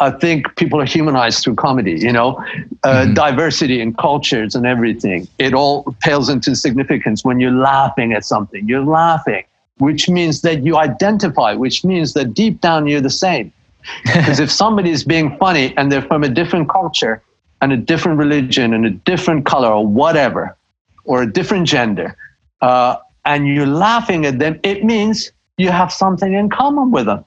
I 0.00 0.10
think 0.10 0.56
people 0.56 0.80
are 0.80 0.86
humanized 0.86 1.44
through 1.44 1.56
comedy, 1.56 1.92
you 1.92 2.12
know, 2.12 2.36
uh, 2.82 3.04
mm-hmm. 3.04 3.14
diversity 3.14 3.80
in 3.82 3.94
cultures 3.94 4.54
and 4.54 4.66
everything. 4.66 5.28
It 5.38 5.52
all 5.52 5.94
pales 6.00 6.30
into 6.30 6.56
significance 6.56 7.22
when 7.22 7.38
you're 7.38 7.50
laughing 7.50 8.14
at 8.14 8.24
something. 8.24 8.66
You're 8.66 8.84
laughing, 8.84 9.44
which 9.76 10.08
means 10.08 10.40
that 10.40 10.64
you 10.64 10.78
identify, 10.78 11.52
which 11.52 11.84
means 11.84 12.14
that 12.14 12.32
deep 12.32 12.62
down 12.62 12.86
you're 12.86 13.02
the 13.02 13.10
same 13.10 13.52
because 14.04 14.40
if 14.40 14.50
somebody 14.50 14.90
is 14.90 15.04
being 15.04 15.36
funny 15.36 15.76
and 15.76 15.92
they're 15.92 16.02
from 16.02 16.24
a 16.24 16.28
different 16.28 16.68
culture 16.70 17.22
and 17.60 17.72
a 17.72 17.76
different 17.76 18.18
religion 18.18 18.72
and 18.72 18.86
a 18.86 18.90
different 18.90 19.44
color 19.44 19.68
or 19.68 19.86
whatever, 19.86 20.56
or 21.04 21.22
a 21.22 21.30
different 21.30 21.66
gender, 21.66 22.16
uh, 22.62 22.96
and 23.26 23.46
you're 23.46 23.66
laughing 23.66 24.24
at 24.24 24.38
them, 24.38 24.58
it 24.62 24.82
means 24.82 25.30
you 25.58 25.70
have 25.70 25.92
something 25.92 26.32
in 26.32 26.48
common 26.48 26.90
with 26.90 27.06
them. 27.06 27.24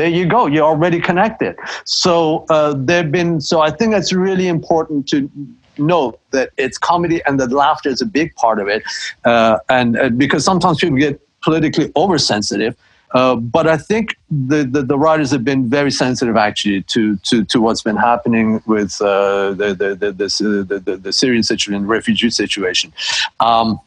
There 0.00 0.08
you 0.08 0.24
go. 0.24 0.46
You're 0.46 0.64
already 0.64 0.98
connected. 0.98 1.56
So 1.84 2.46
uh, 2.48 2.72
there've 2.74 3.12
been. 3.12 3.38
So 3.38 3.60
I 3.60 3.70
think 3.70 3.92
that's 3.92 4.14
really 4.14 4.48
important 4.48 5.06
to 5.08 5.30
note 5.76 6.18
that 6.30 6.52
it's 6.56 6.78
comedy 6.78 7.20
and 7.26 7.38
that 7.38 7.52
laughter 7.52 7.90
is 7.90 8.00
a 8.00 8.06
big 8.06 8.34
part 8.36 8.60
of 8.60 8.66
it. 8.66 8.82
Uh, 9.26 9.58
and 9.68 9.98
uh, 9.98 10.08
because 10.08 10.42
sometimes 10.42 10.78
people 10.78 10.96
get 10.96 11.20
politically 11.42 11.92
oversensitive 11.96 12.74
uh, 13.12 13.34
but 13.34 13.66
I 13.66 13.76
think 13.76 14.16
the, 14.30 14.62
the, 14.64 14.82
the, 14.82 14.96
writers 14.96 15.32
have 15.32 15.44
been 15.44 15.68
very 15.68 15.90
sensitive 15.90 16.36
actually 16.36 16.82
to, 16.82 17.16
to, 17.16 17.44
to 17.46 17.60
what's 17.60 17.82
been 17.82 17.96
happening 17.96 18.62
with 18.66 19.00
uh, 19.02 19.50
the, 19.50 19.74
the, 19.74 19.94
the, 19.96 20.12
the, 20.12 20.78
the, 20.78 20.96
the, 20.96 21.12
Syrian 21.12 21.42
situation, 21.42 21.86
refugee 21.88 22.30
situation. 22.30 22.92
Um, 23.40 23.80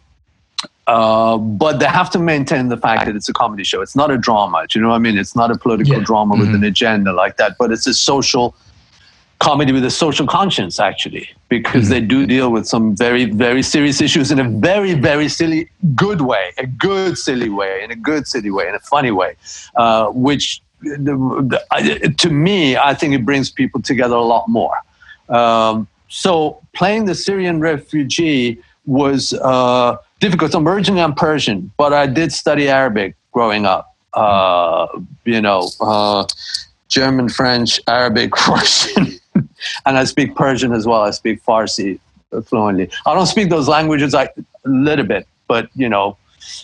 uh, 0.88 1.38
but 1.38 1.80
they 1.80 1.86
have 1.86 2.10
to 2.10 2.20
maintain 2.20 2.68
the 2.68 2.78
fact 2.78 3.06
that 3.06 3.16
it's 3.16 3.30
a 3.30 3.34
comedy 3.34 3.64
show. 3.64 3.82
It's 3.82 3.96
not 3.96 4.12
a 4.12 4.18
drama. 4.18 4.66
Do 4.68 4.80
you 4.80 4.84
know 4.84 4.90
what 4.90 4.96
I 4.96 5.00
mean? 5.00 5.18
It's 5.18 5.36
not 5.36 5.50
a 5.52 5.58
political 5.58 5.98
yeah. 5.98 6.04
drama 6.04 6.36
mm-hmm. 6.36 6.42
with 6.42 6.56
an 6.56 6.64
agenda 6.64 7.14
like 7.14 7.38
that, 7.38 7.56
but 7.58 7.72
it's 7.72 7.88
a 7.88 7.94
social 7.94 8.56
comedy 9.40 9.74
with 9.74 9.84
a 9.84 9.92
social 9.92 10.26
conscience, 10.26 10.80
actually, 10.80 11.30
because 11.50 11.84
mm-hmm. 11.84 11.94
they 11.94 12.02
do 12.02 12.26
deal 12.26 12.50
with 12.50 12.66
some 12.66 12.96
very, 12.96 13.26
very 13.26 13.62
serious 13.62 14.02
issues 14.02 14.32
in 14.32 14.40
a 14.40 14.50
very, 14.50 14.94
very 14.94 15.28
silly, 15.28 15.70
good 15.96 16.22
way, 16.22 16.54
a 16.58 16.66
good, 16.66 17.18
silly 17.18 17.50
way, 17.50 17.84
in 17.84 17.92
a 17.92 17.96
good, 17.96 18.28
silly 18.28 18.52
way, 18.52 18.68
in 18.68 18.76
a 18.76 18.80
funny 18.80 19.12
way, 19.12 19.36
uh, 19.76 20.08
which 20.08 20.62
the, 20.82 21.60
the, 21.70 22.16
to 22.18 22.30
me, 22.30 22.78
I 22.78 22.94
think 22.94 23.14
it 23.14 23.26
brings 23.26 23.52
people 23.52 23.82
together 23.82 24.16
a 24.16 24.24
lot 24.24 24.48
more. 24.48 24.78
Um, 25.30 25.88
so 26.10 26.62
playing 26.74 27.06
the 27.06 27.16
Syrian 27.16 27.60
refugee 27.60 28.62
was 28.86 29.34
uh, 29.34 29.98
difficult. 30.24 30.56
I'm 30.56 30.68
originally 30.68 31.02
I'm 31.02 31.14
Persian, 31.14 31.72
but 31.78 31.92
I 31.92 32.08
did 32.08 32.32
study 32.32 32.70
Arabic 32.70 33.16
growing 33.34 33.66
up. 33.66 33.94
Uh, 34.14 34.88
you 35.26 35.42
know, 35.42 35.70
uh, 35.82 36.26
German, 36.88 37.28
French, 37.28 37.80
Arabic, 37.88 38.32
Russian 38.48 39.20
and 39.86 39.98
I 39.98 40.06
speak 40.06 40.36
Persian 40.36 40.72
as 40.72 40.86
well. 40.86 41.02
I 41.02 41.12
speak 41.12 41.44
Farsi 41.44 42.00
fluently. 42.46 42.90
I 43.06 43.14
don't 43.14 43.26
speak 43.26 43.50
those 43.50 43.68
languages 43.68 44.14
a 44.14 44.30
little 44.64 45.06
bit, 45.06 45.28
but 45.48 45.70
you 45.76 45.90
know, 45.90 46.18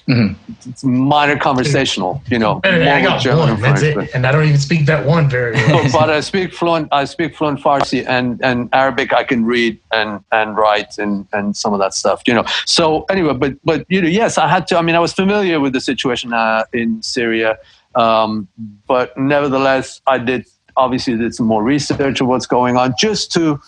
mm-hmm. 0.07 0.69
it's 0.69 0.83
minor 0.83 1.37
conversational. 1.37 2.21
You 2.29 2.39
know, 2.39 2.61
I 2.63 3.01
got 3.01 3.21
German 3.21 3.49
one. 3.49 3.61
That's 3.61 3.81
French, 3.81 3.83
it. 3.83 3.95
But, 3.95 4.15
and 4.15 4.25
I 4.25 4.31
don't 4.31 4.45
even 4.45 4.59
speak 4.59 4.85
that 4.87 5.05
one 5.05 5.29
very 5.29 5.53
well. 5.67 5.83
but, 5.83 5.91
but 5.91 6.09
I 6.09 6.19
speak 6.21 6.53
fluent. 6.53 6.87
I 6.91 7.05
speak 7.05 7.35
fluent 7.35 7.59
Farsi 7.59 8.05
and 8.07 8.39
and 8.43 8.69
Arabic. 8.73 9.13
I 9.13 9.23
can 9.23 9.45
read 9.45 9.79
and 9.91 10.23
and 10.31 10.55
write 10.55 10.97
and 10.97 11.27
and 11.33 11.55
some 11.55 11.73
of 11.73 11.79
that 11.79 11.93
stuff. 11.93 12.21
You 12.27 12.33
know. 12.33 12.45
So 12.65 13.05
anyway, 13.09 13.33
but 13.33 13.53
but 13.63 13.85
you 13.89 14.01
know, 14.01 14.07
yes, 14.07 14.37
I 14.37 14.47
had 14.47 14.67
to. 14.67 14.77
I 14.77 14.81
mean, 14.81 14.95
I 14.95 14.99
was 14.99 15.13
familiar 15.13 15.59
with 15.59 15.73
the 15.73 15.81
situation 15.81 16.33
uh, 16.33 16.65
in 16.73 17.01
Syria. 17.03 17.57
Um, 17.95 18.47
but 18.87 19.17
nevertheless, 19.17 20.01
I 20.07 20.19
did 20.19 20.45
obviously 20.77 21.17
did 21.17 21.35
some 21.35 21.45
more 21.45 21.63
research 21.63 22.21
of 22.21 22.27
what's 22.27 22.45
going 22.45 22.77
on 22.77 22.93
just 22.97 23.31
to 23.33 23.59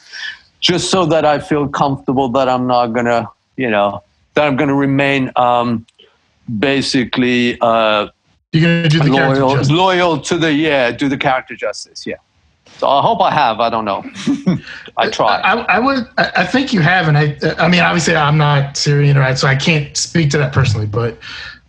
just 0.60 0.90
so 0.92 1.06
that 1.08 1.26
I 1.26 1.40
feel 1.40 1.68
comfortable 1.68 2.30
that 2.30 2.48
I'm 2.48 2.68
not 2.68 2.88
gonna, 2.88 3.28
you 3.58 3.70
know, 3.70 4.04
that 4.36 4.48
I'm 4.48 4.56
gonna 4.56 4.76
remain 4.76 5.32
um, 5.36 5.86
basically 6.60 7.60
uh, 7.62 8.08
You're 8.52 8.62
gonna 8.62 8.90
do 8.90 9.00
the 9.00 9.10
loyal, 9.10 9.64
loyal 9.64 10.20
to 10.22 10.38
the 10.38 10.54
yeah, 10.54 10.92
do 10.92 11.08
the 11.08 11.18
character 11.18 11.56
justice. 11.56 12.06
Yeah. 12.06 12.16
So 12.78 12.88
I 12.88 13.02
hope 13.02 13.22
I 13.22 13.32
have. 13.32 13.60
I 13.60 13.70
don't 13.70 13.86
know. 13.86 14.04
I 14.98 15.10
try. 15.12 15.40
I, 15.42 15.60
I, 15.76 15.80
would. 15.80 16.08
I 16.18 16.46
think 16.46 16.74
you 16.74 16.82
have, 16.82 17.08
and 17.08 17.18
I. 17.18 17.38
I 17.60 17.68
mean, 17.68 17.82
obviously, 17.82 18.16
I'm 18.16 18.38
not 18.38 18.76
Syrian, 18.78 19.18
right? 19.18 19.38
So 19.38 19.48
I 19.48 19.56
can't 19.56 19.96
speak 19.96 20.32
to 20.32 20.38
that 20.40 20.52
personally. 20.52 20.88
But 20.88 21.20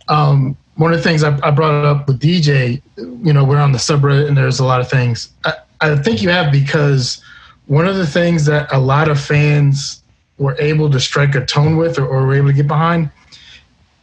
um, 0.07 0.57
one 0.75 0.91
of 0.91 0.97
the 0.97 1.03
things 1.03 1.23
I, 1.23 1.37
I, 1.45 1.51
brought 1.51 1.85
up 1.85 2.07
with 2.07 2.19
DJ, 2.19 2.81
you 2.97 3.33
know, 3.33 3.43
we're 3.43 3.59
on 3.59 3.71
the 3.71 3.77
subreddit 3.77 4.27
and 4.27 4.35
there's 4.35 4.59
a 4.59 4.65
lot 4.65 4.81
of 4.81 4.89
things. 4.89 5.31
I, 5.45 5.53
I 5.81 5.95
think 5.97 6.21
you 6.21 6.29
have 6.29 6.51
because 6.51 7.23
one 7.67 7.87
of 7.87 7.95
the 7.95 8.07
things 8.07 8.45
that 8.45 8.71
a 8.71 8.79
lot 8.79 9.09
of 9.09 9.19
fans 9.19 10.01
were 10.37 10.55
able 10.59 10.89
to 10.89 10.99
strike 10.99 11.35
a 11.35 11.45
tone 11.45 11.77
with 11.77 11.99
or, 11.99 12.05
or 12.05 12.25
were 12.25 12.35
able 12.35 12.47
to 12.47 12.53
get 12.53 12.67
behind, 12.67 13.11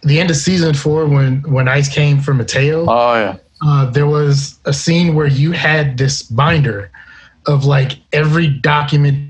the 0.02 0.20
end 0.20 0.30
of 0.30 0.36
season 0.36 0.74
four 0.74 1.06
when 1.06 1.42
when 1.42 1.68
Ice 1.68 1.92
came 1.92 2.20
for 2.20 2.34
Mateo. 2.34 2.86
Oh 2.88 3.14
yeah. 3.14 3.36
Uh, 3.62 3.90
there 3.90 4.06
was 4.06 4.58
a 4.64 4.72
scene 4.72 5.14
where 5.14 5.26
you 5.26 5.52
had 5.52 5.98
this 5.98 6.22
binder 6.22 6.90
of 7.46 7.64
like 7.66 7.98
every 8.12 8.48
document 8.48 9.28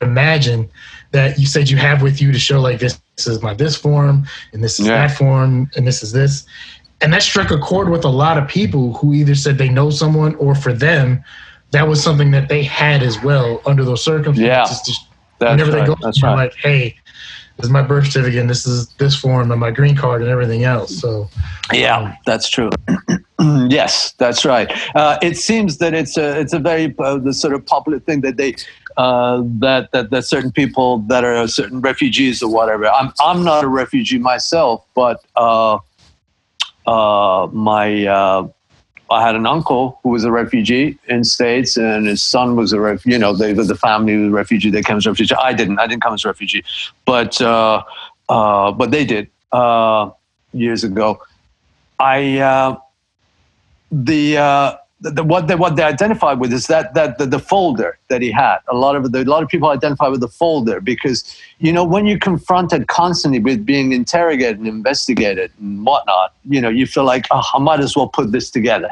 imagine 0.00 0.68
that 1.10 1.38
you 1.38 1.46
said 1.46 1.68
you 1.68 1.76
have 1.76 2.02
with 2.02 2.20
you 2.20 2.30
to 2.30 2.38
show 2.38 2.60
like 2.60 2.78
this, 2.78 3.00
this 3.16 3.26
is 3.26 3.42
my 3.42 3.54
this 3.54 3.74
form 3.74 4.26
and 4.52 4.62
this 4.62 4.78
is 4.78 4.86
yeah. 4.86 5.06
that 5.06 5.16
form 5.16 5.68
and 5.76 5.86
this 5.86 6.02
is 6.02 6.12
this 6.12 6.44
and 7.00 7.12
that 7.12 7.22
struck 7.22 7.50
a 7.50 7.58
chord 7.58 7.88
with 7.88 8.04
a 8.04 8.08
lot 8.08 8.38
of 8.38 8.46
people 8.46 8.94
who 8.94 9.12
either 9.12 9.34
said 9.34 9.58
they 9.58 9.68
know 9.68 9.90
someone 9.90 10.34
or 10.36 10.54
for 10.54 10.72
them 10.72 11.24
that 11.74 11.88
was 11.88 12.02
something 12.02 12.30
that 12.30 12.48
they 12.48 12.62
had 12.62 13.02
as 13.02 13.20
well 13.22 13.60
under 13.66 13.84
those 13.84 14.02
circumstances. 14.02 14.46
Yeah, 14.46 14.64
just, 14.64 15.08
whenever 15.38 15.72
right. 15.72 15.80
they 15.80 15.86
go, 15.86 15.96
that's 16.00 16.22
right. 16.22 16.34
like, 16.34 16.54
hey, 16.54 16.96
is 17.58 17.70
my 17.70 17.82
birth 17.82 18.06
certificate, 18.06 18.40
and 18.40 18.50
this 18.50 18.66
is 18.66 18.88
this 18.98 19.16
form, 19.16 19.50
and 19.50 19.60
my 19.60 19.70
green 19.70 19.96
card, 19.96 20.22
and 20.22 20.30
everything 20.30 20.64
else. 20.64 20.96
So, 20.98 21.28
yeah, 21.72 21.98
um, 21.98 22.14
that's 22.26 22.48
true. 22.48 22.70
yes, 23.68 24.12
that's 24.12 24.44
right. 24.44 24.70
Uh, 24.94 25.18
it 25.22 25.36
seems 25.36 25.78
that 25.78 25.94
it's 25.94 26.16
a 26.16 26.40
it's 26.40 26.52
a 26.52 26.58
very 26.58 26.94
uh, 26.98 27.18
the 27.18 27.32
sort 27.32 27.54
of 27.54 27.64
popular 27.64 28.00
thing 28.00 28.22
that 28.22 28.36
they 28.36 28.54
uh, 28.96 29.42
that, 29.58 29.90
that 29.92 30.10
that 30.10 30.24
certain 30.24 30.52
people 30.52 30.98
that 30.98 31.24
are 31.24 31.46
certain 31.48 31.80
refugees 31.80 32.42
or 32.42 32.50
whatever. 32.50 32.88
I'm 32.88 33.12
I'm 33.20 33.44
not 33.44 33.64
a 33.64 33.68
refugee 33.68 34.18
myself, 34.18 34.84
but 34.94 35.24
uh, 35.36 35.78
uh, 36.86 37.48
my 37.52 38.06
uh, 38.06 38.48
I 39.10 39.24
had 39.24 39.36
an 39.36 39.46
uncle 39.46 39.98
who 40.02 40.10
was 40.10 40.24
a 40.24 40.30
refugee 40.30 40.98
in 41.08 41.24
states, 41.24 41.76
and 41.76 42.06
his 42.06 42.22
son 42.22 42.56
was 42.56 42.72
a 42.72 42.80
ref, 42.80 43.04
you 43.04 43.18
know 43.18 43.34
they 43.34 43.52
the 43.52 43.74
family 43.74 44.16
was 44.16 44.28
a 44.28 44.30
refugee. 44.30 44.70
They 44.70 44.82
came 44.82 44.96
as 44.96 45.06
a 45.06 45.10
refugee. 45.10 45.34
I 45.34 45.52
didn't. 45.52 45.78
I 45.78 45.86
didn't 45.86 46.02
come 46.02 46.14
as 46.14 46.24
a 46.24 46.28
refugee, 46.28 46.64
but 47.04 47.40
uh, 47.40 47.82
uh, 48.28 48.72
but 48.72 48.90
they 48.90 49.04
did 49.04 49.28
uh, 49.52 50.10
years 50.52 50.84
ago. 50.84 51.20
I 51.98 52.38
uh, 54.38 54.76
the 55.10 55.22
what 55.22 55.48
they 55.48 55.54
what 55.54 55.76
they 55.76 55.82
identified 55.82 56.40
with 56.40 56.52
is 56.52 56.66
that 56.66 56.94
that 56.94 57.18
the, 57.18 57.26
the, 57.26 57.38
folder 57.38 57.98
that 58.08 58.22
he 58.22 58.30
had. 58.30 58.58
A 58.68 58.74
lot 58.74 58.96
of 58.96 59.12
the, 59.12 59.22
a 59.22 59.24
lot 59.24 59.42
of 59.42 59.50
people 59.50 59.68
identify 59.68 60.08
with 60.08 60.20
the 60.20 60.28
folder 60.28 60.80
because 60.80 61.36
you 61.58 61.72
know 61.72 61.84
when 61.84 62.06
you're 62.06 62.18
confronted 62.18 62.88
constantly 62.88 63.38
with 63.38 63.66
being 63.66 63.92
interrogated 63.92 64.58
and 64.58 64.66
investigated 64.66 65.52
and 65.60 65.84
whatnot, 65.84 66.32
you 66.48 66.60
know 66.60 66.70
you 66.70 66.86
feel 66.86 67.04
like 67.04 67.26
oh, 67.30 67.42
I 67.52 67.58
might 67.58 67.80
as 67.80 67.94
well 67.94 68.08
put 68.08 68.32
this 68.32 68.50
together, 68.50 68.90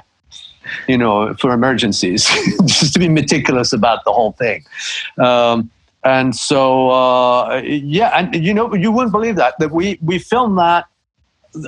you 0.86 0.98
know, 0.98 1.32
for 1.34 1.50
emergencies, 1.52 2.26
just 2.66 2.92
to 2.92 2.98
be 2.98 3.08
meticulous 3.08 3.72
about 3.72 4.04
the 4.04 4.12
whole 4.12 4.32
thing. 4.32 4.64
Um, 5.18 5.70
and 6.04 6.36
so 6.36 6.90
uh, 6.90 7.62
yeah, 7.64 8.08
and 8.18 8.34
you 8.34 8.52
know 8.52 8.74
you 8.74 8.92
wouldn't 8.92 9.12
believe 9.12 9.36
that 9.36 9.58
that 9.60 9.70
we 9.70 9.98
we 10.02 10.18
filmed 10.18 10.58
that. 10.58 10.84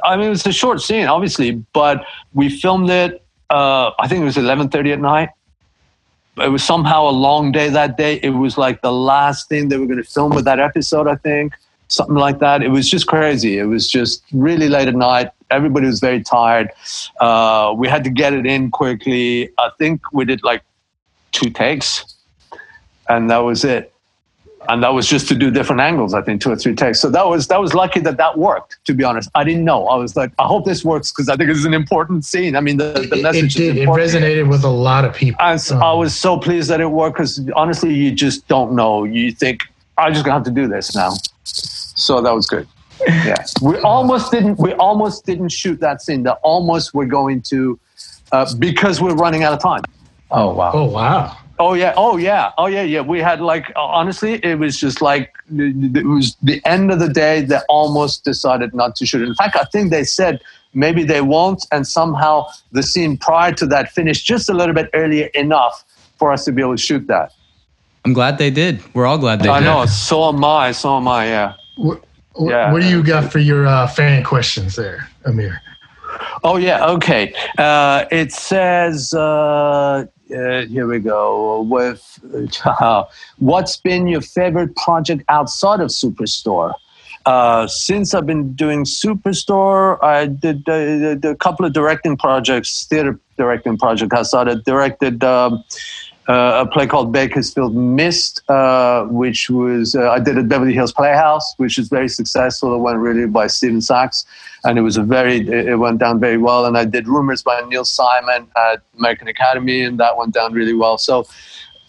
I 0.02 0.16
mean, 0.16 0.32
it's 0.32 0.46
a 0.46 0.52
short 0.52 0.80
scene, 0.80 1.06
obviously, 1.06 1.62
but 1.72 2.04
we 2.32 2.48
filmed 2.48 2.90
it 2.90 3.23
uh, 3.50 3.90
I 3.98 4.08
think 4.08 4.22
it 4.22 4.24
was 4.24 4.36
11:30 4.36 4.92
at 4.92 5.00
night. 5.00 5.30
It 6.36 6.48
was 6.48 6.64
somehow 6.64 7.08
a 7.08 7.12
long 7.12 7.52
day 7.52 7.68
that 7.68 7.96
day. 7.96 8.18
It 8.22 8.30
was 8.30 8.58
like 8.58 8.82
the 8.82 8.92
last 8.92 9.48
thing 9.48 9.68
they 9.68 9.76
were 9.78 9.86
going 9.86 10.02
to 10.02 10.08
film 10.08 10.34
with 10.34 10.44
that 10.46 10.58
episode. 10.58 11.06
I 11.06 11.14
think 11.16 11.54
something 11.88 12.16
like 12.16 12.40
that. 12.40 12.62
It 12.62 12.68
was 12.68 12.90
just 12.90 13.06
crazy. 13.06 13.58
It 13.58 13.64
was 13.64 13.88
just 13.88 14.24
really 14.32 14.68
late 14.68 14.88
at 14.88 14.96
night. 14.96 15.30
Everybody 15.50 15.86
was 15.86 16.00
very 16.00 16.22
tired. 16.22 16.70
Uh, 17.20 17.72
we 17.76 17.88
had 17.88 18.02
to 18.04 18.10
get 18.10 18.32
it 18.32 18.46
in 18.46 18.70
quickly. 18.70 19.50
I 19.58 19.70
think 19.78 20.00
we 20.12 20.24
did 20.24 20.42
like 20.42 20.62
two 21.30 21.50
takes, 21.50 22.04
and 23.08 23.30
that 23.30 23.38
was 23.38 23.64
it. 23.64 23.93
And 24.68 24.82
that 24.82 24.94
was 24.94 25.06
just 25.06 25.28
to 25.28 25.34
do 25.34 25.50
different 25.50 25.80
angles. 25.80 26.14
I 26.14 26.22
think 26.22 26.40
two 26.40 26.50
or 26.50 26.56
three 26.56 26.74
takes. 26.74 27.00
So 27.00 27.10
that 27.10 27.26
was 27.26 27.48
that 27.48 27.60
was 27.60 27.74
lucky 27.74 28.00
that 28.00 28.16
that 28.16 28.38
worked. 28.38 28.78
To 28.84 28.94
be 28.94 29.04
honest, 29.04 29.30
I 29.34 29.44
didn't 29.44 29.64
know. 29.64 29.86
I 29.88 29.96
was 29.96 30.16
like, 30.16 30.32
I 30.38 30.44
hope 30.44 30.64
this 30.64 30.84
works 30.84 31.12
because 31.12 31.28
I 31.28 31.36
think 31.36 31.50
it's 31.50 31.64
an 31.64 31.74
important 31.74 32.24
scene. 32.24 32.56
I 32.56 32.60
mean, 32.60 32.76
the, 32.76 33.06
the 33.10 33.22
message. 33.22 33.56
It, 33.56 33.74
did. 33.74 33.76
it 33.78 33.88
resonated 33.88 34.48
with 34.48 34.64
a 34.64 34.68
lot 34.68 35.04
of 35.04 35.14
people. 35.14 35.40
And 35.40 35.60
so 35.60 35.76
um, 35.76 35.82
I 35.82 35.92
was 35.92 36.16
so 36.16 36.38
pleased 36.38 36.70
that 36.70 36.80
it 36.80 36.86
worked 36.86 37.16
because 37.16 37.40
honestly, 37.54 37.92
you 37.94 38.12
just 38.12 38.46
don't 38.48 38.72
know. 38.72 39.04
You 39.04 39.32
think 39.32 39.62
I'm 39.98 40.12
just 40.12 40.24
gonna 40.24 40.34
have 40.34 40.44
to 40.44 40.50
do 40.50 40.68
this 40.68 40.94
now. 40.94 41.12
So 41.44 42.20
that 42.20 42.34
was 42.34 42.46
good. 42.46 42.66
Yeah, 43.06 43.44
we 43.62 43.78
almost 43.84 44.30
didn't. 44.30 44.58
We 44.58 44.72
almost 44.74 45.26
didn't 45.26 45.50
shoot 45.50 45.80
that 45.80 46.02
scene. 46.02 46.22
That 46.22 46.38
almost 46.42 46.94
we're 46.94 47.06
going 47.06 47.42
to 47.42 47.78
uh, 48.32 48.52
because 48.58 49.00
we're 49.00 49.14
running 49.14 49.42
out 49.42 49.52
of 49.52 49.60
time. 49.60 49.82
Oh 50.30 50.54
wow! 50.54 50.70
Oh 50.72 50.84
wow! 50.84 51.36
Oh 51.58 51.74
yeah! 51.74 51.94
Oh 51.96 52.16
yeah! 52.16 52.50
Oh 52.58 52.66
yeah! 52.66 52.82
Yeah. 52.82 53.02
We 53.02 53.20
had 53.20 53.40
like 53.40 53.72
honestly, 53.76 54.40
it 54.42 54.58
was 54.58 54.78
just 54.78 55.00
like 55.00 55.32
it 55.50 56.04
was 56.04 56.36
the 56.42 56.60
end 56.64 56.90
of 56.90 56.98
the 56.98 57.08
day. 57.08 57.42
They 57.42 57.58
almost 57.68 58.24
decided 58.24 58.74
not 58.74 58.96
to 58.96 59.06
shoot. 59.06 59.26
In 59.26 59.34
fact, 59.36 59.56
I 59.56 59.64
think 59.64 59.90
they 59.90 60.02
said 60.02 60.42
maybe 60.74 61.04
they 61.04 61.20
won't, 61.20 61.64
and 61.70 61.86
somehow 61.86 62.48
the 62.72 62.82
scene 62.82 63.16
prior 63.16 63.52
to 63.52 63.66
that 63.66 63.92
finished 63.92 64.26
just 64.26 64.48
a 64.48 64.52
little 64.52 64.74
bit 64.74 64.90
earlier 64.94 65.26
enough 65.26 65.84
for 66.18 66.32
us 66.32 66.44
to 66.46 66.52
be 66.52 66.60
able 66.60 66.74
to 66.74 66.82
shoot 66.82 67.06
that. 67.06 67.32
I'm 68.04 68.12
glad 68.12 68.38
they 68.38 68.50
did. 68.50 68.80
We're 68.92 69.06
all 69.06 69.18
glad 69.18 69.40
they 69.40 69.48
I 69.48 69.60
did. 69.60 69.68
I 69.68 69.74
know. 69.74 69.86
So 69.86 70.28
am 70.28 70.44
I. 70.44 70.72
So 70.72 70.96
am 70.96 71.06
I. 71.06 71.26
Yeah. 71.26 71.54
What, 71.76 72.04
yeah. 72.40 72.72
What 72.72 72.82
do 72.82 72.88
you 72.88 73.02
got 73.02 73.30
for 73.30 73.38
your 73.38 73.64
uh, 73.64 73.86
fan 73.86 74.24
questions 74.24 74.74
there, 74.74 75.08
Amir? 75.24 75.62
Oh 76.42 76.56
yeah. 76.56 76.84
Okay. 76.86 77.32
Uh, 77.58 78.06
it 78.10 78.32
says. 78.32 79.14
Uh, 79.14 80.06
uh, 80.34 80.66
here 80.66 80.86
we 80.86 80.98
go. 80.98 81.62
With 81.62 82.20
uh, 82.64 83.04
what's 83.38 83.76
been 83.76 84.06
your 84.06 84.20
favorite 84.20 84.74
project 84.76 85.22
outside 85.28 85.80
of 85.80 85.88
Superstore? 85.88 86.74
Uh, 87.26 87.66
since 87.66 88.12
I've 88.12 88.26
been 88.26 88.52
doing 88.52 88.84
Superstore, 88.84 90.02
I 90.02 90.26
did, 90.26 90.68
uh, 90.68 91.28
a 91.30 91.34
couple 91.36 91.64
of 91.64 91.72
directing 91.72 92.18
projects, 92.18 92.84
theater 92.84 93.18
directing 93.38 93.78
projects. 93.78 94.14
I 94.14 94.22
started 94.22 94.64
directed 94.64 95.24
um, 95.24 95.64
uh, 96.28 96.64
a 96.66 96.70
play 96.70 96.86
called 96.86 97.12
Bakersfield 97.12 97.74
Mist, 97.74 98.42
uh, 98.48 99.04
which 99.04 99.50
was 99.50 99.94
uh, 99.94 100.10
I 100.10 100.18
did 100.18 100.38
at 100.38 100.48
Beverly 100.48 100.72
Hills 100.72 100.92
Playhouse, 100.92 101.54
which 101.58 101.76
is 101.76 101.88
very 101.88 102.08
successful. 102.08 102.74
It 102.74 102.78
went 102.78 102.98
really 102.98 103.26
by 103.26 103.46
Stephen 103.46 103.82
Sachs, 103.82 104.24
and 104.64 104.78
it 104.78 104.82
was 104.82 104.96
a 104.96 105.02
very 105.02 105.46
it 105.48 105.78
went 105.78 105.98
down 105.98 106.20
very 106.20 106.38
well. 106.38 106.64
And 106.64 106.78
I 106.78 106.86
did 106.86 107.06
Rumors 107.06 107.42
by 107.42 107.60
Neil 107.68 107.84
Simon 107.84 108.48
at 108.56 108.80
American 108.98 109.28
Academy, 109.28 109.82
and 109.82 110.00
that 110.00 110.16
went 110.16 110.32
down 110.32 110.54
really 110.54 110.72
well. 110.72 110.96
So 110.96 111.26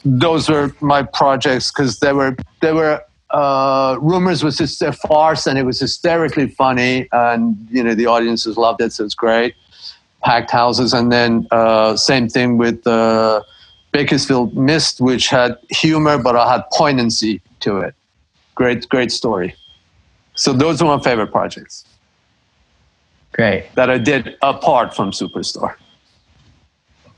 those 0.04 0.50
were 0.50 0.76
my 0.82 1.04
projects 1.04 1.72
because 1.72 2.00
they 2.00 2.14
were 2.14 2.36
they 2.62 2.74
were. 2.74 3.02
Uh, 3.32 3.98
Rumors 4.02 4.44
was 4.44 4.58
just 4.58 4.82
a 4.82 4.92
farce, 4.92 5.48
and 5.48 5.58
it 5.58 5.64
was 5.64 5.80
hysterically 5.80 6.48
funny, 6.48 7.08
and 7.12 7.58
you 7.72 7.84
know 7.84 7.96
the 7.96 8.06
audiences 8.06 8.58
loved 8.58 8.82
it, 8.82 8.92
so 8.94 9.06
it's 9.06 9.16
great. 9.16 9.56
Packed 10.24 10.52
houses, 10.52 10.94
and 10.94 11.12
then 11.12 11.48
uh, 11.52 11.96
same 11.96 12.30
thing 12.30 12.58
with 12.58 12.86
uh, 12.86 13.42
Bakersfield 13.96 14.58
Mist, 14.58 15.00
which 15.00 15.30
had 15.30 15.58
humor 15.70 16.18
but 16.18 16.36
I 16.36 16.52
had 16.52 16.64
poignancy 16.74 17.42
to 17.62 17.78
it. 17.78 17.96
Great, 18.54 18.90
great 18.90 19.10
story. 19.10 19.56
So 20.34 20.52
those 20.52 20.82
are 20.82 20.98
my 20.98 21.02
favorite 21.02 21.32
projects. 21.32 21.86
Great. 23.32 23.74
That 23.76 23.90
I 23.90 23.98
did 23.98 24.36
apart 24.42 24.94
from 24.94 25.12
Superstore. 25.12 25.76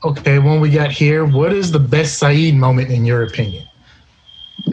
Okay, 0.04 0.38
one 0.38 0.60
we 0.60 0.70
got 0.70 0.92
here. 0.92 1.24
What 1.24 1.52
is 1.52 1.72
the 1.72 1.80
best 1.80 2.22
Sayid 2.22 2.54
moment 2.54 2.90
in 2.92 3.04
your 3.04 3.24
opinion? 3.24 3.66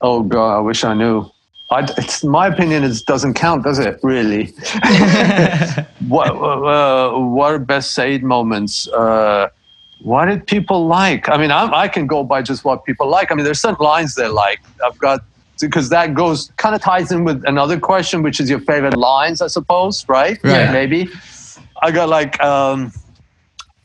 oh 0.00 0.22
God, 0.24 0.56
I 0.56 0.60
wish 0.60 0.82
I 0.82 0.94
knew. 0.94 1.30
I, 1.70 1.88
it's 1.96 2.24
my 2.24 2.48
opinion. 2.48 2.82
It 2.82 2.96
doesn't 3.06 3.34
count, 3.34 3.62
does 3.62 3.78
it? 3.78 4.00
Really? 4.02 4.46
what 6.08 6.30
uh, 6.30 7.16
what 7.20 7.52
are 7.52 7.58
best 7.60 7.96
Sayid 7.96 8.22
moments? 8.22 8.88
Uh, 8.88 9.50
what 10.00 10.26
did 10.26 10.46
people 10.46 10.86
like? 10.86 11.28
I 11.28 11.36
mean, 11.36 11.50
I, 11.50 11.64
I 11.72 11.88
can 11.88 12.06
go 12.06 12.22
by 12.22 12.42
just 12.42 12.64
what 12.64 12.84
people 12.84 13.08
like. 13.08 13.32
I 13.32 13.34
mean, 13.34 13.44
there's 13.44 13.60
certain 13.60 13.84
lines 13.84 14.14
they 14.14 14.28
like. 14.28 14.60
I've 14.84 14.98
got 14.98 15.20
because 15.60 15.88
that 15.88 16.14
goes 16.14 16.52
kind 16.56 16.74
of 16.74 16.80
ties 16.80 17.10
in 17.10 17.24
with 17.24 17.42
another 17.46 17.80
question, 17.80 18.22
which 18.22 18.38
is 18.38 18.48
your 18.48 18.60
favorite 18.60 18.96
lines, 18.96 19.42
I 19.42 19.48
suppose, 19.48 20.08
right? 20.08 20.38
Right. 20.44 20.52
Yeah. 20.52 20.72
Maybe. 20.72 21.08
I 21.82 21.90
got 21.90 22.08
like, 22.08 22.40
um, 22.42 22.92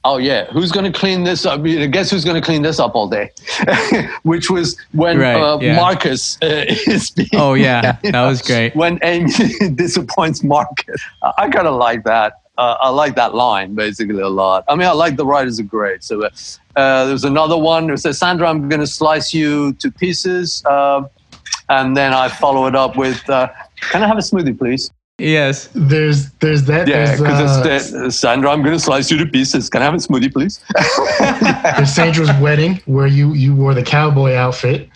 oh 0.04 0.18
yeah, 0.18 0.46
who's 0.52 0.72
going 0.72 0.92
to 0.92 0.98
clean 0.98 1.24
this 1.24 1.46
up? 1.46 1.64
Guess 1.64 2.12
who's 2.12 2.26
going 2.26 2.40
to 2.40 2.46
clean 2.46 2.62
this 2.62 2.80
up 2.80 2.96
all 2.96 3.08
day? 3.08 3.32
which 4.24 4.50
was 4.50 4.78
when 4.92 5.18
right, 5.18 5.36
uh, 5.36 5.58
yeah. 5.62 5.76
Marcus 5.76 6.38
uh, 6.44 6.66
is 6.68 7.12
being. 7.12 7.30
Oh 7.34 7.56
yeah, 7.56 7.98
that 8.04 8.26
was 8.26 8.42
great. 8.42 8.76
When 8.84 9.00
Amy 9.04 9.32
disappoints 9.74 10.44
Marcus, 10.44 11.02
I 11.38 11.50
kind 11.50 11.68
of 11.68 11.76
like 11.76 12.04
that 12.04 12.43
uh, 12.58 12.78
I 12.80 12.90
like 12.90 13.16
that 13.16 13.34
line 13.34 13.76
basically 13.76 14.22
a 14.22 14.30
lot. 14.30 14.64
I 14.68 14.76
mean, 14.76 14.88
I 14.88 14.92
like 14.92 15.16
the 15.16 15.26
writers 15.26 15.60
are 15.60 15.64
great. 15.64 16.04
So 16.04 16.24
uh, 16.24 16.30
uh 16.76 17.06
there's 17.06 17.24
another 17.24 17.58
one. 17.58 17.90
It 17.90 17.98
says, 17.98 18.18
Sandra, 18.18 18.50
I'm 18.50 18.70
going 18.70 18.82
to 18.82 18.88
slice 18.88 19.34
you 19.34 19.74
to 19.74 19.92
pieces. 19.92 20.64
Uh, 20.66 21.04
and 21.70 21.98
then 21.98 22.14
I 22.14 22.30
follow 22.30 22.68
it 22.68 22.76
up 22.76 22.98
with, 22.98 23.28
uh, 23.30 23.48
Can 23.92 24.04
I 24.04 24.08
have 24.08 24.18
a 24.18 24.22
smoothie, 24.22 24.58
please? 24.58 24.92
Yes. 25.20 25.70
There's 25.74 26.32
there's 26.34 26.64
that. 26.66 26.88
Yeah, 26.88 27.16
because 27.16 27.66
it's 27.66 27.94
uh, 27.94 28.10
Sandra, 28.10 28.50
I'm 28.50 28.64
going 28.64 28.76
to 28.76 28.80
slice 28.80 29.12
you 29.12 29.18
to 29.18 29.26
pieces. 29.26 29.70
Can 29.70 29.82
I 29.82 29.86
have 29.86 29.94
a 29.94 29.98
smoothie, 29.98 30.34
please? 30.34 30.64
there's 31.78 31.94
Sandra's 31.94 32.32
wedding 32.42 32.82
where 32.86 33.08
you 33.08 33.34
you 33.34 33.56
wore 33.56 33.74
the 33.74 33.84
cowboy 33.84 34.34
outfit. 34.34 34.90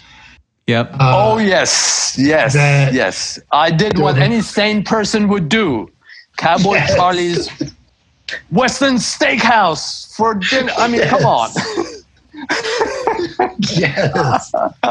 Yep. 0.65 0.93
Uh, 0.93 0.97
oh 0.99 1.37
yes, 1.37 2.15
yes, 2.17 2.55
yes. 2.55 3.39
I 3.51 3.71
did 3.71 3.99
what 3.99 4.17
any 4.17 4.41
sane 4.41 4.83
person 4.83 5.29
would 5.29 5.49
do. 5.49 5.89
Cowboy 6.37 6.75
yes. 6.75 6.95
Charlie's 6.95 7.49
Western 8.51 8.95
Steakhouse 8.95 10.15
for 10.15 10.35
dinner. 10.35 10.71
I 10.77 10.87
mean, 10.87 11.01
come 11.01 11.25
on. 11.25 11.49
yes. 13.59 14.51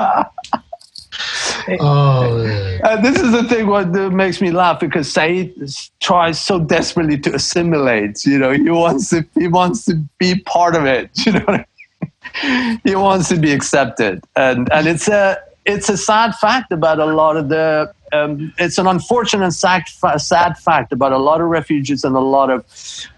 oh, 1.81 2.79
and 2.85 3.05
this 3.05 3.21
is 3.21 3.33
the 3.33 3.45
thing 3.49 3.67
what 3.67 3.89
makes 4.13 4.41
me 4.41 4.51
laugh 4.51 4.81
because 4.81 5.13
Sayid 5.13 5.91
tries 6.01 6.41
so 6.41 6.59
desperately 6.59 7.19
to 7.19 7.35
assimilate. 7.35 8.25
You 8.25 8.39
know, 8.39 8.53
he 8.53 8.71
wants 8.71 9.11
to 9.11 9.25
he 9.35 9.49
wants 9.49 9.85
to 9.87 9.95
be 10.19 10.41
part 10.41 10.75
of 10.75 10.85
it. 10.85 11.11
You 11.27 11.33
know, 11.33 11.45
I 11.49 11.53
mean? 11.53 12.81
he 12.85 12.95
wants 12.95 13.29
to 13.31 13.37
be 13.37 13.53
accepted, 13.53 14.23
and 14.37 14.71
and 14.73 14.87
it's 14.87 15.09
a 15.09 15.39
it's 15.65 15.89
a 15.89 15.97
sad 15.97 16.35
fact 16.37 16.73
about 16.73 16.99
a 16.99 17.07
lot 17.07 17.37
of 17.37 17.49
the 17.49 17.93
um, 18.13 18.53
it's 18.59 18.79
an 18.79 18.87
unfortunate 18.87 19.53
sad, 19.53 19.85
sad 20.19 20.59
fact 20.59 20.93
about 20.93 21.13
a 21.13 21.19
lot 21.19 21.41
of 21.41 21.49
refugees 21.49 22.05
and 22.05 22.15
a 22.17 22.21
lot 22.21 22.51
of 22.51 22.65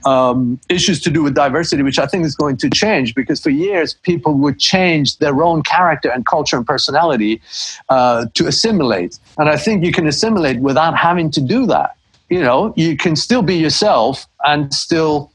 um, 0.05 0.59
issues 0.69 1.01
to 1.03 1.11
do 1.11 1.23
with 1.23 1.35
diversity, 1.35 1.83
which 1.83 1.99
I 1.99 2.07
think 2.07 2.25
is 2.25 2.35
going 2.35 2.57
to 2.59 2.71
change 2.71 3.15
because 3.15 3.41
for 3.41 3.51
years 3.51 3.95
people 3.95 4.35
would 4.35 4.59
change 4.59 5.19
their 5.19 5.43
own 5.43 5.63
character 5.63 6.11
and 6.11 6.25
culture 6.25 6.57
and 6.57 6.67
personality 6.67 7.41
uh, 7.89 8.27
to 8.35 8.47
assimilate. 8.47 9.19
And 9.37 9.49
I 9.49 9.57
think 9.57 9.85
you 9.85 9.93
can 9.93 10.07
assimilate 10.07 10.61
without 10.61 10.97
having 10.97 11.31
to 11.33 11.41
do 11.41 11.67
that. 11.67 11.97
You 12.31 12.43
know, 12.43 12.75
you 12.77 12.97
can 12.97 13.17
still 13.17 13.43
be 13.43 13.57
yourself 13.57 14.27
and 14.45 14.73
still 14.73 15.33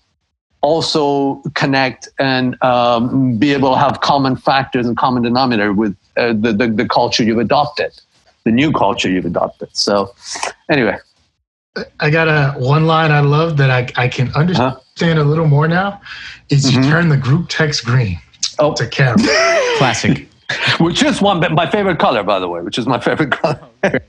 also 0.62 1.41
connect 1.56 2.08
and 2.20 2.62
um, 2.64 3.38
be 3.38 3.51
able 3.51 3.74
to 3.74 3.78
have 3.78 3.99
common 4.01 4.36
factors 4.36 4.88
and 4.88 4.95
common 4.95 5.22
denominator 5.22 5.74
with 5.74 5.95
uh, 6.16 6.28
the, 6.34 6.54
the, 6.54 6.68
the 6.68 6.88
culture 6.88 7.24
you've 7.24 7.39
adopted 7.39 7.91
the 8.46 8.52
new 8.52 8.72
culture 8.72 9.10
you've 9.10 9.26
adopted. 9.26 9.70
So, 9.74 10.14
anyway. 10.70 10.98
I 12.00 12.12
got 12.12 12.28
a 12.28 12.58
one 12.60 12.86
line 12.86 13.12
I 13.12 13.22
love 13.22 13.58
that 13.58 13.72
I, 13.72 13.88
I 14.00 14.08
can 14.08 14.32
understand 14.36 14.78
huh? 15.00 15.24
a 15.24 15.24
little 15.24 15.48
more 15.48 15.68
now. 15.68 16.00
Is 16.50 16.66
mm-hmm. 16.66 16.84
you 16.84 16.89
turn 16.89 17.10
the 17.10 17.18
group 17.18 17.48
text 17.50 17.84
green 17.84 18.20
oh. 18.60 18.74
to 18.76 18.88
camera. 18.88 19.18
Classic. 19.78 20.30
which 20.80 21.02
is 21.02 21.22
one 21.22 21.39
my 21.56 21.70
favorite 21.70 22.00
color, 22.00 22.24
by 22.24 22.39
the 22.39 22.48
way. 22.48 22.62
Which 22.62 22.78
is 22.78 22.86
my 22.86 23.00
favorite 23.00 23.32
color. 23.32 23.60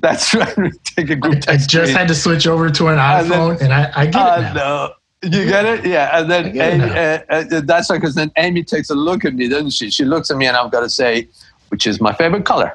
That's 0.00 0.32
right. 0.32 0.56
Take 0.84 1.10
a 1.10 1.16
group 1.16 1.42
I. 1.48 1.52
I 1.52 1.56
just 1.56 1.72
green. 1.72 1.96
had 1.96 2.08
to 2.08 2.14
switch 2.14 2.46
over 2.46 2.70
to 2.70 2.88
an 2.88 2.98
iPhone, 2.98 3.50
and, 3.50 3.58
then, 3.58 3.72
and 3.72 3.72
I, 3.72 3.92
I, 4.02 4.06
get 4.06 4.16
uh, 4.16 4.36
it 4.38 4.42
now. 4.42 4.54
No. 4.54 4.92
You 5.22 5.46
get 5.46 5.64
it? 5.64 5.84
Yeah. 5.84 6.20
And 6.20 6.30
then 6.30 6.46
Amy, 6.60 6.84
uh, 6.84 7.20
uh, 7.28 7.60
that's 7.64 7.90
right, 7.90 8.00
because 8.00 8.14
then 8.14 8.30
Amy 8.36 8.62
takes 8.62 8.88
a 8.90 8.94
look 8.94 9.24
at 9.24 9.34
me, 9.34 9.48
doesn't 9.48 9.70
she? 9.70 9.90
She 9.90 10.04
looks 10.04 10.30
at 10.30 10.36
me, 10.36 10.46
and 10.46 10.56
I've 10.56 10.70
got 10.70 10.80
to 10.80 10.88
say, 10.88 11.28
which 11.70 11.88
is 11.88 12.00
my 12.00 12.14
favorite 12.14 12.44
color. 12.44 12.72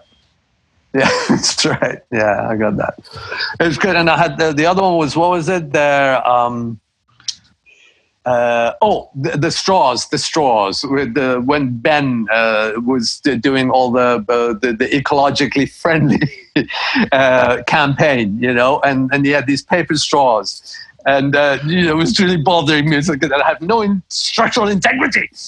Yeah, 0.97 1.09
that's 1.27 1.65
right. 1.65 2.01
Yeah, 2.11 2.47
I 2.47 2.55
got 2.55 2.77
that. 2.77 2.99
It's 3.59 3.79
good. 3.79 3.95
And 3.95 4.09
I 4.11 4.17
had 4.17 4.37
the, 4.37 4.53
the 4.53 4.67
other 4.67 4.83
one 4.83 4.97
was 4.97 5.17
what 5.17 5.31
was 5.31 5.49
it? 5.49 5.71
There. 5.71 6.25
Um, 6.27 6.79
uh, 8.25 8.73
oh, 8.81 9.09
the, 9.15 9.31
the, 9.31 9.51
straws, 9.51 10.07
the 10.09 10.17
straws. 10.17 10.85
With 10.85 11.15
the, 11.15 11.41
when 11.43 11.77
Ben 11.79 12.27
uh, 12.31 12.73
was 12.77 13.19
doing 13.19 13.69
all 13.69 13.91
the, 13.91 14.23
uh, 14.29 14.53
the, 14.53 14.73
the 14.77 14.87
ecologically 14.87 15.69
friendly 15.69 16.21
uh, 17.11 17.63
campaign, 17.63 18.39
you 18.39 18.53
know, 18.53 18.79
and 18.81 19.09
and 19.11 19.25
he 19.25 19.31
had 19.31 19.47
these 19.47 19.63
paper 19.63 19.95
straws, 19.95 20.77
and 21.05 21.35
uh, 21.35 21.59
you 21.65 21.83
know, 21.83 21.91
it 21.91 21.95
was 21.95 22.19
really 22.19 22.37
bothering 22.37 22.89
me. 22.89 22.97
It's 22.97 23.09
like 23.09 23.23
I 23.23 23.47
have 23.47 23.61
no 23.61 23.81
in- 23.81 24.01
structural 24.09 24.67
integrity. 24.67 25.29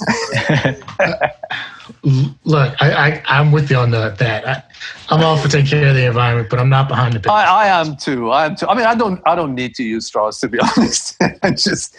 Look, 2.43 2.75
I, 2.81 3.21
I 3.25 3.39
am 3.39 3.51
with 3.51 3.69
you 3.71 3.77
on 3.77 3.91
the, 3.91 4.09
that. 4.19 4.47
I, 4.47 4.63
I'm 5.09 5.23
all 5.23 5.37
for 5.37 5.47
taking 5.47 5.67
care 5.67 5.87
of 5.89 5.95
the 5.95 6.05
environment, 6.05 6.49
but 6.49 6.59
I'm 6.59 6.69
not 6.69 6.87
behind 6.87 7.13
the. 7.13 7.31
I, 7.31 7.65
I 7.65 7.67
am 7.81 7.95
too. 7.95 8.31
I 8.31 8.45
am 8.47 8.55
too. 8.55 8.67
I 8.67 8.75
mean, 8.75 8.85
I 8.85 8.95
don't 8.95 9.21
I 9.25 9.35
don't 9.35 9.55
need 9.55 9.75
to 9.75 9.83
use 9.83 10.07
straws 10.07 10.39
to 10.39 10.47
be 10.47 10.59
honest. 10.77 11.15
I 11.43 11.51
just 11.51 11.95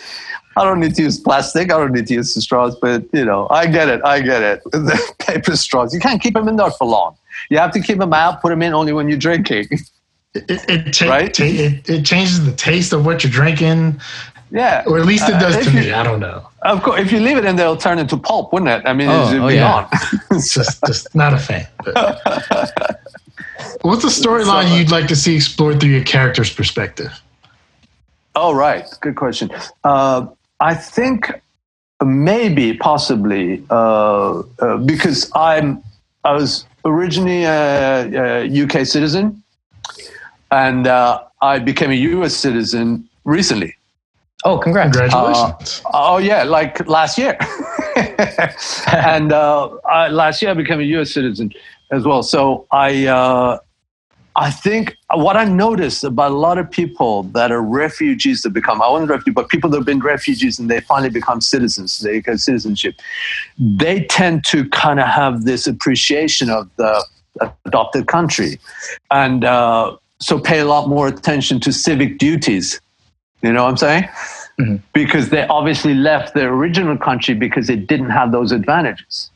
I 0.57 0.65
don't 0.65 0.81
need 0.81 0.95
to 0.97 1.03
use 1.03 1.19
plastic. 1.19 1.73
I 1.73 1.79
don't 1.79 1.93
need 1.93 2.07
to 2.09 2.15
use 2.15 2.35
the 2.35 2.41
straws, 2.41 2.77
but 2.81 3.05
you 3.13 3.25
know, 3.25 3.47
I 3.51 3.67
get 3.67 3.89
it. 3.89 4.01
I 4.05 4.21
get 4.21 4.43
it. 4.43 4.63
The 4.73 5.15
paper 5.19 5.57
straws. 5.57 5.93
You 5.93 6.01
can't 6.01 6.21
keep 6.21 6.35
them 6.35 6.49
in 6.49 6.57
there 6.57 6.71
for 6.71 6.87
long. 6.87 7.17
You 7.51 7.59
have 7.59 7.73
to 7.73 7.81
keep 7.81 7.99
them 7.99 8.13
out. 8.13 8.41
Put 8.41 8.51
them 8.51 8.63
in 8.63 8.75
only 8.75 8.93
when 8.93 9.09
you're 9.09 9.19
drinking. 9.19 9.69
It, 10.49 10.65
it, 10.69 10.93
ta- 10.93 11.09
right? 11.09 11.33
Ta- 11.33 11.45
it, 11.45 11.89
it 11.89 12.05
changes 12.05 12.45
the 12.45 12.53
taste 12.53 12.93
of 12.93 13.05
what 13.07 13.25
you're 13.25 13.33
drinking. 13.33 14.01
Yeah, 14.51 14.85
or 14.87 14.99
at 14.99 15.07
least 15.07 15.29
it 15.29 15.33
does 15.33 15.57
uh, 15.57 15.63
to 15.63 15.71
you, 15.71 15.81
me. 15.81 15.93
I 15.93 16.03
don't 16.03 16.21
know. 16.21 16.49
Of 16.63 16.83
course, 16.83 17.01
if 17.01 17.11
you 17.11 17.21
leave 17.21 17.37
it 17.37 17.45
in, 17.45 17.57
they'll 17.57 17.77
turn 17.77 17.99
into 17.99 18.17
pulp, 18.17 18.53
wouldn't 18.53 18.71
it? 18.71 18.89
I 18.89 18.93
mean, 18.93 19.09
oh, 19.09 19.29
it'd 19.29 19.43
oh, 19.43 19.49
be 19.49 19.55
yeah. 19.55 19.89
gone. 19.91 20.01
just, 20.41 20.85
just 20.85 21.15
not 21.15 21.33
a 21.33 21.39
fan. 21.39 21.67
What's 23.83 24.03
the 24.03 24.09
storyline 24.09 24.69
so, 24.69 24.77
you'd 24.77 24.91
like 24.91 25.09
to 25.09 25.17
see 25.17 25.35
explored 25.35 25.81
through 25.81 25.91
your 25.91 26.05
character's 26.05 26.53
perspective? 26.53 27.21
Oh, 28.35 28.55
right. 28.55 28.87
Good 29.01 29.17
question. 29.17 29.51
Uh, 29.83 30.27
I 30.61 30.75
think 30.75 31.41
maybe, 32.05 32.75
possibly, 32.75 33.65
uh, 33.71 34.43
uh, 34.61 34.77
because 34.79 35.31
I'm 35.35 35.83
I 36.27 36.33
was 36.33 36.67
originally 36.85 37.45
a, 37.45 38.45
a 38.45 38.63
UK 38.65 38.85
citizen, 38.85 39.43
and 40.51 40.87
uh, 40.87 41.23
I 41.43 41.59
became 41.59 41.91
a 41.91 41.95
US 41.95 42.37
citizen 42.37 43.09
recently. 43.25 43.75
Oh, 44.45 44.59
congrats! 44.59 44.97
Congratulations! 44.97 45.83
Uh, 45.87 45.91
oh 45.95 46.19
yeah, 46.19 46.45
like 46.45 46.87
last 46.89 47.19
year. 47.19 47.37
and 48.93 49.33
uh, 49.33 49.69
I, 49.89 50.09
last 50.09 50.43
year 50.43 50.51
I 50.51 50.55
became 50.55 50.81
a 50.81 50.85
U.S. 50.85 51.13
citizen 51.13 51.53
as 51.91 52.05
well. 52.05 52.23
So 52.23 52.67
I, 52.71 53.07
uh, 53.07 53.59
I 54.37 54.51
think 54.51 54.95
what 55.15 55.37
I 55.37 55.45
noticed 55.45 56.05
about 56.05 56.33
a 56.33 56.35
lot 56.35 56.59
of 56.59 56.71
people 56.71 57.23
that 57.35 57.51
are 57.51 57.63
refugees 57.63 58.43
that 58.43 58.51
become, 58.51 58.83
I 58.83 58.89
wasn't 58.89 59.11
refugee, 59.11 59.31
but 59.31 59.49
people 59.49 59.71
that 59.71 59.79
have 59.79 59.87
been 59.87 60.01
refugees 60.01 60.59
and 60.59 60.71
they 60.71 60.81
finally 60.81 61.11
become 61.11 61.41
citizens, 61.41 61.99
they 62.01 62.21
get 62.21 62.39
citizenship, 62.41 62.97
they 63.59 64.05
tend 64.05 64.45
to 64.47 64.69
kind 64.69 65.01
of 65.01 65.07
have 65.07 65.45
this 65.45 65.67
appreciation 65.67 66.51
of 66.51 66.69
the 66.77 67.05
adopted 67.65 68.09
country. 68.09 68.61
And 69.11 69.45
uh, 69.45 69.97
so 70.19 70.39
pay 70.39 70.61
a 70.61 70.65
lot 70.65 70.89
more 70.89 71.09
attention 71.09 71.61
to 71.61 71.73
civic 71.73 72.19
duties. 72.19 72.81
You 73.43 73.53
know 73.53 73.65
what 73.65 73.71
I'm 73.71 73.77
saying? 73.77 74.03
Mm-hmm. 74.59 74.77
Because 74.93 75.29
they 75.29 75.47
obviously 75.49 75.95
left 75.95 76.35
their 76.35 76.53
original 76.53 76.97
country 76.97 77.35
because 77.35 77.69
it 77.69 77.87
didn't 77.87 78.11
have 78.11 78.33
those 78.33 78.53
advantages. 78.53 79.31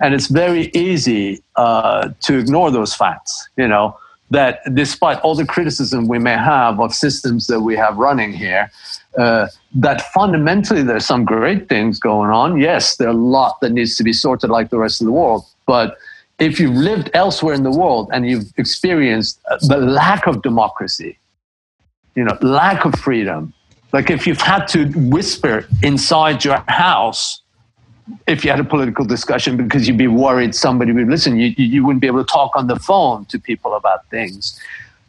And 0.00 0.14
it's 0.14 0.26
very 0.26 0.70
easy 0.74 1.42
uh, 1.56 2.10
to 2.22 2.38
ignore 2.38 2.70
those 2.70 2.94
facts, 2.94 3.48
you 3.56 3.68
know, 3.68 3.96
that 4.30 4.60
despite 4.74 5.18
all 5.20 5.34
the 5.34 5.46
criticism 5.46 6.08
we 6.08 6.18
may 6.18 6.36
have 6.36 6.80
of 6.80 6.94
systems 6.94 7.46
that 7.46 7.60
we 7.60 7.76
have 7.76 7.96
running 7.96 8.32
here, 8.32 8.70
uh, 9.18 9.46
that 9.74 10.00
fundamentally 10.12 10.82
there's 10.82 11.04
some 11.04 11.24
great 11.24 11.68
things 11.68 11.98
going 11.98 12.30
on. 12.30 12.58
Yes, 12.58 12.96
there 12.96 13.08
are 13.08 13.12
a 13.12 13.14
lot 13.14 13.60
that 13.60 13.72
needs 13.72 13.96
to 13.96 14.02
be 14.02 14.12
sorted 14.12 14.48
like 14.48 14.70
the 14.70 14.78
rest 14.78 15.00
of 15.00 15.06
the 15.06 15.12
world. 15.12 15.44
But 15.66 15.98
if 16.42 16.58
you've 16.58 16.74
lived 16.74 17.10
elsewhere 17.14 17.54
in 17.54 17.62
the 17.62 17.70
world 17.70 18.10
and 18.12 18.28
you've 18.28 18.52
experienced 18.56 19.40
the 19.62 19.78
lack 19.78 20.26
of 20.26 20.42
democracy, 20.42 21.18
you 22.14 22.24
know, 22.24 22.36
lack 22.42 22.84
of 22.84 22.94
freedom, 22.94 23.52
like 23.92 24.10
if 24.10 24.26
you've 24.26 24.40
had 24.40 24.66
to 24.68 24.86
whisper 24.94 25.66
inside 25.82 26.44
your 26.44 26.62
house 26.68 27.42
if 28.26 28.44
you 28.44 28.50
had 28.50 28.60
a 28.60 28.64
political 28.64 29.04
discussion 29.04 29.56
because 29.56 29.86
you'd 29.86 29.96
be 29.96 30.08
worried 30.08 30.54
somebody 30.54 30.92
would 30.92 31.08
listen, 31.08 31.38
you, 31.38 31.54
you 31.56 31.84
wouldn't 31.84 32.00
be 32.00 32.06
able 32.06 32.24
to 32.24 32.30
talk 32.32 32.56
on 32.56 32.66
the 32.66 32.76
phone 32.76 33.24
to 33.26 33.38
people 33.38 33.74
about 33.74 34.08
things. 34.10 34.58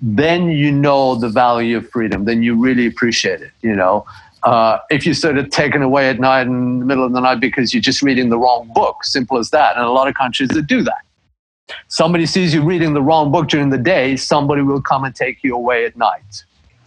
Then 0.02 0.50
you 0.50 0.72
know 0.72 1.16
the 1.16 1.30
value 1.30 1.78
of 1.78 1.90
freedom. 1.90 2.26
Then 2.26 2.44
you 2.44 2.56
really 2.56 2.86
appreciate 2.86 3.42
it. 3.42 3.52
You 3.62 3.76
know, 3.76 4.06
uh, 4.44 4.80
if 4.90 5.06
you're 5.06 5.16
sort 5.16 5.38
of 5.38 5.50
taken 5.50 5.82
away 5.82 6.10
at 6.10 6.20
night 6.20 6.46
in 6.46 6.80
the 6.80 6.86
middle 6.86 7.06
of 7.06 7.14
the 7.14 7.22
night 7.22 7.40
because 7.40 7.74
you're 7.74 7.82
just 7.82 8.02
reading 8.02 8.30
the 8.30 8.38
wrong 8.38 8.70
book, 8.76 9.04
simple 9.04 9.38
as 9.38 9.50
that. 9.52 9.76
And 9.76 9.86
a 9.86 9.90
lot 9.90 10.08
of 10.08 10.16
countries 10.16 10.50
that 10.50 10.68
do 10.68 10.84
that. 10.84 11.02
Somebody 11.88 12.26
sees 12.26 12.54
you 12.54 12.62
reading 12.64 12.94
the 12.94 13.02
wrong 13.02 13.32
book 13.32 13.48
during 13.48 13.70
the 13.70 13.78
day, 13.78 14.16
somebody 14.16 14.62
will 14.62 14.82
come 14.82 15.04
and 15.04 15.16
take 15.16 15.44
you 15.44 15.56
away 15.56 15.86
at 15.86 15.96
night 15.96 16.44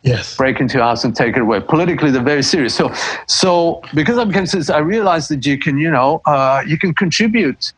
yes. 0.07 0.37
break 0.37 0.61
into 0.61 0.75
your 0.75 0.85
house 0.85 1.05
and 1.05 1.15
take 1.15 1.37
it 1.37 1.43
away. 1.43 1.61
Politically, 1.61 2.11
they're 2.11 2.23
very 2.23 2.43
serious. 2.43 2.75
So, 2.75 2.93
so 3.27 3.83
because 3.95 4.19
I 4.19 4.25
became 4.25 4.47
citizen, 4.47 4.75
I 4.75 4.79
realized 4.79 5.31
that 5.31 5.45
you 5.45 5.59
can, 5.59 5.79
you 5.79 5.91
know, 5.91 6.23
uh, 6.25 6.63
you 6.67 6.79
can 6.79 6.95
contribute 6.95 7.73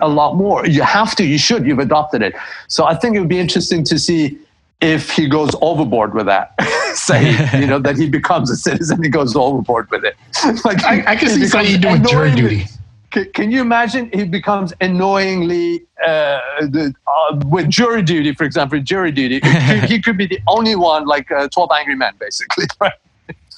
a 0.00 0.08
lot 0.08 0.36
more. 0.36 0.66
You 0.66 0.82
have 0.82 1.16
to, 1.16 1.24
you 1.24 1.38
should, 1.38 1.66
you've 1.66 1.78
adopted 1.78 2.22
it. 2.22 2.34
So 2.68 2.84
I 2.84 2.94
think 2.94 3.16
it 3.16 3.20
would 3.20 3.28
be 3.28 3.40
interesting 3.40 3.82
to 3.84 3.98
see 3.98 4.38
if 4.80 5.10
he 5.10 5.28
goes 5.28 5.50
overboard 5.60 6.14
with 6.14 6.26
that. 6.26 6.54
Say, 6.94 7.30
you 7.58 7.66
know, 7.66 7.78
that 7.78 7.96
he 7.96 8.08
becomes 8.08 8.50
a 8.50 8.56
citizen, 8.56 9.02
he 9.02 9.08
goes 9.08 9.36
overboard 9.36 9.90
with 9.90 10.04
it. 10.04 10.16
like 10.64 10.82
I, 10.84 11.12
I 11.12 11.16
can 11.16 11.28
see 11.28 11.46
something 11.46 11.80
doing 11.80 12.04
jury 12.04 12.34
duty 12.34 12.64
can, 13.10 13.30
can 13.32 13.50
you 13.50 13.60
imagine 13.60 14.10
he 14.12 14.24
becomes 14.24 14.72
annoyingly 14.80 15.86
uh, 16.04 16.40
the, 16.60 16.94
uh, 17.06 17.40
with 17.46 17.68
jury 17.68 18.02
duty, 18.02 18.34
for 18.34 18.44
example, 18.44 18.80
jury 18.80 19.12
duty? 19.12 19.40
he 19.86 20.00
could 20.00 20.16
be 20.16 20.26
the 20.26 20.40
only 20.46 20.76
one, 20.76 21.06
like 21.06 21.30
uh, 21.30 21.48
12 21.48 21.70
Angry 21.78 21.96
Men, 21.96 22.14
basically, 22.18 22.66
right? 22.80 22.92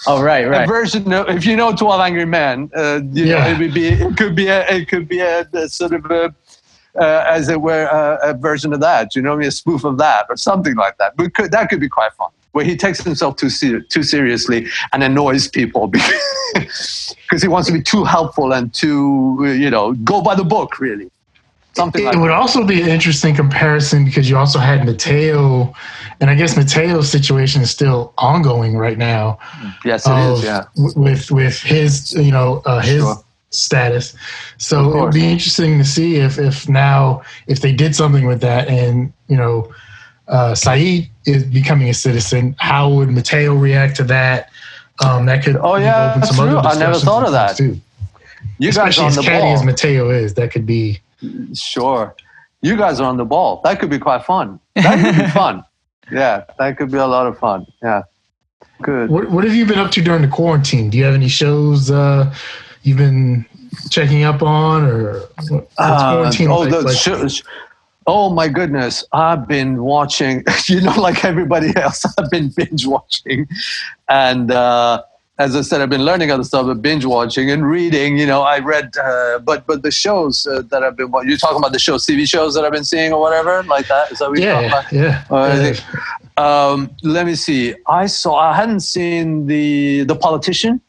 Oh 0.06 0.20
right, 0.20 0.48
right. 0.48 0.64
A 0.64 0.66
version 0.66 1.12
of, 1.12 1.28
if 1.28 1.46
you 1.46 1.54
know 1.54 1.72
Twelve 1.72 2.00
Angry 2.00 2.24
Men, 2.24 2.70
uh, 2.74 3.00
you 3.12 3.26
yeah. 3.26 3.44
know, 3.44 3.50
it 3.52 3.58
would 3.60 3.72
be 3.72 3.86
it 3.86 4.16
could 4.16 4.34
be 4.34 4.48
a 4.48 4.66
it 4.68 4.88
could 4.88 5.06
be 5.06 5.20
a, 5.20 5.46
a 5.52 5.68
sort 5.68 5.92
of 5.92 6.04
a, 6.06 6.34
uh, 6.98 7.24
as 7.28 7.48
it 7.48 7.60
were 7.60 7.84
a, 7.84 8.30
a, 8.30 8.34
version 8.34 8.72
of 8.72 8.80
that. 8.80 9.14
You 9.14 9.22
know, 9.22 9.38
a 9.38 9.50
spoof 9.52 9.84
of 9.84 9.98
that 9.98 10.26
or 10.28 10.36
something 10.36 10.74
like 10.74 10.98
that. 10.98 11.16
But 11.16 11.34
could, 11.34 11.52
that 11.52 11.68
could 11.68 11.78
be 11.78 11.88
quite 11.88 12.12
fun 12.14 12.30
where 12.52 12.64
he 12.64 12.76
takes 12.76 13.02
himself 13.02 13.36
too 13.36 13.50
ser- 13.50 13.80
too 13.80 14.02
seriously 14.02 14.68
and 14.92 15.02
annoys 15.02 15.48
people 15.48 15.86
because 16.54 17.42
he 17.42 17.48
wants 17.48 17.66
to 17.66 17.72
be 17.72 17.82
too 17.82 18.04
helpful 18.04 18.52
and 18.52 18.72
too 18.72 19.38
you 19.58 19.70
know 19.70 19.92
go 19.94 20.22
by 20.22 20.34
the 20.34 20.44
book 20.44 20.78
really. 20.78 21.10
Something 21.74 22.02
it, 22.02 22.06
like 22.06 22.16
would 22.16 22.28
that. 22.28 22.34
also 22.34 22.64
be 22.64 22.82
an 22.82 22.88
interesting 22.88 23.34
comparison 23.34 24.04
because 24.04 24.28
you 24.28 24.36
also 24.36 24.58
had 24.58 24.84
Mateo, 24.84 25.72
and 26.20 26.28
I 26.28 26.34
guess 26.34 26.54
Mateo's 26.54 27.10
situation 27.10 27.62
is 27.62 27.70
still 27.70 28.12
ongoing 28.18 28.76
right 28.76 28.98
now. 28.98 29.38
Yes, 29.82 30.06
it 30.06 30.12
is. 30.12 30.44
Yeah, 30.44 30.64
with 30.76 31.30
with 31.30 31.58
his 31.62 32.12
you 32.12 32.30
know 32.30 32.60
uh, 32.66 32.80
his 32.82 33.00
sure. 33.00 33.24
status. 33.48 34.14
So 34.58 34.90
it 34.90 35.00
would 35.00 35.14
be 35.14 35.24
interesting 35.24 35.78
to 35.78 35.84
see 35.84 36.16
if 36.16 36.38
if 36.38 36.68
now 36.68 37.22
if 37.46 37.62
they 37.62 37.72
did 37.72 37.96
something 37.96 38.26
with 38.26 38.42
that 38.42 38.68
and 38.68 39.10
you 39.28 39.38
know 39.38 39.72
uh, 40.28 40.52
Sayid 40.52 41.08
is 41.26 41.44
becoming 41.44 41.88
a 41.88 41.94
citizen, 41.94 42.54
how 42.58 42.88
would 42.90 43.10
Mateo 43.10 43.54
react 43.54 43.96
to 43.96 44.04
that? 44.04 44.50
Um, 45.04 45.26
that 45.26 45.42
could 45.44 45.56
oh 45.56 45.76
yeah, 45.76 46.14
that's 46.16 46.36
true. 46.36 46.58
I 46.58 46.78
never 46.78 46.98
thought 46.98 47.24
of 47.24 47.32
that. 47.32 47.56
Too. 47.56 47.80
You 48.58 48.68
Especially 48.68 49.04
guys 49.04 49.18
on 49.18 49.24
as 49.24 49.28
catty 49.28 49.48
as 49.48 49.64
Mateo 49.64 50.10
is, 50.10 50.34
that 50.34 50.52
could 50.52 50.66
be 50.66 51.00
sure. 51.54 52.14
You 52.60 52.76
guys 52.76 53.00
are 53.00 53.08
on 53.08 53.16
the 53.16 53.24
ball. 53.24 53.60
That 53.64 53.80
could 53.80 53.90
be 53.90 53.98
quite 53.98 54.24
fun. 54.24 54.60
That 54.76 55.02
could 55.02 55.24
be 55.24 55.30
fun. 55.32 55.64
Yeah, 56.12 56.44
that 56.58 56.76
could 56.76 56.90
be 56.90 56.98
a 56.98 57.06
lot 57.06 57.26
of 57.26 57.38
fun. 57.38 57.66
Yeah, 57.82 58.02
good. 58.82 59.10
What 59.10 59.30
What 59.30 59.44
have 59.44 59.54
you 59.54 59.66
been 59.66 59.78
up 59.78 59.90
to 59.92 60.02
during 60.02 60.22
the 60.22 60.28
quarantine? 60.28 60.90
Do 60.90 60.98
you 60.98 61.04
have 61.04 61.14
any 61.14 61.28
shows 61.28 61.90
uh, 61.90 62.32
you've 62.82 62.98
been 62.98 63.46
checking 63.90 64.22
up 64.22 64.42
on, 64.42 64.84
or 64.84 65.20
what's 65.48 65.74
uh, 65.78 66.12
quarantine 66.12 66.50
oh, 66.50 66.60
like, 66.60 66.70
the 66.70 66.94
shows. 66.94 67.42
Oh 68.06 68.30
my 68.30 68.48
goodness, 68.48 69.04
I've 69.12 69.46
been 69.46 69.82
watching, 69.82 70.44
you 70.68 70.80
know, 70.80 70.94
like 71.00 71.24
everybody 71.24 71.76
else, 71.76 72.04
I've 72.18 72.30
been 72.30 72.50
binge 72.50 72.86
watching. 72.86 73.46
And 74.08 74.50
uh, 74.50 75.02
as 75.38 75.56
I 75.56 75.62
said, 75.62 75.80
I've 75.80 75.90
been 75.90 76.04
learning 76.04 76.30
other 76.30 76.44
stuff, 76.44 76.66
but 76.66 76.82
binge 76.82 77.04
watching 77.04 77.50
and 77.50 77.66
reading. 77.66 78.18
You 78.18 78.26
know, 78.26 78.42
I 78.42 78.58
read, 78.58 78.96
uh, 78.96 79.38
but 79.38 79.66
but 79.66 79.82
the 79.82 79.90
shows 79.90 80.46
uh, 80.46 80.62
that 80.70 80.82
I've 80.82 80.96
been, 80.96 81.10
what 81.10 81.26
you're 81.26 81.38
talking 81.38 81.58
about 81.58 81.72
the 81.72 81.78
shows, 81.78 82.06
TV 82.06 82.28
shows 82.28 82.54
that 82.54 82.64
I've 82.64 82.72
been 82.72 82.84
seeing 82.84 83.12
or 83.12 83.20
whatever, 83.20 83.62
like 83.64 83.88
that. 83.88 84.12
Is 84.12 84.18
that 84.18 84.30
what 84.30 84.38
you're 84.38 84.48
yeah, 84.48 84.70
talking 84.70 84.98
about? 85.00 85.24
Yeah. 85.30 85.76
Uh, 86.36 86.72
um, 86.72 86.90
let 87.02 87.26
me 87.26 87.34
see. 87.34 87.74
I 87.86 88.06
saw. 88.06 88.36
I 88.36 88.54
hadn't 88.54 88.80
seen 88.80 89.46
the 89.46 90.04
the 90.04 90.16
politician. 90.16 90.80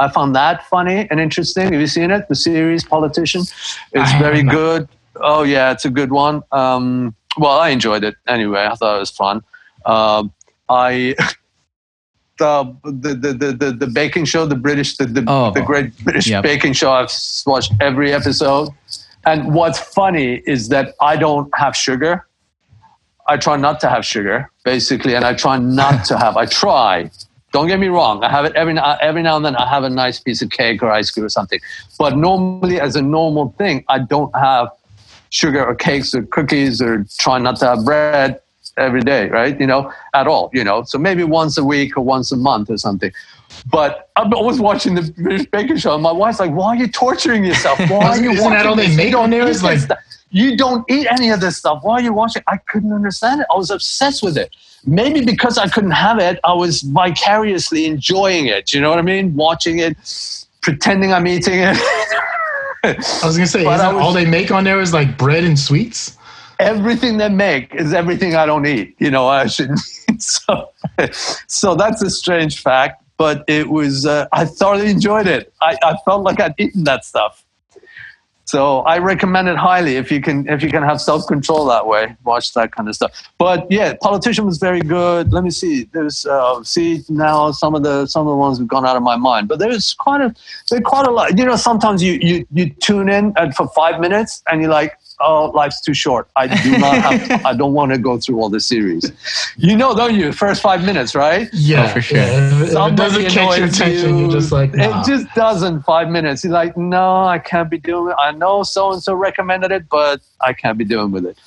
I 0.00 0.08
found 0.08 0.34
that 0.36 0.64
funny 0.68 1.08
and 1.10 1.18
interesting. 1.18 1.72
Have 1.72 1.80
you 1.80 1.88
seen 1.88 2.10
it? 2.12 2.28
The 2.28 2.36
series 2.36 2.84
Politician. 2.84 3.42
It's 3.92 4.12
very 4.12 4.44
good. 4.44 4.88
Oh 5.20 5.42
yeah, 5.42 5.72
it's 5.72 5.84
a 5.84 5.90
good 5.90 6.10
one. 6.10 6.42
Um, 6.52 7.14
well, 7.36 7.58
I 7.58 7.70
enjoyed 7.70 8.04
it 8.04 8.16
anyway. 8.26 8.68
I 8.70 8.74
thought 8.74 8.96
it 8.96 9.00
was 9.00 9.10
fun. 9.10 9.42
Uh, 9.84 10.24
I 10.68 11.14
the, 12.38 12.76
the 12.82 13.32
the 13.32 13.52
the 13.52 13.72
the 13.72 13.86
baking 13.86 14.24
show, 14.24 14.46
the 14.46 14.56
British, 14.56 14.96
the 14.96 15.06
the, 15.06 15.24
oh, 15.26 15.52
the 15.52 15.62
great 15.62 15.96
British 16.04 16.28
yep. 16.28 16.42
baking 16.42 16.72
show. 16.72 16.92
I've 16.92 17.12
watched 17.46 17.72
every 17.80 18.12
episode. 18.12 18.70
And 19.26 19.52
what's 19.52 19.78
funny 19.78 20.42
is 20.46 20.68
that 20.70 20.94
I 21.00 21.16
don't 21.16 21.50
have 21.54 21.76
sugar. 21.76 22.26
I 23.26 23.36
try 23.36 23.56
not 23.56 23.78
to 23.80 23.88
have 23.90 24.06
sugar, 24.06 24.50
basically, 24.64 25.14
and 25.14 25.24
I 25.24 25.34
try 25.34 25.58
not 25.58 26.06
to 26.06 26.18
have. 26.18 26.36
I 26.36 26.46
try. 26.46 27.10
Don't 27.52 27.66
get 27.66 27.78
me 27.78 27.88
wrong. 27.88 28.22
I 28.24 28.30
have 28.30 28.44
it 28.44 28.54
every 28.54 28.74
now, 28.74 28.96
every 29.02 29.22
now 29.22 29.36
and 29.36 29.44
then. 29.44 29.56
I 29.56 29.68
have 29.68 29.84
a 29.84 29.90
nice 29.90 30.18
piece 30.20 30.40
of 30.40 30.50
cake 30.50 30.82
or 30.82 30.90
ice 30.90 31.10
cream 31.10 31.26
or 31.26 31.28
something. 31.28 31.60
But 31.98 32.16
normally, 32.16 32.80
as 32.80 32.96
a 32.96 33.02
normal 33.02 33.54
thing, 33.58 33.84
I 33.88 33.98
don't 33.98 34.34
have 34.34 34.68
sugar 35.30 35.64
or 35.64 35.74
cakes 35.74 36.14
or 36.14 36.22
cookies 36.22 36.80
or 36.80 37.04
try 37.18 37.38
not 37.38 37.56
to 37.56 37.66
have 37.66 37.84
bread 37.84 38.40
every 38.76 39.00
day, 39.00 39.28
right? 39.28 39.58
You 39.60 39.66
know, 39.66 39.92
at 40.14 40.26
all, 40.26 40.50
you 40.52 40.64
know. 40.64 40.82
So 40.84 40.98
maybe 40.98 41.24
once 41.24 41.58
a 41.58 41.64
week 41.64 41.96
or 41.96 42.02
once 42.02 42.32
a 42.32 42.36
month 42.36 42.70
or 42.70 42.78
something. 42.78 43.12
But 43.70 44.10
I'm 44.16 44.32
always 44.34 44.60
watching 44.60 44.94
the 44.94 45.12
British 45.16 45.46
Baking 45.50 45.78
Show, 45.78 45.94
and 45.94 46.02
my 46.02 46.12
wife's 46.12 46.38
like, 46.38 46.52
"Why 46.52 46.68
are 46.68 46.76
you 46.76 46.88
torturing 46.88 47.44
yourself? 47.44 47.78
Why 47.90 48.08
are 48.08 48.20
you 48.20 48.30
Isn't 48.30 48.50
that 48.50 48.66
all 48.66 48.76
they 48.76 48.94
make 48.94 49.14
on 49.14 49.30
there? 49.30 49.48
Is 49.48 49.62
like 49.62 49.80
you 50.30 50.56
don't 50.56 50.88
eat 50.90 51.06
any 51.10 51.30
of 51.30 51.40
this 51.40 51.56
stuff. 51.56 51.80
Why 51.82 51.94
are 51.94 52.02
you 52.02 52.12
watching? 52.12 52.42
I 52.46 52.58
couldn't 52.58 52.92
understand 52.92 53.40
it. 53.40 53.46
I 53.52 53.56
was 53.56 53.70
obsessed 53.70 54.22
with 54.22 54.36
it. 54.36 54.54
Maybe 54.86 55.24
because 55.24 55.58
I 55.58 55.68
couldn't 55.68 55.90
have 55.92 56.18
it, 56.18 56.38
I 56.44 56.52
was 56.52 56.82
vicariously 56.82 57.86
enjoying 57.86 58.46
it. 58.46 58.72
You 58.72 58.80
know 58.80 58.90
what 58.90 58.98
I 58.98 59.02
mean? 59.02 59.34
Watching 59.34 59.80
it, 59.80 59.96
pretending 60.62 61.12
I'm 61.12 61.26
eating 61.26 61.60
it. 61.60 61.76
I 62.84 62.96
was 63.24 63.36
gonna 63.36 63.46
say, 63.46 63.64
was, 63.64 63.80
all 63.80 64.12
they 64.12 64.26
make 64.26 64.50
on 64.50 64.64
there 64.64 64.80
is 64.80 64.92
like 64.92 65.16
bread 65.18 65.44
and 65.44 65.58
sweets? 65.58 66.16
Everything 66.58 67.18
they 67.18 67.28
make 67.28 67.74
is 67.74 67.92
everything 67.92 68.34
I 68.34 68.46
don't 68.46 68.66
eat. 68.66 68.96
You 68.98 69.10
know, 69.10 69.28
I 69.28 69.46
shouldn't. 69.46 69.78
so, 70.18 70.70
so 71.46 71.74
that's 71.74 72.02
a 72.02 72.10
strange 72.10 72.60
fact 72.62 73.04
but 73.18 73.44
it 73.48 73.68
was 73.68 74.06
uh, 74.06 74.26
I 74.32 74.46
thoroughly 74.46 74.88
enjoyed 74.88 75.26
it. 75.26 75.52
I, 75.60 75.76
I 75.82 75.96
felt 76.06 76.22
like 76.22 76.40
I'd 76.40 76.54
eaten 76.56 76.84
that 76.84 77.04
stuff. 77.04 77.44
So 78.48 78.78
I 78.80 78.96
recommend 78.96 79.46
it 79.48 79.58
highly 79.58 79.96
if 79.96 80.10
you 80.10 80.22
can 80.22 80.48
if 80.48 80.62
you 80.62 80.70
can 80.70 80.82
have 80.82 81.02
self 81.02 81.26
control 81.26 81.66
that 81.66 81.86
way. 81.86 82.16
Watch 82.24 82.54
that 82.54 82.72
kind 82.72 82.88
of 82.88 82.94
stuff. 82.94 83.12
But 83.36 83.66
yeah, 83.70 83.92
politician 84.00 84.46
was 84.46 84.56
very 84.56 84.80
good. 84.80 85.34
Let 85.34 85.44
me 85.44 85.50
see. 85.50 85.84
There's 85.92 86.24
uh, 86.24 86.64
see 86.64 87.04
now 87.10 87.50
some 87.50 87.74
of 87.74 87.82
the 87.82 88.06
some 88.06 88.26
of 88.26 88.30
the 88.30 88.36
ones 88.36 88.56
have 88.56 88.66
gone 88.66 88.86
out 88.86 88.96
of 88.96 89.02
my 89.02 89.16
mind. 89.16 89.48
But 89.48 89.58
there's 89.58 89.92
quite 89.92 90.22
a 90.22 90.34
there's 90.70 90.80
quite 90.82 91.06
a 91.06 91.10
lot. 91.10 91.36
You 91.36 91.44
know, 91.44 91.56
sometimes 91.56 92.02
you 92.02 92.14
you 92.22 92.46
you 92.50 92.70
tune 92.70 93.10
in 93.10 93.34
for 93.54 93.68
five 93.68 94.00
minutes 94.00 94.42
and 94.50 94.62
you're 94.62 94.70
like, 94.70 94.98
oh, 95.20 95.50
life's 95.54 95.80
too 95.80 95.94
short. 95.94 96.28
I 96.36 96.46
do 96.46 96.78
not 96.78 96.98
have, 96.98 97.28
to, 97.28 97.48
I 97.48 97.54
don't 97.54 97.72
want 97.72 97.92
to 97.92 97.98
go 97.98 98.18
through 98.18 98.40
all 98.40 98.48
the 98.48 98.60
series. 98.60 99.10
You 99.56 99.76
know, 99.76 99.94
don't 99.94 100.14
you? 100.14 100.32
First 100.32 100.62
five 100.62 100.84
minutes, 100.84 101.14
right? 101.14 101.48
Yeah, 101.52 101.84
oh, 101.84 101.88
for 101.88 102.00
sure. 102.00 102.18
Yeah. 102.18 102.62
If, 102.62 102.70
it 102.70 102.96
doesn't 102.96 103.26
catch 103.26 103.58
your 103.58 103.68
attention, 103.68 104.18
you, 104.18 104.28
are 104.28 104.32
just 104.32 104.52
like, 104.52 104.74
nah. 104.74 105.00
it 105.00 105.06
just 105.06 105.26
doesn't. 105.34 105.82
Five 105.82 106.08
minutes. 106.08 106.44
You're 106.44 106.52
like, 106.52 106.76
no, 106.76 107.24
I 107.24 107.38
can't 107.38 107.70
be 107.70 107.78
doing 107.78 108.10
it. 108.10 108.16
I 108.18 108.32
know 108.32 108.62
so 108.62 108.92
and 108.92 109.02
so 109.02 109.14
recommended 109.14 109.72
it, 109.72 109.88
but 109.88 110.20
I 110.40 110.52
can't 110.52 110.76
be 110.76 110.84
doing 110.84 111.10
with 111.10 111.26
it. 111.26 111.38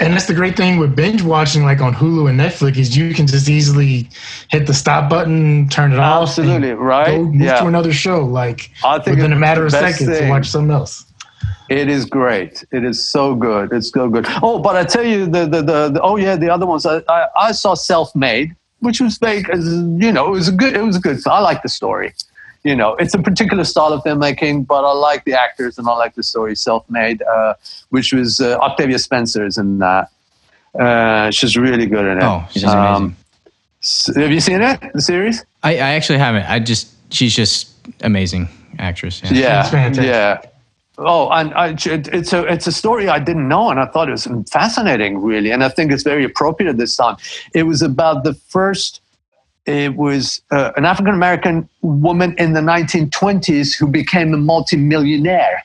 And 0.00 0.14
that's 0.14 0.24
the 0.24 0.34
great 0.34 0.56
thing 0.56 0.78
with 0.78 0.96
binge 0.96 1.20
watching, 1.20 1.62
like 1.62 1.82
on 1.82 1.92
Hulu 1.92 2.30
and 2.30 2.40
Netflix, 2.40 2.78
is 2.78 2.96
you 2.96 3.12
can 3.12 3.26
just 3.26 3.50
easily 3.50 4.08
hit 4.48 4.66
the 4.66 4.72
stop 4.72 5.10
button, 5.10 5.68
turn 5.68 5.92
it 5.92 5.98
off, 5.98 6.28
absolutely 6.28 6.72
right, 6.72 7.16
go 7.16 7.24
move 7.24 7.42
yeah. 7.42 7.60
to 7.60 7.66
another 7.66 7.92
show, 7.92 8.24
like 8.24 8.70
within 9.06 9.34
a 9.34 9.36
matter 9.36 9.66
of 9.66 9.72
seconds 9.72 10.08
thing. 10.08 10.22
to 10.22 10.30
watch 10.30 10.48
something 10.48 10.70
else. 10.70 11.04
It 11.68 11.88
is 11.88 12.04
great. 12.04 12.64
It 12.72 12.84
is 12.84 13.08
so 13.08 13.34
good. 13.34 13.72
It's 13.72 13.90
so 13.90 14.08
good. 14.08 14.26
Oh, 14.42 14.58
but 14.58 14.76
I 14.76 14.84
tell 14.84 15.04
you, 15.04 15.26
the 15.26 15.46
the, 15.46 15.62
the, 15.62 15.88
the 15.90 16.00
oh 16.02 16.16
yeah, 16.16 16.36
the 16.36 16.50
other 16.50 16.66
ones. 16.66 16.84
I, 16.84 17.02
I, 17.08 17.26
I 17.36 17.52
saw 17.52 17.74
Self 17.74 18.14
Made, 18.16 18.56
which 18.80 19.00
was 19.00 19.20
like, 19.22 19.46
you 19.48 20.12
know, 20.12 20.26
it 20.26 20.30
was 20.30 20.48
a 20.48 20.52
good. 20.52 20.74
It 20.74 20.82
was 20.82 20.96
a 20.96 21.00
good. 21.00 21.18
I 21.26 21.40
like 21.40 21.62
the 21.62 21.68
story. 21.68 22.12
You 22.64 22.76
know, 22.76 22.94
it's 22.96 23.14
a 23.14 23.18
particular 23.18 23.64
style 23.64 23.92
of 23.92 24.02
filmmaking, 24.02 24.66
but 24.66 24.84
I 24.84 24.92
like 24.92 25.24
the 25.24 25.32
actors 25.32 25.78
and 25.78 25.88
I 25.88 25.92
like 25.92 26.14
the 26.14 26.22
story. 26.22 26.56
Self 26.56 26.88
Made, 26.90 27.22
uh, 27.22 27.54
which 27.90 28.12
was 28.12 28.40
uh, 28.40 28.58
Octavia 28.58 28.98
Spencer's 28.98 29.56
in 29.56 29.78
that. 29.78 30.10
Uh, 30.78 31.30
she's 31.30 31.56
really 31.56 31.86
good 31.86 32.04
in 32.04 32.18
it. 32.18 32.24
Oh, 32.24 32.46
she's 32.50 32.64
um, 32.64 33.16
amazing. 33.82 34.22
Have 34.22 34.30
you 34.30 34.40
seen 34.40 34.60
it? 34.60 34.80
The 34.92 35.00
series? 35.00 35.44
I, 35.62 35.74
I 35.74 35.90
actually 35.94 36.18
haven't. 36.18 36.50
I 36.50 36.58
just 36.58 36.92
she's 37.12 37.34
just 37.34 37.72
amazing 38.02 38.48
actress. 38.78 39.22
Yeah, 39.24 39.68
yeah. 39.72 39.92
yeah. 39.92 40.42
Oh, 41.02 41.30
and 41.30 41.54
I, 41.54 41.74
it's 41.78 42.32
a 42.34 42.44
it's 42.44 42.66
a 42.66 42.72
story 42.72 43.08
I 43.08 43.18
didn't 43.18 43.48
know, 43.48 43.70
and 43.70 43.80
I 43.80 43.86
thought 43.86 44.08
it 44.08 44.12
was 44.12 44.28
fascinating, 44.50 45.18
really, 45.22 45.50
and 45.50 45.64
I 45.64 45.70
think 45.70 45.92
it's 45.92 46.02
very 46.02 46.24
appropriate 46.24 46.68
at 46.68 46.76
this 46.76 46.94
time. 46.94 47.16
It 47.54 47.62
was 47.62 47.80
about 47.80 48.24
the 48.24 48.34
first. 48.34 49.00
It 49.64 49.96
was 49.96 50.42
uh, 50.50 50.72
an 50.76 50.84
African 50.84 51.14
American 51.14 51.68
woman 51.80 52.34
in 52.38 52.52
the 52.52 52.60
1920s 52.60 53.78
who 53.78 53.86
became 53.86 54.34
a 54.34 54.36
multimillionaire. 54.36 55.64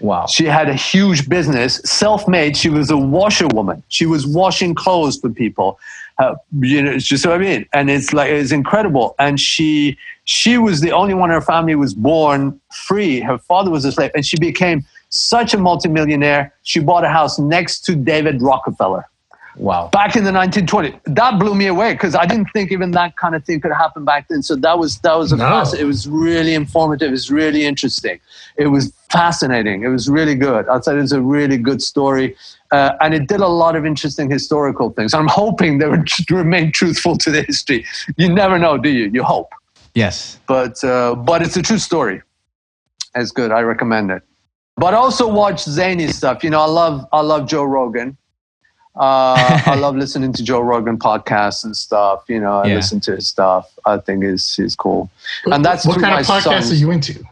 Wow. 0.00 0.26
She 0.26 0.44
had 0.44 0.68
a 0.68 0.74
huge 0.74 1.28
business, 1.28 1.76
self 1.84 2.28
made. 2.28 2.56
She 2.56 2.68
was 2.68 2.90
a 2.90 2.96
washerwoman. 2.96 3.82
She 3.88 4.04
was 4.04 4.26
washing 4.26 4.74
clothes 4.74 5.18
for 5.18 5.30
people. 5.30 5.78
Uh, 6.18 6.34
you 6.60 6.82
know, 6.82 6.98
just 6.98 7.24
what 7.24 7.34
I 7.34 7.38
mean. 7.38 7.66
And 7.72 7.88
it's 7.90 8.12
like 8.12 8.30
it's 8.30 8.52
incredible. 8.52 9.14
And 9.18 9.40
she 9.40 9.96
she 10.24 10.58
was 10.58 10.80
the 10.80 10.92
only 10.92 11.14
one 11.14 11.30
in 11.30 11.34
her 11.34 11.40
family 11.40 11.74
was 11.74 11.94
born 11.94 12.60
free. 12.76 13.20
Her 13.20 13.38
father 13.38 13.70
was 13.70 13.84
a 13.84 13.92
slave, 13.92 14.10
and 14.14 14.24
she 14.24 14.38
became 14.38 14.84
such 15.08 15.54
a 15.54 15.58
multimillionaire. 15.58 16.54
She 16.62 16.80
bought 16.80 17.04
a 17.04 17.08
house 17.08 17.38
next 17.38 17.84
to 17.86 17.96
David 17.96 18.42
Rockefeller. 18.42 19.06
Wow. 19.56 19.88
Back 19.88 20.16
in 20.16 20.24
the 20.24 20.30
1920s. 20.30 21.00
That 21.06 21.38
blew 21.38 21.54
me 21.54 21.66
away 21.66 21.94
because 21.94 22.14
I 22.14 22.26
didn't 22.26 22.48
think 22.52 22.70
even 22.72 22.90
that 22.90 23.16
kind 23.16 23.34
of 23.34 23.44
thing 23.44 23.60
could 23.60 23.72
happen 23.72 24.04
back 24.04 24.28
then. 24.28 24.42
So 24.42 24.54
that 24.56 24.78
was 24.78 24.98
that 24.98 25.16
was 25.16 25.32
a 25.32 25.36
no. 25.36 25.46
class. 25.46 25.72
It 25.72 25.84
was 25.84 26.06
really 26.06 26.54
informative. 26.54 27.08
It 27.08 27.12
was 27.12 27.30
really 27.30 27.64
interesting. 27.64 28.20
It 28.56 28.66
was 28.66 28.92
fascinating. 29.10 29.82
It 29.82 29.88
was 29.88 30.10
really 30.10 30.34
good. 30.34 30.68
I'd 30.68 30.84
say 30.84 30.94
was 30.94 31.12
a 31.12 31.22
really 31.22 31.56
good 31.56 31.80
story. 31.80 32.36
Uh, 32.70 32.92
and 33.00 33.14
it 33.14 33.28
did 33.28 33.40
a 33.40 33.48
lot 33.48 33.76
of 33.76 33.86
interesting 33.86 34.30
historical 34.30 34.90
things. 34.90 35.14
I'm 35.14 35.28
hoping 35.28 35.78
they 35.78 35.88
would 35.88 36.08
remain 36.30 36.72
truthful 36.72 37.16
to 37.18 37.30
the 37.30 37.42
history. 37.42 37.86
You 38.16 38.28
never 38.28 38.58
know, 38.58 38.76
do 38.76 38.90
you? 38.90 39.10
You 39.12 39.22
hope. 39.22 39.52
Yes. 39.94 40.38
But 40.46 40.82
uh, 40.84 41.14
but 41.14 41.40
it's 41.40 41.56
a 41.56 41.62
true 41.62 41.78
story. 41.78 42.20
It's 43.16 43.32
good. 43.32 43.50
I 43.50 43.60
recommend 43.60 44.10
it. 44.10 44.22
But 44.76 44.94
also 44.94 45.26
watch 45.26 45.62
zany 45.62 46.08
stuff. 46.08 46.44
You 46.44 46.50
know, 46.50 46.60
I 46.60 46.66
love 46.66 47.06
I 47.12 47.22
love 47.22 47.48
Joe 47.48 47.64
Rogan. 47.64 48.16
Uh, 48.94 49.60
I 49.66 49.74
love 49.78 49.96
listening 49.96 50.32
to 50.34 50.42
Joe 50.42 50.60
Rogan 50.60 50.98
podcasts 50.98 51.64
and 51.64 51.76
stuff. 51.76 52.24
You 52.28 52.40
know, 52.40 52.58
I 52.58 52.66
yeah. 52.66 52.74
listen 52.76 53.00
to 53.00 53.16
his 53.16 53.26
stuff. 53.26 53.72
I 53.86 53.98
think 53.98 54.22
is 54.22 54.58
is 54.58 54.76
cool. 54.76 55.10
And 55.46 55.64
that's 55.64 55.86
what 55.86 56.00
kind 56.00 56.20
of 56.20 56.26
podcasts 56.26 56.70
are 56.70 56.74
you 56.74 56.90
into? 56.90 57.24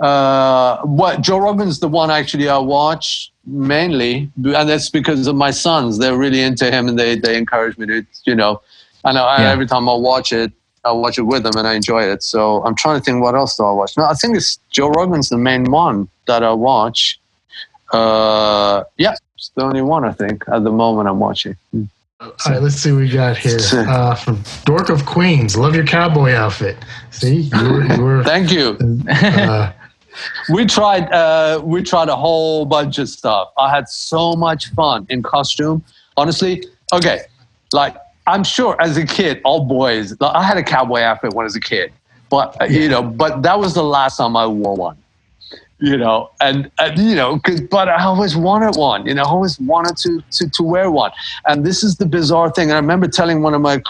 Uh, 0.00 0.82
what 0.82 1.20
Joe 1.20 1.38
Rogan's 1.38 1.78
the 1.78 1.88
one 1.88 2.10
actually 2.10 2.48
I 2.48 2.58
watch 2.58 3.32
mainly, 3.46 4.30
and 4.36 4.68
that's 4.68 4.90
because 4.90 5.28
of 5.28 5.36
my 5.36 5.52
sons. 5.52 5.98
They're 5.98 6.16
really 6.16 6.40
into 6.40 6.70
him, 6.70 6.88
and 6.88 6.98
they 6.98 7.16
they 7.16 7.38
encourage 7.38 7.78
me 7.78 7.86
to, 7.86 8.06
you 8.24 8.34
know. 8.34 8.60
And 9.04 9.18
I, 9.18 9.42
yeah. 9.42 9.50
every 9.50 9.66
time 9.66 9.88
I 9.88 9.94
watch 9.94 10.32
it, 10.32 10.50
I 10.84 10.92
watch 10.92 11.18
it 11.18 11.22
with 11.22 11.42
them, 11.42 11.56
and 11.56 11.66
I 11.66 11.74
enjoy 11.74 12.02
it. 12.02 12.22
So 12.22 12.62
I'm 12.64 12.74
trying 12.74 12.98
to 12.98 13.04
think 13.04 13.22
what 13.22 13.34
else 13.34 13.56
do 13.56 13.64
I 13.64 13.72
watch. 13.72 13.96
No, 13.96 14.04
I 14.04 14.14
think 14.14 14.36
it's 14.36 14.58
Joe 14.70 14.90
Rogan's 14.90 15.28
the 15.28 15.38
main 15.38 15.70
one 15.70 16.08
that 16.26 16.42
I 16.42 16.52
watch. 16.52 17.18
Uh, 17.92 18.84
yeah, 18.96 19.14
it's 19.36 19.50
the 19.54 19.62
only 19.62 19.82
one 19.82 20.04
I 20.04 20.12
think 20.12 20.44
at 20.52 20.64
the 20.64 20.72
moment 20.72 21.08
I'm 21.08 21.20
watching. 21.20 21.56
Hmm. 21.70 21.84
All 22.20 22.32
right, 22.46 22.62
let's 22.62 22.76
see 22.76 22.92
what 22.92 23.00
we 23.00 23.08
got 23.08 23.36
here. 23.36 23.58
Uh, 23.72 24.14
from 24.14 24.42
Dork 24.64 24.88
of 24.88 25.04
Queens, 25.04 25.56
love 25.56 25.74
your 25.74 25.84
cowboy 25.84 26.32
outfit. 26.32 26.76
See, 27.10 27.50
you 27.52 27.62
were, 27.70 27.94
you 27.94 28.02
were 28.02 28.24
thank 28.24 28.50
you. 28.50 28.78
Uh, 29.14 29.72
we 30.48 30.64
tried 30.64 31.10
uh, 31.12 31.60
we 31.64 31.82
tried 31.82 32.08
a 32.08 32.14
whole 32.14 32.64
bunch 32.66 32.98
of 32.98 33.08
stuff. 33.08 33.48
I 33.58 33.68
had 33.68 33.88
so 33.88 34.34
much 34.34 34.68
fun 34.70 35.06
in 35.10 35.24
costume. 35.24 35.82
Honestly, 36.16 36.64
okay, 36.92 37.22
like 37.72 37.96
I'm 38.26 38.44
sure 38.44 38.80
as 38.80 38.96
a 38.96 39.04
kid, 39.04 39.40
all 39.44 39.64
boys, 39.66 40.16
I 40.20 40.42
had 40.42 40.56
a 40.56 40.62
cowboy 40.62 41.00
outfit 41.00 41.34
when 41.34 41.44
I 41.44 41.46
was 41.46 41.56
a 41.56 41.60
kid, 41.60 41.92
but 42.30 42.56
yeah. 42.60 42.66
you 42.66 42.88
know, 42.88 43.02
but 43.02 43.42
that 43.42 43.58
was 43.58 43.74
the 43.74 43.84
last 43.84 44.16
time 44.16 44.36
I 44.36 44.46
wore 44.46 44.74
one 44.74 44.96
you 45.84 45.96
know, 45.96 46.30
and, 46.40 46.70
and 46.78 46.98
you 46.98 47.14
know, 47.14 47.38
cause, 47.40 47.60
but 47.60 47.88
I 47.88 48.04
always 48.04 48.36
wanted 48.36 48.76
one, 48.76 49.06
you 49.06 49.14
know, 49.14 49.22
I 49.22 49.26
always 49.26 49.58
wanted 49.60 49.96
to, 49.98 50.22
to, 50.30 50.48
to 50.48 50.62
wear 50.62 50.90
one. 50.90 51.10
And 51.46 51.66
this 51.66 51.82
is 51.82 51.96
the 51.96 52.06
bizarre 52.06 52.50
thing. 52.50 52.70
And 52.70 52.74
I 52.74 52.80
remember 52.80 53.08
telling 53.08 53.42
one 53.42 53.54
of 53.54 53.60
my 53.60 53.82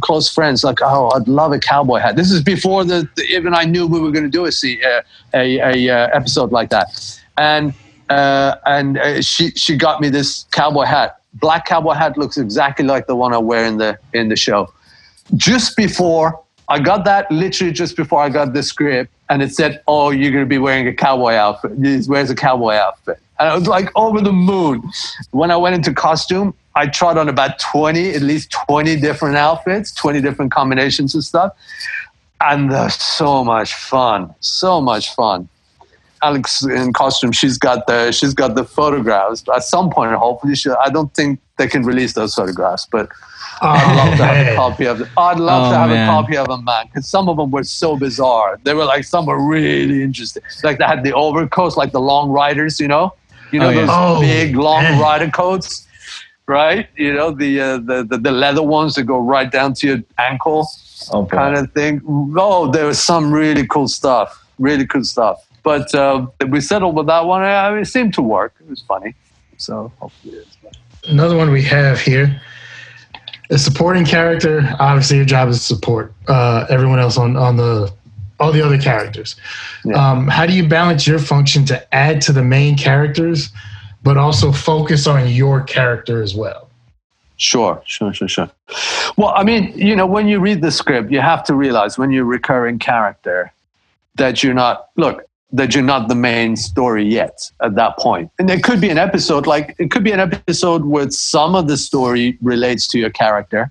close 0.00 0.32
friends, 0.32 0.62
like, 0.64 0.78
oh, 0.82 1.10
I'd 1.14 1.28
love 1.28 1.52
a 1.52 1.58
cowboy 1.58 1.98
hat. 1.98 2.16
This 2.16 2.30
is 2.30 2.42
before 2.42 2.84
the, 2.84 3.08
the 3.16 3.24
even 3.24 3.54
I 3.54 3.64
knew 3.64 3.86
we 3.86 4.00
were 4.00 4.12
going 4.12 4.24
to 4.24 4.30
do 4.30 4.46
a, 4.46 5.02
a, 5.34 5.58
a, 5.58 5.90
uh, 5.90 6.08
episode 6.16 6.52
like 6.52 6.70
that. 6.70 7.20
And, 7.36 7.74
uh, 8.08 8.56
and 8.64 8.98
uh, 8.98 9.20
she, 9.20 9.50
she 9.50 9.76
got 9.76 10.00
me 10.00 10.08
this 10.08 10.46
cowboy 10.52 10.84
hat. 10.84 11.19
Black 11.34 11.66
cowboy 11.66 11.92
hat 11.92 12.18
looks 12.18 12.36
exactly 12.36 12.84
like 12.84 13.06
the 13.06 13.16
one 13.16 13.32
I 13.32 13.38
wear 13.38 13.64
in 13.64 13.78
the, 13.78 13.98
in 14.12 14.28
the 14.28 14.36
show. 14.36 14.72
Just 15.36 15.76
before 15.76 16.40
I 16.70 16.78
got 16.78 17.04
that 17.04 17.30
literally 17.32 17.72
just 17.72 17.96
before 17.96 18.22
I 18.22 18.28
got 18.28 18.52
the 18.52 18.62
script, 18.62 19.12
and 19.28 19.42
it 19.42 19.52
said, 19.52 19.82
"Oh, 19.88 20.10
you're 20.10 20.30
going 20.30 20.44
to 20.44 20.48
be 20.48 20.58
wearing 20.58 20.86
a 20.86 20.92
cowboy 20.94 21.32
outfit. 21.32 21.72
Wears 22.06 22.30
a 22.30 22.34
cowboy 22.34 22.74
outfit," 22.74 23.18
and 23.40 23.48
I 23.48 23.54
was 23.56 23.66
like 23.66 23.90
over 23.96 24.20
the 24.20 24.32
moon. 24.32 24.88
When 25.32 25.50
I 25.50 25.56
went 25.56 25.74
into 25.74 25.92
costume, 25.92 26.54
I 26.76 26.86
tried 26.86 27.18
on 27.18 27.28
about 27.28 27.58
twenty, 27.58 28.10
at 28.14 28.22
least 28.22 28.52
twenty 28.52 28.94
different 28.94 29.36
outfits, 29.36 29.92
twenty 29.92 30.20
different 30.20 30.52
combinations 30.52 31.12
and 31.12 31.24
stuff, 31.24 31.54
and 32.40 32.70
they're 32.70 32.88
so 32.90 33.42
much 33.42 33.74
fun, 33.74 34.32
so 34.38 34.80
much 34.80 35.12
fun. 35.14 35.48
Alex 36.22 36.64
in 36.64 36.92
costume, 36.92 37.32
she's 37.32 37.56
got 37.58 37.86
the 37.86 38.12
she's 38.12 38.34
got 38.34 38.54
the 38.54 38.64
photographs. 38.64 39.42
At 39.54 39.62
some 39.62 39.90
point, 39.90 40.12
hopefully, 40.12 40.54
she, 40.54 40.70
I 40.70 40.90
don't 40.90 41.12
think 41.14 41.40
they 41.56 41.66
can 41.66 41.82
release 41.82 42.12
those 42.14 42.34
photographs, 42.34 42.86
but 42.90 43.08
oh, 43.62 43.68
I'd 43.68 43.96
love 43.96 44.18
to 44.18 44.24
have 44.24 44.46
a 44.52 44.56
copy 44.56 44.84
of 44.86 45.00
it. 45.00 45.08
I'd 45.16 45.38
love 45.38 45.68
oh, 45.68 45.72
to 45.72 45.78
have 45.78 45.90
man. 45.90 46.08
a 46.08 46.10
copy 46.10 46.36
of 46.36 46.48
them, 46.48 46.64
man, 46.64 46.86
because 46.86 47.08
some 47.08 47.28
of 47.28 47.36
them 47.36 47.50
were 47.50 47.64
so 47.64 47.96
bizarre. 47.96 48.58
They 48.64 48.74
were 48.74 48.84
like 48.84 49.04
some 49.04 49.26
were 49.26 49.42
really 49.42 50.02
interesting. 50.02 50.42
Like 50.62 50.78
they 50.78 50.84
had 50.84 51.04
the 51.04 51.12
overcoats, 51.14 51.76
like 51.76 51.92
the 51.92 52.00
long 52.00 52.30
riders, 52.30 52.80
you 52.80 52.88
know, 52.88 53.14
you 53.50 53.58
know 53.58 53.70
oh, 53.70 53.74
those 53.74 53.88
oh, 53.90 54.20
big 54.20 54.56
long 54.56 54.82
man. 54.82 55.00
rider 55.00 55.30
coats, 55.30 55.88
right? 56.46 56.86
You 56.96 57.14
know 57.14 57.30
the, 57.30 57.60
uh, 57.60 57.78
the 57.78 58.04
the 58.04 58.18
the 58.18 58.32
leather 58.32 58.62
ones 58.62 58.94
that 58.96 59.04
go 59.04 59.18
right 59.18 59.50
down 59.50 59.72
to 59.74 59.86
your 59.86 60.02
ankle, 60.18 60.68
oh, 61.12 61.24
kind 61.24 61.56
of 61.56 61.72
thing. 61.72 62.02
Oh, 62.06 62.70
there 62.70 62.86
was 62.86 63.02
some 63.02 63.32
really 63.32 63.66
cool 63.66 63.88
stuff. 63.88 64.36
Really 64.58 64.86
cool 64.86 65.04
stuff. 65.04 65.46
But 65.62 65.94
uh, 65.94 66.26
we 66.48 66.60
settled 66.60 66.96
with 66.96 67.06
that 67.06 67.26
one. 67.26 67.42
I 67.42 67.70
mean, 67.70 67.82
it 67.82 67.86
seemed 67.86 68.14
to 68.14 68.22
work. 68.22 68.54
It 68.60 68.68
was 68.68 68.82
funny. 68.82 69.14
So 69.56 69.92
hopefully 69.98 70.36
it's 70.36 70.56
Another 71.04 71.36
one 71.36 71.50
we 71.50 71.62
have 71.62 72.00
here. 72.00 72.40
A 73.50 73.58
supporting 73.58 74.04
character. 74.04 74.74
Obviously, 74.78 75.16
your 75.16 75.26
job 75.26 75.48
is 75.48 75.58
to 75.58 75.74
support 75.74 76.12
uh, 76.28 76.66
everyone 76.68 76.98
else 76.98 77.16
on 77.16 77.36
on 77.36 77.56
the 77.56 77.92
all 78.38 78.52
the 78.52 78.62
other 78.62 78.78
characters. 78.78 79.36
Yeah. 79.84 79.94
Um, 79.94 80.28
how 80.28 80.46
do 80.46 80.54
you 80.54 80.66
balance 80.66 81.06
your 81.06 81.18
function 81.18 81.64
to 81.66 81.94
add 81.94 82.20
to 82.22 82.32
the 82.32 82.42
main 82.42 82.76
characters, 82.76 83.50
but 84.02 84.16
also 84.16 84.52
focus 84.52 85.06
on 85.06 85.28
your 85.28 85.62
character 85.62 86.22
as 86.22 86.34
well? 86.34 86.70
Sure, 87.36 87.82
sure, 87.86 88.12
sure, 88.12 88.28
sure. 88.28 88.50
Well, 89.16 89.32
I 89.34 89.44
mean, 89.44 89.72
you 89.74 89.96
know, 89.96 90.06
when 90.06 90.28
you 90.28 90.40
read 90.40 90.60
the 90.60 90.70
script, 90.70 91.10
you 91.10 91.20
have 91.20 91.42
to 91.44 91.54
realize 91.54 91.98
when 91.98 92.10
you're 92.10 92.24
a 92.24 92.26
recurring 92.26 92.78
character 92.78 93.52
that 94.16 94.42
you're 94.42 94.54
not. 94.54 94.90
Look, 94.96 95.24
that 95.52 95.74
you're 95.74 95.84
not 95.84 96.08
the 96.08 96.14
main 96.14 96.56
story 96.56 97.04
yet 97.04 97.50
at 97.62 97.74
that 97.74 97.98
point. 97.98 98.30
And 98.38 98.50
it 98.50 98.62
could 98.62 98.80
be 98.80 98.88
an 98.88 98.98
episode, 98.98 99.46
like 99.46 99.74
it 99.78 99.90
could 99.90 100.04
be 100.04 100.12
an 100.12 100.20
episode 100.20 100.84
where 100.84 101.10
some 101.10 101.54
of 101.54 101.66
the 101.66 101.76
story 101.76 102.38
relates 102.40 102.86
to 102.88 102.98
your 102.98 103.10
character. 103.10 103.70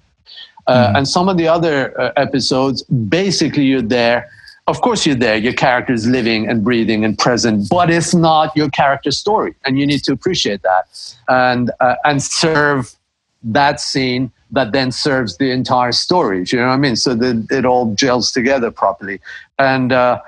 Uh, 0.68 0.88
mm. 0.88 0.98
And 0.98 1.08
some 1.08 1.30
of 1.30 1.38
the 1.38 1.48
other 1.48 2.00
uh, 2.00 2.12
episodes, 2.18 2.84
basically, 2.84 3.64
you're 3.64 3.82
there. 3.82 4.30
Of 4.68 4.82
course, 4.82 5.06
you're 5.06 5.16
there. 5.16 5.38
Your 5.38 5.54
character 5.54 5.94
is 5.94 6.06
living 6.06 6.48
and 6.48 6.64
breathing 6.64 7.04
and 7.04 7.18
present, 7.18 7.70
but 7.70 7.90
it's 7.90 8.14
not 8.14 8.56
your 8.56 8.70
character's 8.70 9.18
story, 9.18 9.56
and 9.66 9.80
you 9.80 9.88
need 9.88 10.04
to 10.04 10.12
appreciate 10.12 10.62
that 10.62 10.86
and 11.28 11.72
uh, 11.80 11.96
and 12.04 12.22
serve 12.22 12.94
that 13.42 13.80
scene 13.80 14.32
that 14.52 14.72
then 14.72 14.92
serves 14.92 15.38
the 15.38 15.52
entire 15.52 15.92
story. 15.92 16.44
Do 16.44 16.56
you 16.56 16.62
know 16.62 16.70
what 16.70 16.76
I 16.76 16.78
mean? 16.78 16.96
So 16.96 17.16
that 17.16 17.48
it 17.50 17.66
all 17.66 17.94
gels 17.96 18.32
together 18.32 18.72
properly. 18.72 19.20
And 19.58 19.92
uh, 19.92 20.22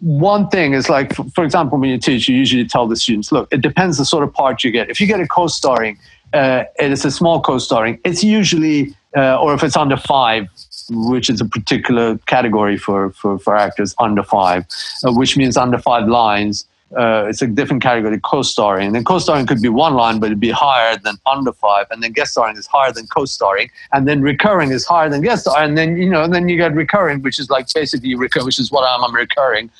one 0.00 0.48
thing 0.48 0.74
is 0.74 0.88
like, 0.88 1.14
for 1.34 1.44
example, 1.44 1.78
when 1.78 1.90
you 1.90 1.98
teach, 1.98 2.28
you 2.28 2.36
usually 2.36 2.66
tell 2.66 2.86
the 2.86 2.96
students, 2.96 3.32
look, 3.32 3.48
it 3.52 3.60
depends 3.60 3.98
the 3.98 4.04
sort 4.04 4.24
of 4.24 4.32
part 4.32 4.64
you 4.64 4.70
get. 4.70 4.90
If 4.90 5.00
you 5.00 5.06
get 5.06 5.20
a 5.20 5.26
co-starring, 5.26 5.98
uh, 6.32 6.64
it 6.78 6.90
is 6.90 7.04
a 7.04 7.10
small 7.10 7.40
co-starring. 7.40 7.98
It's 8.04 8.24
usually, 8.24 8.94
uh, 9.16 9.40
or 9.40 9.54
if 9.54 9.62
it's 9.62 9.76
under 9.76 9.96
five, 9.96 10.48
which 10.90 11.30
is 11.30 11.40
a 11.40 11.44
particular 11.44 12.18
category 12.26 12.76
for 12.76 13.10
for, 13.10 13.38
for 13.38 13.56
actors 13.56 13.94
under 13.98 14.22
five, 14.22 14.66
uh, 15.04 15.12
which 15.12 15.36
means 15.36 15.56
under 15.56 15.78
five 15.78 16.08
lines 16.08 16.66
uh, 16.96 17.26
it's 17.28 17.42
a 17.42 17.46
different 17.46 17.82
category, 17.82 18.18
co-starring. 18.20 18.86
And 18.86 18.94
then 18.94 19.04
co-starring 19.04 19.46
could 19.46 19.62
be 19.62 19.68
one 19.68 19.94
line, 19.94 20.18
but 20.20 20.26
it'd 20.26 20.40
be 20.40 20.50
higher 20.50 20.96
than 20.96 21.16
under 21.26 21.52
five. 21.52 21.86
And 21.90 22.02
then 22.02 22.12
guest 22.12 22.32
starring 22.32 22.56
is 22.56 22.66
higher 22.66 22.92
than 22.92 23.06
co-starring. 23.06 23.70
And 23.92 24.08
then 24.08 24.22
recurring 24.22 24.70
is 24.70 24.84
higher 24.84 25.08
than 25.08 25.20
guest 25.22 25.42
starring. 25.42 25.70
And 25.70 25.78
then 25.78 25.96
you 25.96 26.10
know, 26.10 26.26
then 26.26 26.48
you 26.48 26.56
get 26.56 26.74
recurring, 26.74 27.22
which 27.22 27.38
is 27.38 27.50
like 27.50 27.72
basically 27.72 28.14
recur, 28.14 28.44
which 28.44 28.58
is 28.58 28.70
what 28.70 28.84
I'm. 28.84 29.04
I'm 29.04 29.14
recurring. 29.14 29.70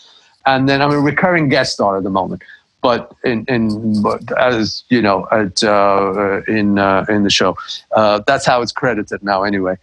And 0.47 0.69
then 0.69 0.83
I'm 0.83 0.91
a 0.91 1.01
recurring 1.01 1.49
guest 1.49 1.73
star 1.75 1.97
at 1.97 2.03
the 2.03 2.11
moment. 2.11 2.43
But 2.83 3.15
in, 3.25 3.47
in 3.49 4.03
but 4.03 4.21
as 4.39 4.85
you 4.91 5.01
know, 5.01 5.27
at 5.33 5.65
uh, 5.65 6.43
in 6.47 6.79
uh, 6.79 7.07
in 7.09 7.23
the 7.23 7.31
show, 7.31 7.57
uh, 7.93 8.21
that's 8.27 8.45
how 8.45 8.61
it's 8.61 8.73
credited 8.73 9.23
now. 9.23 9.43
Anyway, 9.43 9.79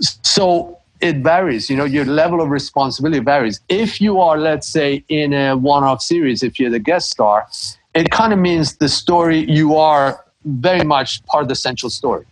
so 0.00 0.79
it 1.00 1.18
varies. 1.18 1.70
You 1.70 1.76
know, 1.76 1.84
your 1.84 2.04
level 2.04 2.40
of 2.40 2.50
responsibility 2.50 3.20
varies. 3.20 3.60
If 3.68 4.00
you 4.00 4.20
are, 4.20 4.38
let's 4.38 4.66
say, 4.66 5.04
in 5.08 5.32
a 5.32 5.56
one-off 5.56 6.02
series, 6.02 6.42
if 6.42 6.60
you're 6.60 6.70
the 6.70 6.78
guest 6.78 7.10
star, 7.10 7.48
it 7.94 8.10
kind 8.10 8.32
of 8.32 8.38
means 8.38 8.76
the 8.76 8.88
story 8.88 9.50
you 9.50 9.76
are 9.76 10.24
very 10.44 10.84
much 10.84 11.24
part 11.26 11.42
of 11.42 11.48
the 11.48 11.54
central 11.54 11.90
story. 11.90 12.24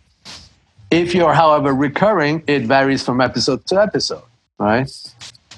If 0.91 1.13
you're, 1.13 1.33
however, 1.33 1.73
recurring, 1.73 2.43
it 2.47 2.63
varies 2.63 3.03
from 3.03 3.21
episode 3.21 3.65
to 3.67 3.81
episode, 3.81 4.23
right? 4.57 4.89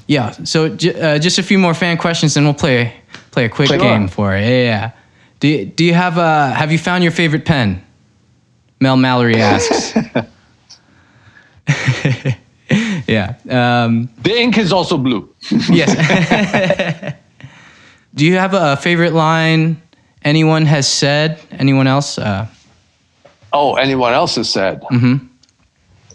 Yeah. 0.07 0.31
So 0.43 0.65
uh, 0.65 1.19
just 1.19 1.39
a 1.39 1.43
few 1.43 1.57
more 1.57 1.73
fan 1.73 1.97
questions, 1.97 2.35
and 2.35 2.45
we'll 2.45 2.53
play 2.53 2.93
play 3.31 3.45
a 3.45 3.49
quick 3.49 3.69
sure. 3.69 3.77
game 3.77 4.09
for 4.09 4.35
it. 4.35 4.41
Yeah. 4.41 4.49
yeah. 4.49 4.91
Do 5.39 5.47
you, 5.47 5.65
do 5.65 5.85
you 5.85 5.93
have 5.93 6.17
a 6.17 6.49
have 6.49 6.71
you 6.71 6.77
found 6.77 7.03
your 7.03 7.13
favorite 7.13 7.45
pen? 7.45 7.81
Mel 8.81 8.97
Mallory 8.97 9.35
asks. 9.35 9.93
yeah. 13.11 13.83
Um, 13.83 14.09
the 14.23 14.35
ink 14.35 14.57
is 14.57 14.71
also 14.71 14.97
blue. 14.97 15.29
yes. 15.69 15.93
Do 18.15 18.25
you 18.25 18.37
have 18.37 18.53
a 18.53 18.77
favorite 18.77 19.13
line 19.13 19.81
anyone 20.23 20.65
has 20.65 20.87
said? 20.87 21.39
Anyone 21.51 21.87
else? 21.87 22.17
Uh, 22.17 22.47
oh, 23.53 23.75
anyone 23.75 24.13
else 24.13 24.35
has 24.35 24.49
said? 24.49 24.81
Mm-hmm. 24.83 25.25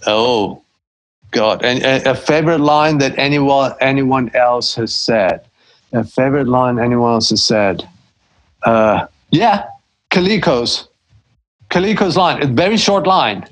Oh, 0.07 0.63
God. 1.31 1.65
And 1.65 1.83
a, 1.83 2.13
a 2.13 2.15
favorite 2.15 2.61
line 2.61 2.99
that 2.99 3.19
anyone 3.19 3.75
anyone 3.81 4.31
else 4.35 4.75
has 4.77 4.95
said. 4.95 5.47
A 5.93 6.05
favorite 6.05 6.49
line 6.49 6.79
anyone 6.79 7.15
else 7.15 7.31
has 7.31 7.45
said. 7.45 7.89
Uh, 8.63 9.07
yeah, 9.31 9.67
Kaliko's. 10.11 10.89
Kaliko's 11.71 12.17
line. 12.17 12.43
A 12.43 12.47
very 12.47 12.77
short 12.77 13.07
line 13.07 13.47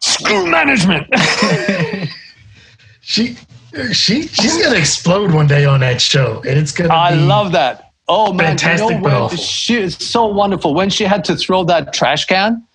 screw 0.00 0.50
management. 0.50 1.06
she 3.00 3.36
she 3.92 4.26
she's 4.26 4.62
gonna 4.62 4.78
explode 4.78 5.32
one 5.32 5.46
day 5.46 5.64
on 5.64 5.80
that 5.80 6.00
show, 6.00 6.42
and 6.46 6.58
it's 6.58 6.72
gonna. 6.72 6.92
I 6.92 7.14
love 7.14 7.52
that. 7.52 7.92
Oh 8.08 8.32
man, 8.32 8.58
fantastic, 8.58 8.96
you 8.96 9.02
know, 9.02 9.28
she 9.30 9.76
is 9.76 9.96
so 9.96 10.26
wonderful. 10.26 10.74
When 10.74 10.90
she 10.90 11.04
had 11.04 11.24
to 11.26 11.36
throw 11.36 11.64
that 11.64 11.92
trash 11.92 12.26
can, 12.26 12.66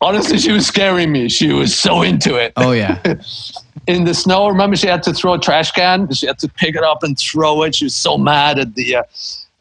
honestly, 0.00 0.38
she 0.38 0.52
was 0.52 0.66
scaring 0.66 1.12
me. 1.12 1.28
She 1.28 1.52
was 1.52 1.76
so 1.76 2.02
into 2.02 2.36
it. 2.36 2.52
Oh 2.56 2.72
yeah. 2.72 3.14
In 3.86 4.04
the 4.04 4.14
snow, 4.14 4.48
remember 4.48 4.74
she 4.74 4.88
had 4.88 5.04
to 5.04 5.12
throw 5.12 5.34
a 5.34 5.38
trash 5.38 5.70
can. 5.70 6.12
She 6.12 6.26
had 6.26 6.40
to 6.40 6.48
pick 6.48 6.74
it 6.74 6.82
up 6.82 7.04
and 7.04 7.16
throw 7.16 7.62
it. 7.62 7.74
She 7.76 7.84
was 7.84 7.94
so 7.94 8.18
mad 8.18 8.58
at 8.58 8.74
the, 8.74 8.96
uh, 8.96 9.02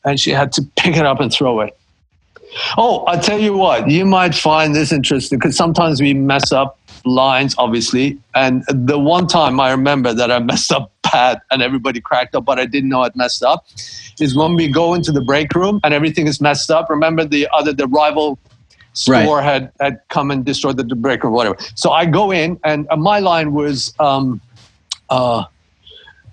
and 0.03 0.19
she 0.19 0.31
had 0.31 0.51
to 0.53 0.63
pick 0.77 0.97
it 0.97 1.05
up 1.05 1.19
and 1.19 1.31
throw 1.31 1.59
it. 1.59 1.77
Oh, 2.75 3.05
I 3.07 3.17
tell 3.17 3.39
you 3.39 3.55
what, 3.55 3.87
you 3.87 4.03
might 4.03 4.33
find 4.33 4.73
this 4.73 4.91
interesting 4.91 5.37
because 5.37 5.55
sometimes 5.55 6.01
we 6.01 6.15
mess 6.15 6.51
up 6.51 6.79
lines, 7.05 7.55
obviously. 7.57 8.17
And 8.33 8.63
the 8.67 8.99
one 8.99 9.27
time 9.27 9.59
I 9.59 9.71
remember 9.71 10.13
that 10.13 10.31
I 10.31 10.39
messed 10.51 10.71
up 10.71 10.91
bad 11.03 11.41
and 11.51 11.61
everybody 11.61 12.01
cracked 12.01 12.35
up, 12.35 12.45
but 12.45 12.59
I 12.59 12.65
didn't 12.65 12.89
know 12.89 13.03
I'd 13.03 13.15
messed 13.15 13.43
up, 13.43 13.65
is 14.19 14.35
when 14.35 14.55
we 14.55 14.67
go 14.67 14.93
into 14.93 15.11
the 15.11 15.21
break 15.21 15.53
room 15.53 15.79
and 15.83 15.93
everything 15.93 16.27
is 16.27 16.41
messed 16.41 16.71
up. 16.71 16.89
Remember 16.89 17.25
the 17.25 17.47
other, 17.53 17.73
the 17.73 17.87
rival 17.87 18.39
store 18.93 19.37
right. 19.37 19.43
had, 19.43 19.71
had 19.79 19.99
come 20.09 20.31
and 20.31 20.45
destroyed 20.45 20.77
the, 20.77 20.83
the 20.83 20.95
break 20.95 21.23
room, 21.23 21.33
whatever. 21.33 21.57
So 21.75 21.91
I 21.91 22.05
go 22.05 22.31
in 22.31 22.59
and 22.63 22.87
uh, 22.89 22.95
my 22.95 23.19
line 23.19 23.53
was, 23.53 23.93
um, 23.99 24.41
uh, 25.09 25.43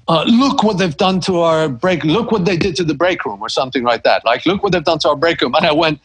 uh, 0.09 0.25
look 0.25 0.63
what 0.63 0.79
they've 0.79 0.97
done 0.97 1.21
to 1.21 1.41
our 1.41 1.69
break. 1.69 2.05
Look 2.05 2.33
what 2.33 2.45
they 2.45 2.57
did 2.57 2.75
to 2.77 2.85
the 2.85 2.95
break 2.95 3.25
room, 3.25 3.41
or 3.41 3.49
something 3.49 3.85
like 3.85 4.03
that. 4.03 4.25
Like, 4.25 4.45
look 4.47 4.63
what 4.63 4.73
they've 4.73 4.85
done 4.85 4.99
to 5.01 5.11
our 5.11 5.17
break 5.17 5.41
room. 5.41 5.55
And 5.55 5.65
I 5.65 5.73
went, 5.73 6.01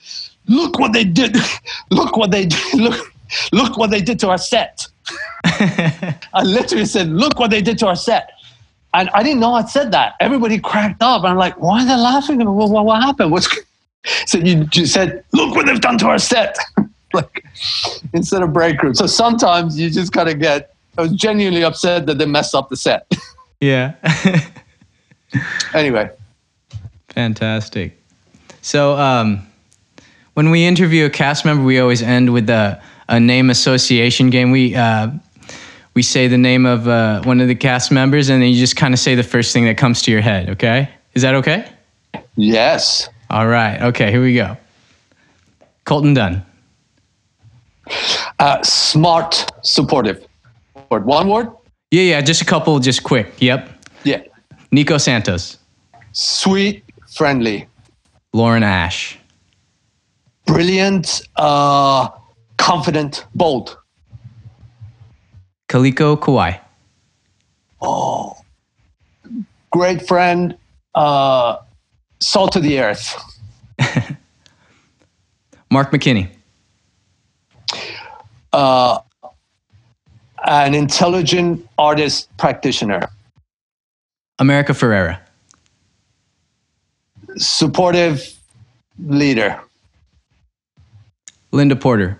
look 0.47 0.79
what 0.79 0.93
they 0.93 1.03
did. 1.03 1.35
look 1.89 2.15
what 2.15 2.31
they 2.31 2.45
did. 2.45 2.73
Look, 2.73 3.13
look 3.51 3.77
what 3.77 3.89
they 3.89 4.01
did 4.01 4.19
to 4.19 4.29
our 4.29 4.37
set. 4.37 4.87
I 5.45 6.43
literally 6.43 6.85
said, 6.85 7.09
look 7.09 7.39
what 7.39 7.51
they 7.51 7.61
did 7.61 7.77
to 7.79 7.87
our 7.87 7.95
set. 7.95 8.31
And 8.93 9.09
I 9.13 9.21
didn't 9.23 9.39
know 9.39 9.53
I'd 9.53 9.69
said 9.69 9.91
that. 9.91 10.15
Everybody 10.19 10.59
cracked 10.59 11.01
up. 11.01 11.23
And 11.23 11.31
I'm 11.31 11.37
like, 11.37 11.59
why 11.59 11.83
are 11.83 11.85
they 11.85 11.95
laughing? 11.95 12.39
What, 12.43 12.69
what, 12.69 12.85
what 12.85 13.01
happened? 13.01 13.31
What's 13.31 13.47
so 14.25 14.37
you 14.37 14.65
just 14.65 14.93
said, 14.93 15.23
look 15.33 15.55
what 15.55 15.65
they've 15.65 15.81
done 15.81 15.97
to 15.99 16.07
our 16.07 16.19
set. 16.19 16.57
like 17.13 17.45
instead 18.13 18.41
of 18.41 18.53
break 18.53 18.81
room. 18.81 18.93
So 18.93 19.07
sometimes 19.07 19.79
you 19.79 19.89
just 19.89 20.11
kind 20.11 20.29
of 20.29 20.39
get, 20.39 20.73
I 20.97 21.01
was 21.01 21.11
genuinely 21.11 21.63
upset 21.63 22.05
that 22.07 22.17
they 22.17 22.25
messed 22.25 22.55
up 22.55 22.69
the 22.69 22.75
set. 22.75 23.11
yeah. 23.61 23.93
anyway. 25.73 26.09
Fantastic. 27.09 27.97
So 28.61 28.97
um, 28.97 29.47
when 30.33 30.49
we 30.49 30.65
interview 30.65 31.05
a 31.05 31.09
cast 31.09 31.45
member, 31.45 31.63
we 31.63 31.79
always 31.79 32.01
end 32.01 32.33
with 32.33 32.47
the 32.47 32.81
a 33.09 33.19
name 33.19 33.49
association 33.49 34.29
game. 34.29 34.51
We 34.51 34.75
uh, 34.75 35.09
we 35.93 36.01
say 36.01 36.27
the 36.27 36.37
name 36.37 36.65
of 36.65 36.87
uh, 36.87 37.21
one 37.23 37.41
of 37.41 37.47
the 37.47 37.55
cast 37.55 37.91
members, 37.91 38.29
and 38.29 38.41
then 38.41 38.49
you 38.49 38.59
just 38.59 38.75
kind 38.75 38.93
of 38.93 38.99
say 38.99 39.15
the 39.15 39.23
first 39.23 39.53
thing 39.53 39.65
that 39.65 39.77
comes 39.77 40.01
to 40.03 40.11
your 40.11 40.21
head. 40.21 40.49
Okay, 40.49 40.89
is 41.13 41.21
that 41.21 41.35
okay? 41.35 41.69
Yes. 42.35 43.09
All 43.29 43.47
right. 43.47 43.81
Okay. 43.81 44.11
Here 44.11 44.21
we 44.21 44.35
go. 44.35 44.57
Colton 45.85 46.13
Dunn. 46.13 46.45
Uh, 48.39 48.61
smart, 48.63 49.49
supportive. 49.63 50.25
Word. 50.89 51.05
One 51.05 51.29
word. 51.29 51.49
Yeah, 51.91 52.03
yeah. 52.03 52.21
Just 52.21 52.41
a 52.41 52.45
couple. 52.45 52.79
Just 52.79 53.03
quick. 53.03 53.33
Yep. 53.39 53.69
Yeah. 54.03 54.21
Nico 54.71 54.97
Santos. 54.97 55.57
Sweet, 56.11 56.83
friendly. 57.15 57.67
Lauren 58.33 58.63
Ash. 58.63 59.17
Brilliant, 60.45 61.21
uh, 61.35 62.09
confident, 62.57 63.25
bold. 63.35 63.77
Kaliko 65.69 66.17
Kauahi. 66.17 66.59
Oh, 67.81 68.37
great 69.71 70.07
friend, 70.07 70.57
uh, 70.95 71.57
salt 72.19 72.51
to 72.53 72.59
the 72.59 72.79
earth. 72.79 73.15
Mark 75.69 75.91
McKinney. 75.91 76.29
Uh, 78.53 78.99
an 80.45 80.73
intelligent 80.73 81.67
artist 81.77 82.29
practitioner. 82.37 83.07
America 84.39 84.71
Ferrera. 84.71 85.19
Supportive 87.35 88.33
leader. 88.97 89.59
Linda 91.51 91.75
Porter. 91.75 92.19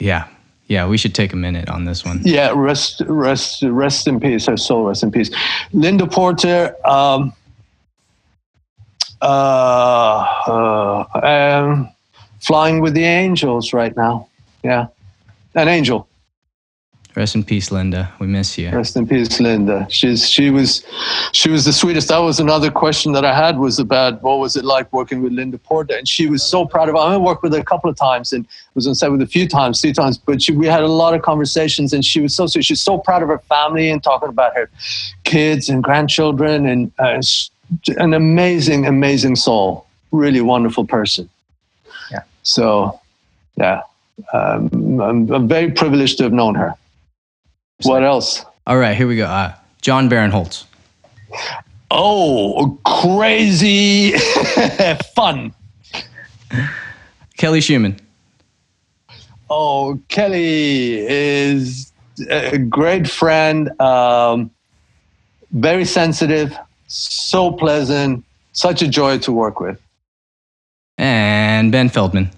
Yeah. 0.00 0.28
Yeah, 0.66 0.86
we 0.86 0.96
should 0.98 1.16
take 1.16 1.32
a 1.32 1.36
minute 1.36 1.68
on 1.68 1.84
this 1.84 2.04
one. 2.04 2.20
Yeah, 2.24 2.52
rest, 2.54 3.02
rest, 3.06 3.62
rest 3.62 4.06
in 4.06 4.20
peace. 4.20 4.46
Her 4.46 4.56
soul, 4.56 4.84
rest 4.84 5.02
in 5.02 5.10
peace. 5.10 5.30
Linda 5.72 6.06
Porter, 6.06 6.76
um, 6.86 7.32
uh, 9.20 10.24
uh, 10.46 11.04
um, 11.64 11.88
flying 12.38 12.80
with 12.80 12.94
the 12.94 13.02
angels 13.02 13.72
right 13.72 13.96
now. 13.96 14.28
Yeah, 14.62 14.86
an 15.56 15.66
angel. 15.66 16.08
Rest 17.16 17.34
in 17.34 17.42
peace, 17.42 17.72
Linda. 17.72 18.12
We 18.20 18.28
miss 18.28 18.56
you. 18.56 18.70
Rest 18.70 18.96
in 18.96 19.06
peace, 19.06 19.40
Linda. 19.40 19.86
She's 19.90 20.28
she 20.28 20.50
was 20.50 20.84
she 21.32 21.50
was 21.50 21.64
the 21.64 21.72
sweetest. 21.72 22.08
That 22.08 22.18
was 22.18 22.38
another 22.38 22.70
question 22.70 23.12
that 23.12 23.24
I 23.24 23.34
had 23.34 23.58
was 23.58 23.80
about 23.80 24.22
what 24.22 24.38
was 24.38 24.54
it 24.54 24.64
like 24.64 24.92
working 24.92 25.20
with 25.20 25.32
Linda 25.32 25.58
Porter, 25.58 25.96
and 25.96 26.06
she 26.06 26.28
was 26.28 26.44
so 26.44 26.64
proud 26.64 26.88
of. 26.88 26.94
Her. 26.94 27.00
I 27.00 27.16
worked 27.16 27.42
with 27.42 27.52
her 27.52 27.58
a 27.58 27.64
couple 27.64 27.90
of 27.90 27.96
times 27.96 28.32
and 28.32 28.46
was 28.74 28.86
on 28.86 28.94
set 28.94 29.10
with 29.10 29.22
a 29.22 29.26
few 29.26 29.48
times, 29.48 29.80
three 29.80 29.92
times, 29.92 30.18
but 30.18 30.40
she, 30.40 30.52
we 30.52 30.66
had 30.66 30.82
a 30.82 30.88
lot 30.88 31.12
of 31.12 31.22
conversations, 31.22 31.92
and 31.92 32.04
she 32.04 32.20
was 32.20 32.34
so 32.34 32.46
sweet. 32.46 32.64
She's 32.64 32.80
so 32.80 32.96
proud 32.98 33.22
of 33.22 33.28
her 33.28 33.40
family 33.40 33.90
and 33.90 34.00
talking 34.02 34.28
about 34.28 34.54
her 34.54 34.70
kids 35.24 35.68
and 35.68 35.82
grandchildren, 35.82 36.64
and 36.64 36.92
uh, 37.00 37.20
an 37.98 38.14
amazing, 38.14 38.86
amazing 38.86 39.34
soul. 39.34 39.86
Really 40.12 40.40
wonderful 40.40 40.86
person. 40.86 41.28
Yeah. 42.12 42.20
So, 42.44 43.00
yeah, 43.56 43.82
um, 44.32 45.00
I'm, 45.00 45.30
I'm 45.32 45.48
very 45.48 45.72
privileged 45.72 46.18
to 46.18 46.24
have 46.24 46.32
known 46.32 46.54
her. 46.54 46.74
What 47.82 48.04
else? 48.04 48.44
All 48.66 48.78
right, 48.78 48.96
here 48.96 49.06
we 49.06 49.16
go. 49.16 49.24
Uh, 49.26 49.54
Jon 49.80 50.08
Barinholtz. 50.08 50.64
Oh, 51.90 52.78
crazy 52.84 54.12
fun. 55.14 55.52
Kelly 57.36 57.60
Schumann. 57.60 57.98
Oh, 59.48 59.98
Kelly 60.08 60.98
is 61.08 61.92
a 62.28 62.58
great 62.58 63.08
friend, 63.08 63.68
um, 63.80 64.50
very 65.50 65.84
sensitive, 65.84 66.56
so 66.86 67.50
pleasant, 67.50 68.24
such 68.52 68.82
a 68.82 68.88
joy 68.88 69.18
to 69.18 69.32
work 69.32 69.58
with. 69.58 69.80
And 70.98 71.72
Ben 71.72 71.88
Feldman. 71.88 72.30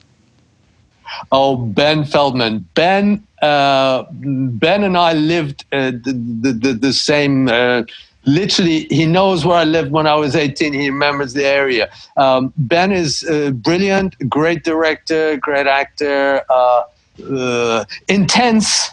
Oh, 1.30 1.56
Ben 1.56 2.04
Feldman. 2.04 2.66
Ben, 2.74 3.22
uh, 3.42 4.04
Ben 4.12 4.84
and 4.84 4.96
I 4.96 5.12
lived 5.12 5.64
uh, 5.72 5.90
the, 5.90 6.58
the, 6.60 6.72
the, 6.72 6.92
same. 6.92 7.48
Uh, 7.48 7.82
literally, 8.24 8.86
he 8.88 9.04
knows 9.04 9.44
where 9.44 9.56
I 9.56 9.64
lived 9.64 9.90
when 9.90 10.06
I 10.06 10.14
was 10.14 10.36
18. 10.36 10.72
He 10.72 10.88
remembers 10.88 11.32
the 11.32 11.44
area. 11.44 11.90
Um, 12.16 12.52
ben 12.56 12.92
is 12.92 13.24
brilliant, 13.54 14.16
great 14.28 14.62
director, 14.62 15.36
great 15.38 15.66
actor, 15.66 16.42
uh, 16.48 16.82
uh, 17.30 17.84
intense. 18.08 18.90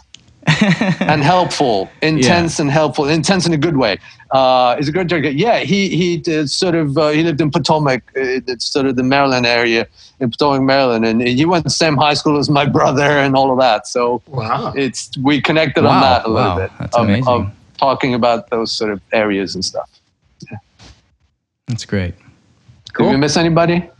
and 1.00 1.22
helpful, 1.22 1.90
intense 2.02 2.58
yeah. 2.58 2.62
and 2.62 2.70
helpful, 2.70 3.08
intense 3.08 3.46
in 3.46 3.52
a 3.52 3.58
good 3.58 3.76
way. 3.76 3.98
Uh, 4.30 4.76
he's 4.76 4.88
a 4.88 4.92
great 4.92 5.06
director. 5.06 5.30
Yeah, 5.30 5.60
he 5.60 5.88
he 5.88 6.16
did 6.16 6.50
sort 6.50 6.74
of 6.74 6.96
uh, 6.96 7.08
he 7.08 7.22
lived 7.22 7.40
in 7.40 7.50
Potomac, 7.50 8.02
uh, 8.16 8.40
it's 8.46 8.66
sort 8.66 8.86
of 8.86 8.96
the 8.96 9.02
Maryland 9.02 9.46
area 9.46 9.86
in 10.20 10.30
Potomac, 10.30 10.62
Maryland, 10.62 11.04
and 11.04 11.22
he 11.22 11.44
went 11.44 11.64
to 11.64 11.68
the 11.68 11.70
same 11.70 11.96
high 11.96 12.14
school 12.14 12.38
as 12.38 12.48
my 12.48 12.66
brother 12.78 13.02
and 13.02 13.34
all 13.34 13.50
of 13.50 13.58
that. 13.58 13.86
So 13.86 14.22
wow, 14.26 14.72
it's 14.76 15.16
we 15.18 15.40
connected 15.40 15.84
wow. 15.84 15.90
on 15.90 16.00
that 16.00 16.26
a 16.26 16.28
little 16.28 16.50
wow. 16.50 16.58
bit. 16.58 16.70
That's 16.78 16.96
of, 16.96 17.04
amazing. 17.04 17.28
Of 17.28 17.52
talking 17.76 18.14
about 18.14 18.50
those 18.50 18.70
sort 18.70 18.92
of 18.92 19.00
areas 19.12 19.54
and 19.54 19.64
stuff. 19.64 19.90
Yeah. 20.50 20.58
That's 21.66 21.84
great. 21.84 22.14
Cool. 22.92 23.06
Did 23.06 23.12
we 23.12 23.18
miss 23.18 23.36
anybody? 23.36 23.76
It 23.76 23.92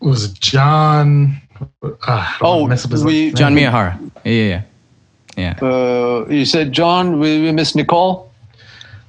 Was 0.00 0.32
John? 0.32 1.40
Uh, 1.82 2.32
oh, 2.40 2.66
we 3.04 3.32
Jon 3.32 3.54
Miyahara. 3.54 3.98
Yeah, 4.24 4.32
yeah, 4.32 4.48
yeah. 4.48 4.62
Yeah. 5.36 5.58
Uh, 5.62 6.26
you 6.28 6.44
said 6.44 6.72
John. 6.72 7.18
We, 7.18 7.42
we 7.42 7.52
missed 7.52 7.76
Nicole. 7.76 8.30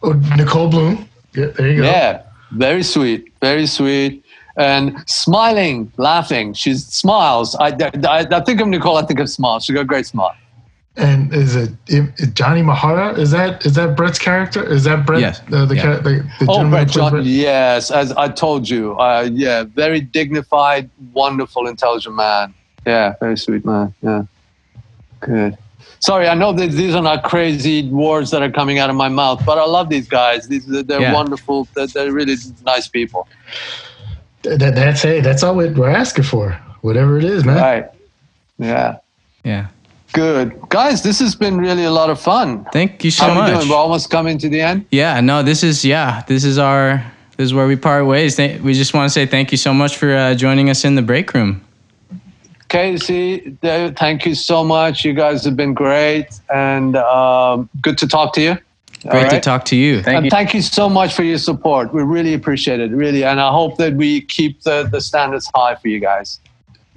Oh, 0.04 0.14
Nicole 0.36 0.70
Bloom. 0.70 1.08
Yeah, 1.34 1.48
there 1.48 1.70
you 1.70 1.78
go. 1.78 1.84
Yeah, 1.84 2.24
very 2.52 2.84
sweet, 2.84 3.32
very 3.42 3.66
sweet, 3.68 4.26
and 4.58 4.98
smiling, 5.08 5.92
laughing. 5.98 6.54
She 6.54 6.74
smiles. 6.76 7.56
I, 7.56 7.68
I, 8.08 8.28
I 8.32 8.42
think 8.42 8.62
of 8.62 8.68
Nicole. 8.68 8.98
I 8.98 9.06
think 9.06 9.20
of 9.20 9.30
smile. 9.30 9.60
She 9.60 9.74
got 9.74 9.82
a 9.82 9.86
great 9.86 10.06
smile. 10.06 10.36
And 10.98 11.34
is 11.34 11.56
it, 11.56 11.72
it 11.88 12.34
Johnny 12.34 12.62
Mahara? 12.62 13.18
Is 13.18 13.32
that 13.32 13.66
is 13.66 13.76
that 13.76 13.96
Brett's 13.96 14.20
character? 14.20 14.62
Is 14.62 14.84
that 14.84 15.06
Brett? 15.06 15.22
Yes. 15.22 15.42
Uh, 15.52 15.66
the, 15.66 15.76
yeah. 15.76 15.96
the, 15.98 16.30
the 16.40 16.46
oh, 16.50 16.70
Brett 16.70 16.90
John. 16.90 17.12
Brett? 17.12 17.24
Yes, 17.24 17.92
as 17.92 18.12
I 18.12 18.28
told 18.28 18.68
you. 18.68 19.00
Uh, 19.00 19.30
yeah, 19.32 19.64
very 19.64 20.02
dignified, 20.02 20.90
wonderful, 21.14 21.68
intelligent 21.68 22.16
man. 22.16 22.54
Yeah, 22.86 23.14
very 23.22 23.38
sweet 23.38 23.64
man. 23.64 23.94
Yeah, 24.02 24.26
good. 25.22 25.58
Sorry, 26.02 26.28
I 26.28 26.34
know 26.34 26.52
that 26.54 26.72
these 26.72 26.96
are 26.96 27.02
not 27.02 27.24
crazy 27.24 27.88
words 27.88 28.32
that 28.32 28.42
are 28.42 28.52
coming 28.52 28.80
out 28.80 28.90
of 28.90 28.96
my 28.96 29.08
mouth, 29.08 29.46
but 29.46 29.60
I 29.60 29.66
love 29.66 29.90
these 29.90 30.08
guys. 30.08 30.48
These 30.48 30.66
they're 30.66 31.00
yeah. 31.00 31.14
wonderful. 31.14 31.68
They're, 31.76 31.86
they're, 31.88 32.12
really 32.12 32.36
nice 32.66 32.88
people. 32.88 33.28
That, 34.42 34.74
that's 34.74 35.04
hey, 35.04 35.22
that's 35.22 35.44
all 35.44 35.56
we're 35.56 35.90
asking 35.90 36.24
for. 36.24 36.60
Whatever 36.82 37.20
it 37.20 37.24
is, 37.24 37.46
man. 37.46 37.58
Right. 37.58 37.90
Yeah. 38.58 38.98
Yeah. 39.44 39.68
Good. 40.14 40.60
Guys, 40.70 41.04
this 41.04 41.20
has 41.20 41.36
been 41.36 41.58
really 41.58 41.86
a 41.86 41.92
lot 41.92 42.10
of 42.10 42.20
fun. 42.20 42.66
Thank 42.74 43.04
you 43.04 43.12
so 43.12 43.26
How 43.26 43.34
much. 43.36 43.52
We 43.52 43.58
doing? 43.58 43.70
We're 43.70 43.76
almost 43.76 44.10
coming 44.10 44.40
to 44.40 44.50
the 44.50 44.60
end. 44.60 44.86
Yeah, 44.92 45.22
no, 45.22 45.44
this 45.44 45.64
is 45.64 45.86
yeah, 45.86 46.24
this 46.28 46.44
is 46.44 46.58
our 46.58 47.06
this 47.38 47.46
is 47.46 47.54
where 47.54 47.68
we 47.68 47.76
part 47.76 48.08
ways. 48.08 48.38
We 48.38 48.74
just 48.74 48.94
want 48.94 49.08
to 49.08 49.14
say 49.14 49.28
thank 49.28 49.52
you 49.52 49.58
so 49.58 49.74
much 49.74 49.98
for 49.98 50.14
uh, 50.16 50.34
joining 50.34 50.70
us 50.70 50.84
in 50.84 50.96
the 50.96 51.02
break 51.02 51.34
room. 51.34 51.64
Casey, 52.72 53.58
thank 53.62 54.26
you 54.26 54.34
so 54.34 54.64
much. 54.64 55.04
You 55.04 55.12
guys 55.12 55.44
have 55.44 55.58
been 55.58 55.74
great 55.74 56.40
and 56.54 56.96
um, 56.96 57.70
good 57.82 57.98
to 57.98 58.08
talk 58.08 58.32
to 58.36 58.42
you. 58.42 58.58
Great 59.10 59.24
right? 59.24 59.30
to 59.32 59.40
talk 59.42 59.66
to 59.66 59.76
you. 59.76 60.02
Thank 60.02 60.16
and 60.16 60.26
you. 60.26 60.32
thank 60.32 60.54
you 60.54 60.62
so 60.62 60.88
much 60.88 61.14
for 61.14 61.24
your 61.24 61.38
support. 61.38 61.94
We 61.94 62.02
really 62.04 62.34
appreciate 62.34 62.80
it, 62.80 62.92
really. 62.92 63.26
And 63.26 63.42
I 63.42 63.52
hope 63.52 63.76
that 63.78 63.96
we 63.96 64.22
keep 64.22 64.62
the, 64.62 64.88
the 64.90 65.02
standards 65.02 65.52
high 65.54 65.76
for 65.76 65.90
you 65.90 66.00
guys. 66.00 66.40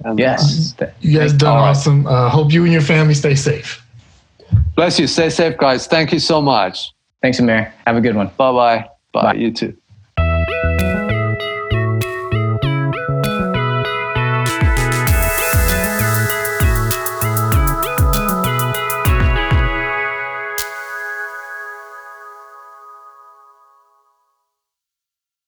And, 0.05 0.17
yes. 0.17 0.73
Uh, 0.79 0.89
you 1.01 1.19
guys 1.19 1.33
done 1.33 1.57
awesome. 1.57 2.07
Uh, 2.07 2.29
hope 2.29 2.53
you 2.53 2.63
and 2.63 2.71
your 2.71 2.81
family 2.81 3.13
stay 3.13 3.35
safe. 3.35 3.85
Bless 4.77 4.97
you. 4.97 5.07
Stay 5.07 5.29
safe, 5.29 5.57
guys. 5.57 5.87
Thank 5.87 6.13
you 6.13 6.19
so 6.19 6.41
much. 6.41 6.93
Thanks, 7.21 7.39
Amir. 7.39 7.73
Have 7.85 7.97
a 7.97 8.01
good 8.01 8.15
one. 8.15 8.27
Bye-bye. 8.37 8.87
Bye. 9.11 9.21
Bye. 9.21 9.33
You 9.33 9.51
too. 9.51 9.75